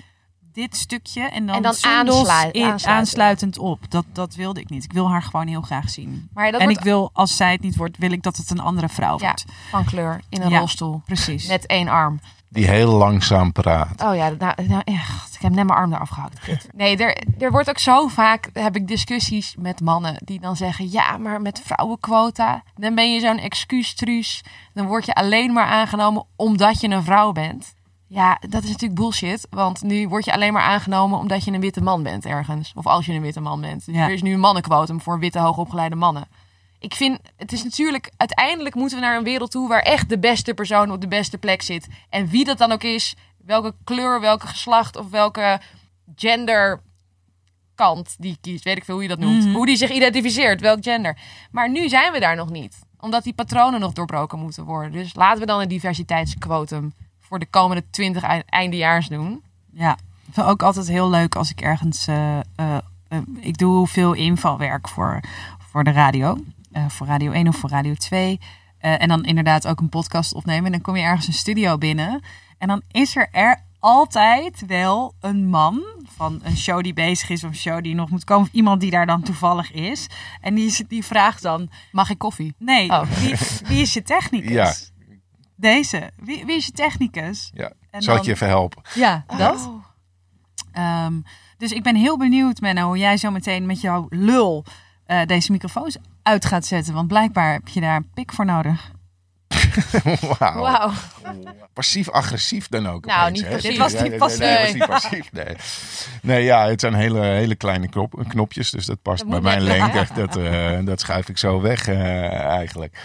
dit 0.52 0.76
stukje 0.76 1.22
en 1.22 1.46
dan, 1.46 1.56
En 1.56 1.62
dan 1.62 1.74
Soendos 1.74 2.16
aansluit- 2.16 2.54
in- 2.54 2.62
aansluiten. 2.62 2.88
aansluitend 2.90 3.58
op. 3.58 3.80
Dat, 3.90 4.04
dat 4.12 4.34
wilde 4.34 4.60
ik 4.60 4.70
niet. 4.70 4.84
Ik 4.84 4.92
wil 4.92 5.10
haar 5.10 5.22
gewoon 5.22 5.46
heel 5.46 5.60
graag 5.62 5.90
zien. 5.90 6.28
Maar 6.34 6.50
dat 6.50 6.60
en 6.60 6.66
wordt 6.66 6.78
ik 6.78 6.84
wil, 6.84 7.10
als 7.12 7.36
zij 7.36 7.52
het 7.52 7.60
niet 7.60 7.76
wordt, 7.76 7.98
wil 7.98 8.10
ik 8.12 8.22
dat 8.22 8.36
het 8.36 8.50
een 8.50 8.60
andere 8.60 8.88
vrouw 8.88 9.18
Ja. 9.18 9.24
wordt. 9.26 9.44
van 9.70 9.84
kleur 9.84 10.20
in 10.28 10.42
een 10.42 10.50
Ja. 10.50 10.58
rolstoel. 10.58 11.02
Precies. 11.06 11.46
Met 11.46 11.66
één 11.66 11.88
arm. 11.88 12.20
Die 12.48 12.66
heel 12.68 12.90
langzaam 12.96 13.52
praat. 13.52 14.02
Oh 14.02 14.14
ja, 14.14 14.28
nou, 14.38 14.52
nou, 14.66 14.82
ja, 14.84 14.98
god, 14.98 15.34
ik 15.34 15.40
heb 15.42 15.52
net 15.52 15.66
mijn 15.66 15.78
arm 15.78 15.92
eraf 15.92 16.08
gehakt. 16.08 16.46
Nee, 16.74 16.96
er, 16.96 17.16
er 17.38 17.50
wordt 17.50 17.68
ook 17.68 17.78
zo 17.78 18.08
vaak, 18.08 18.50
heb 18.52 18.76
ik 18.76 18.88
discussies 18.88 19.54
met 19.58 19.80
mannen 19.80 20.16
die 20.24 20.40
dan 20.40 20.56
zeggen... 20.56 20.90
ja, 20.90 21.16
maar 21.16 21.40
met 21.40 21.60
vrouwenquota, 21.64 22.62
dan 22.76 22.94
ben 22.94 23.12
je 23.14 23.20
zo'n 23.20 23.38
excuustruus. 23.38 24.44
Dan 24.74 24.86
word 24.86 25.06
je 25.06 25.14
alleen 25.14 25.52
maar 25.52 25.66
aangenomen 25.66 26.24
omdat 26.36 26.80
je 26.80 26.88
een 26.88 27.02
vrouw 27.02 27.32
bent. 27.32 27.74
Ja, 28.14 28.38
dat 28.48 28.62
is 28.62 28.68
natuurlijk 28.70 29.00
bullshit. 29.00 29.46
Want 29.50 29.82
nu 29.82 30.08
word 30.08 30.24
je 30.24 30.32
alleen 30.32 30.52
maar 30.52 30.62
aangenomen 30.62 31.18
omdat 31.18 31.44
je 31.44 31.52
een 31.52 31.60
witte 31.60 31.82
man 31.82 32.02
bent 32.02 32.24
ergens. 32.26 32.72
Of 32.74 32.86
als 32.86 33.06
je 33.06 33.12
een 33.12 33.20
witte 33.20 33.40
man 33.40 33.60
bent. 33.60 33.84
Dus 33.86 33.94
Ja. 33.94 34.02
er 34.04 34.12
is 34.12 34.22
nu 34.22 34.32
een 34.32 34.40
mannenquotum 34.40 35.00
voor 35.00 35.18
witte 35.18 35.38
hoogopgeleide 35.38 35.96
mannen. 35.96 36.28
Ik 36.78 36.94
vind, 36.94 37.18
het 37.36 37.52
is 37.52 37.64
natuurlijk, 37.64 38.12
uiteindelijk 38.16 38.74
moeten 38.74 38.98
we 38.98 39.04
naar 39.04 39.16
een 39.16 39.24
wereld 39.24 39.50
toe 39.50 39.68
waar 39.68 39.80
echt 39.82 40.08
de 40.08 40.18
beste 40.18 40.54
persoon 40.54 40.90
op 40.92 41.00
de 41.00 41.08
beste 41.08 41.38
plek 41.38 41.62
zit. 41.62 41.88
En 42.08 42.26
wie 42.28 42.44
dat 42.44 42.58
dan 42.58 42.72
ook 42.72 42.82
is, 42.82 43.14
welke 43.44 43.74
kleur, 43.84 44.20
welke 44.20 44.46
geslacht 44.46 44.96
of 44.96 45.10
welke 45.10 45.60
gender 46.16 46.80
kant 47.74 48.14
die 48.18 48.38
kiest, 48.40 48.64
weet 48.64 48.76
ik 48.76 48.84
veel 48.84 48.94
hoe 48.94 49.02
je 49.02 49.08
dat 49.08 49.18
noemt. 49.18 49.44
Mhm. 49.44 49.54
Hoe 49.54 49.66
die 49.66 49.76
zich 49.76 49.90
identificeert, 49.90 50.60
welk 50.60 50.82
gender. 50.82 51.18
Maar 51.50 51.70
nu 51.70 51.88
zijn 51.88 52.12
we 52.12 52.20
daar 52.20 52.36
nog 52.36 52.50
niet, 52.50 52.78
omdat 52.98 53.24
die 53.24 53.34
patronen 53.34 53.80
nog 53.80 53.92
doorbroken 53.92 54.38
moeten 54.38 54.64
worden. 54.64 54.92
Dus 54.92 55.14
laten 55.14 55.40
we 55.40 55.46
dan 55.46 55.60
een 55.60 55.68
diversiteitsquotum 55.68 56.92
voor 57.32 57.40
de 57.40 57.46
komende 57.50 57.84
20 57.90 58.22
ei- 58.22 58.42
eindejaars 58.46 59.08
doen. 59.08 59.42
Ja, 59.70 59.92
ik 60.26 60.32
vind 60.34 60.46
ook 60.46 60.62
altijd 60.62 60.88
heel 60.88 61.10
leuk 61.10 61.34
als 61.36 61.50
ik 61.50 61.60
ergens. 61.60 62.06
eh, 62.06 62.38
eh, 62.38 62.44
eh, 63.08 63.18
ik 63.40 63.58
doe 63.58 63.86
veel 63.86 64.12
invalwerk 64.12 64.88
voor, 64.88 65.20
voor 65.70 65.84
de 65.84 65.90
radio. 65.90 66.36
Voor 66.88 67.06
Radio 67.06 67.30
1 67.32 67.48
of 67.48 67.56
voor 67.56 67.70
Radio 67.70 67.94
2. 67.94 68.40
Eh, 68.78 69.02
en 69.02 69.08
dan 69.08 69.24
inderdaad 69.24 69.66
ook 69.66 69.80
een 69.80 69.88
podcast 69.88 70.34
opnemen. 70.34 70.64
En 70.64 70.72
dan 70.72 70.80
kom 70.80 70.96
je 70.96 71.02
ergens 71.02 71.26
een 71.26 71.32
studio 71.32 71.78
binnen. 71.78 72.22
En 72.58 72.68
dan 72.68 72.82
is 72.90 73.16
er, 73.16 73.28
er 73.30 73.60
altijd 73.78 74.66
wel 74.66 75.14
een 75.20 75.46
man 75.48 75.82
van 76.16 76.40
een 76.42 76.56
show 76.56 76.82
die 76.82 76.92
bezig 76.94 77.28
is. 77.30 77.44
Of 77.44 77.50
een 77.50 77.56
show 77.56 77.82
die 77.82 77.94
nog 77.94 78.10
moet 78.10 78.24
komen. 78.24 78.46
Of 78.46 78.52
iemand 78.52 78.80
die 78.80 78.90
daar 78.90 79.06
dan 79.06 79.22
toevallig 79.22 79.72
is. 79.72 80.06
En 80.40 80.54
die, 80.54 80.84
die 80.88 81.04
vraagt 81.04 81.42
dan. 81.42 81.70
Mag 81.92 82.10
ik 82.10 82.18
koffie? 82.18 82.54
Nee, 82.58 82.90
Oh. 82.90 83.02
wie, 83.02 83.34
wie 83.64 83.80
is 83.80 83.92
je 83.92 84.02
technicus? 84.02 84.50
Ja. 84.52 84.72
Deze. 85.62 86.10
Wie, 86.16 86.46
wie 86.46 86.56
is 86.56 86.66
je 86.66 86.72
technicus? 86.72 87.50
Ja. 87.54 87.72
En 87.90 88.02
Zal 88.02 88.16
ik 88.16 88.22
je 88.22 88.30
even 88.30 88.46
helpen? 88.46 88.82
Ja, 88.94 89.24
dat. 89.36 89.66
Oh. 89.66 89.84
Ehm, 90.72 91.20
dus 91.56 91.72
ik 91.72 91.82
ben 91.82 91.96
heel 91.96 92.18
benieuwd, 92.18 92.60
Menno, 92.60 92.86
hoe 92.86 92.98
jij 92.98 93.16
zo 93.16 93.30
meteen 93.30 93.66
met 93.66 93.80
jouw 93.80 94.06
lul 94.08 94.64
eh, 95.06 95.26
deze 95.26 95.52
microfoons 95.52 95.96
uit 96.22 96.44
gaat 96.44 96.66
zetten. 96.66 96.94
Want 96.94 97.08
blijkbaar 97.08 97.52
heb 97.52 97.68
je 97.68 97.80
daar 97.80 97.96
een 97.96 98.10
pik 98.14 98.32
voor 98.32 98.44
nodig. 98.44 98.90
Wauw. 100.38 100.60
Wauw. 100.60 100.92
Passief-agressief 101.72 102.68
dan 102.68 102.86
ook. 102.86 103.04
Nou, 103.04 103.20
opeens, 103.20 103.40
niet 103.40 103.48
hè? 103.48 103.52
passief. 103.52 103.70
Dit 103.70 103.78
was 103.78 103.92
Ja, 103.92 104.02
niet 104.02 104.10
nee, 104.10 104.18
passief. 104.18 104.38
Nee, 104.38 104.48
nee, 104.48 104.64
was 104.64 104.72
niet 104.72 104.86
passief. 104.86 105.32
Nee. 105.32 105.56
nee, 106.22 106.44
ja, 106.44 106.66
het 106.68 106.80
zijn 106.80 106.94
hele, 106.94 107.20
hele 107.20 107.54
kleine 107.54 107.88
knop, 107.88 108.24
knopjes. 108.28 108.70
Dus 108.70 108.86
dat 108.86 109.02
past 109.02 109.18
Dat 109.18 109.30
bij 109.30 109.40
mijn 109.40 109.62
lengte. 109.62 110.06
Dat, 110.14 110.36
eh, 110.36 110.78
dat 110.84 111.00
schuif 111.00 111.28
ik 111.28 111.38
zo 111.38 111.60
weg 111.60 111.88
eh, 111.88 112.32
eigenlijk. 112.32 112.98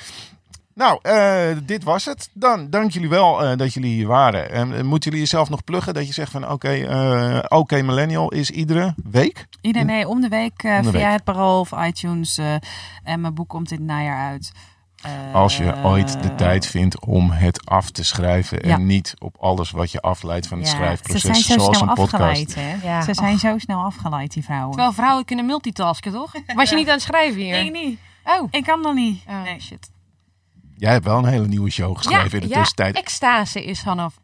Nou, 0.78 1.00
eh, 1.02 1.58
dit 1.64 1.84
was 1.84 2.06
het. 2.06 2.30
Dan 2.34 2.70
dank 2.70 2.92
jullie 2.92 3.10
wel 3.10 3.44
eh, 3.44 3.58
dat 3.58 3.74
jullie 3.74 3.94
hier 3.94 4.08
waren. 4.08 4.52
En 4.52 4.78
eh, 4.78 4.84
moeten 4.84 5.10
jullie 5.10 5.26
jezelf 5.26 5.50
nog 5.50 5.64
pluggen? 5.64 5.94
Dat 5.94 6.08
je 6.08 6.14
zegt 6.14 6.32
van 6.32 6.50
oké, 6.50 6.70
eh, 6.70 7.40
oké 7.48 7.82
Millennial 7.82 8.32
is 8.32 8.50
iedere 8.52 8.94
week? 9.12 9.46
Iedereen 9.62 9.88
nee, 9.88 10.08
om 10.08 10.22
de 10.22 10.28
week 10.28 10.64
eh, 10.64 10.76
Om 10.78 10.84
de 10.84 10.90
via 10.92 11.00
week. 11.00 11.12
het 11.12 11.24
Parool 11.24 11.60
of 11.60 11.72
iTunes. 11.86 12.38
eh, 12.38 12.54
en 13.04 13.22
mijn 13.22 13.34
boek 13.34 13.50
komt 13.50 13.70
het 13.70 13.80
najaar 13.80 14.28
uit. 14.30 14.52
Eh, 15.02 15.36
Als 15.36 15.58
je 15.58 15.74
ooit 15.84 16.24
de 16.24 16.36
tijd 16.36 16.66
vindt 16.66 17.00
om 17.06 17.32
het 17.32 17.66
af 17.66 17.92
te 17.92 18.04
schrijven. 18.04 18.62
En 18.62 18.70
Ja. 18.70 18.78
niet 18.78 19.14
op 19.20 19.36
alles 19.40 19.72
wat 19.72 19.92
je 19.92 20.02
afleidt 20.02 20.48
van 20.48 20.58
het 20.58 20.68
ja, 20.68 20.74
ze 20.74 20.80
schrijfproces. 20.80 21.22
zijn 21.22 21.36
zo 21.36 21.54
zoals 21.54 21.78
snel 21.78 21.90
een 21.90 21.96
podcast. 21.96 22.14
afgeleid, 22.24 22.56
hè? 22.56 22.88
Ja. 22.88 23.02
Ze 23.02 23.14
zijn 23.14 23.38
zo 23.40 23.58
snel 23.58 23.80
afgeleid, 23.84 24.34
die 24.34 24.44
vrouwen. 24.44 24.70
Terwijl 24.72 24.94
vrouwen 24.94 25.26
kunnen 25.26 25.46
multitasken, 25.46 26.12
toch? 26.12 26.32
Was 26.56 26.70
je 26.70 26.76
niet 26.76 26.88
aan 26.88 26.94
het 26.94 27.02
schrijven 27.02 27.42
hier? 27.42 27.60
Ik 27.66 27.72
niet. 27.72 28.00
Oh. 28.24 28.48
Ik 28.52 28.64
kan 28.64 28.82
nog 28.82 28.94
niet. 28.94 29.22
Oh, 29.28 29.44
Nee. 29.44 29.60
shit. 29.62 29.90
Jij 30.78 30.92
hebt 30.92 31.06
wel 31.06 31.18
een 31.18 31.26
hele 31.26 31.48
nieuwe 31.48 31.70
show 31.70 31.98
geschreven 31.98 32.42
in 32.42 32.48
de 32.48 32.54
tussentijd. 32.54 32.96
Extase 32.96 33.64
is 33.64 33.80
vanaf... 33.80 34.20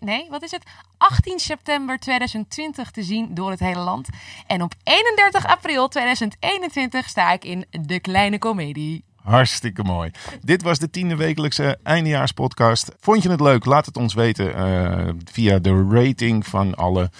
Nee, 0.00 0.26
wat 0.30 0.42
is 0.42 0.50
het? 0.50 0.62
18 0.96 1.38
september 1.38 1.98
2020 1.98 2.90
te 2.90 3.02
zien 3.02 3.34
door 3.34 3.50
het 3.50 3.60
hele 3.60 3.80
land. 3.80 4.08
En 4.46 4.62
op 4.62 4.74
31 4.82 5.46
april 5.46 5.88
2021 5.88 7.08
sta 7.08 7.32
ik 7.32 7.44
in 7.44 7.64
De 7.70 8.00
Kleine 8.00 8.38
Comedie. 8.38 9.04
Hartstikke 9.16 9.82
mooi. 9.82 10.10
Dit 10.40 10.62
was 10.62 10.78
de 10.78 10.90
tiende 10.90 11.16
wekelijkse 11.16 11.78
eindejaarspodcast. 11.82 12.94
Vond 13.00 13.22
je 13.22 13.30
het 13.30 13.40
leuk? 13.40 13.64
Laat 13.64 13.86
het 13.86 13.96
ons 13.96 14.14
weten 14.14 14.54
eh, 14.54 15.14
via 15.32 15.58
de 15.58 15.86
rating 15.90 16.46
van 16.46 16.74
alle 16.74 17.10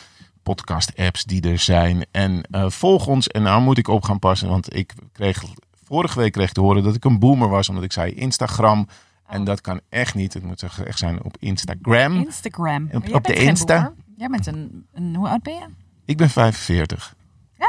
podcast-apps 0.43 1.25
die 1.25 1.51
er 1.51 1.59
zijn. 1.59 2.07
En 2.11 2.43
eh, 2.51 2.71
volg 2.71 3.07
ons. 3.07 3.29
En 3.29 3.43
nou 3.43 3.63
moet 3.63 3.79
ik 3.79 3.89
op 3.89 4.03
gaan 4.03 4.19
passen, 4.19 4.49
want 4.49 4.77
ik 4.77 4.93
kreeg 5.13 5.43
vorige 5.89 6.19
week 6.19 6.33
kreeg 6.33 6.53
te 6.53 6.61
horen 6.61 6.83
dat 6.83 6.95
ik 6.95 7.05
een 7.05 7.19
boomer 7.19 7.49
was, 7.49 7.69
omdat 7.69 7.85
ik 7.85 7.93
zei 7.93 8.13
Instagram. 8.13 8.89
En 9.27 9.45
dat 9.45 9.61
kan 9.61 9.81
echt 9.89 10.15
niet. 10.15 10.35
Het 10.35 10.43
moet 10.43 10.63
echt 10.63 10.99
zijn 10.99 11.25
op 11.25 11.37
Instagram. 11.39 12.17
Instagram. 12.17 12.89
Op- 13.13 13.25
de 13.25 13.35
Insta? 13.35 13.83
boer. 13.83 13.95
Jij 14.17 14.29
bent 14.29 14.47
een, 14.47 14.87
een... 14.93 15.15
Hoe 15.17 15.29
oud 15.29 15.43
ben 15.43 15.55
je? 15.55 15.67
Ik 16.05 16.17
ben 16.17 16.31
45. 16.31 17.17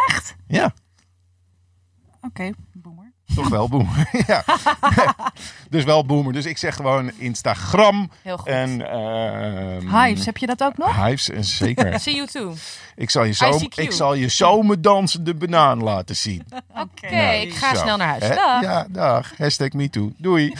Echt? 0.07 0.35
Ja. 0.47 0.73
Oké. 2.21 2.51
Toch 3.35 3.47
wel 3.49 3.67
boomer. 3.69 4.09
ja. 4.27 4.43
dus 5.69 5.83
wel 5.83 6.05
boomer. 6.05 6.33
Dus 6.33 6.45
ik 6.45 6.57
zeg 6.57 6.75
gewoon 6.75 7.11
Instagram. 7.17 8.11
Heel 8.21 8.37
goed. 8.37 8.47
En, 8.47 8.89
ehm, 8.89 10.03
Hives, 10.03 10.25
heb 10.25 10.37
je 10.37 10.45
dat 10.45 10.63
ook 10.63 10.77
nog? 10.77 11.05
Hives, 11.05 11.29
en 11.29 11.43
zeker. 11.43 11.99
See 11.99 12.15
you 12.15 12.27
too. 12.27 12.53
ik, 12.95 13.09
zal 13.09 13.23
je 13.23 13.31
zo, 13.33 13.59
ICQ. 13.59 13.75
ik 13.75 13.91
zal 13.91 14.13
je 14.13 14.27
zomerdansende 14.27 15.33
banaan 15.35 15.83
laten 15.83 16.15
zien. 16.15 16.45
Oké, 16.69 17.15
Nou, 17.15 17.35
ik 17.35 17.53
ga 17.53 17.75
zo. 17.75 17.81
snel 17.81 17.97
naar 17.97 18.07
huis. 18.07 18.35
Dag. 18.35 18.61
Ja, 18.61 18.87
dag. 18.89 19.31
Hashtag 19.37 19.71
MeToo. 19.71 20.11
Doei. 20.17 20.53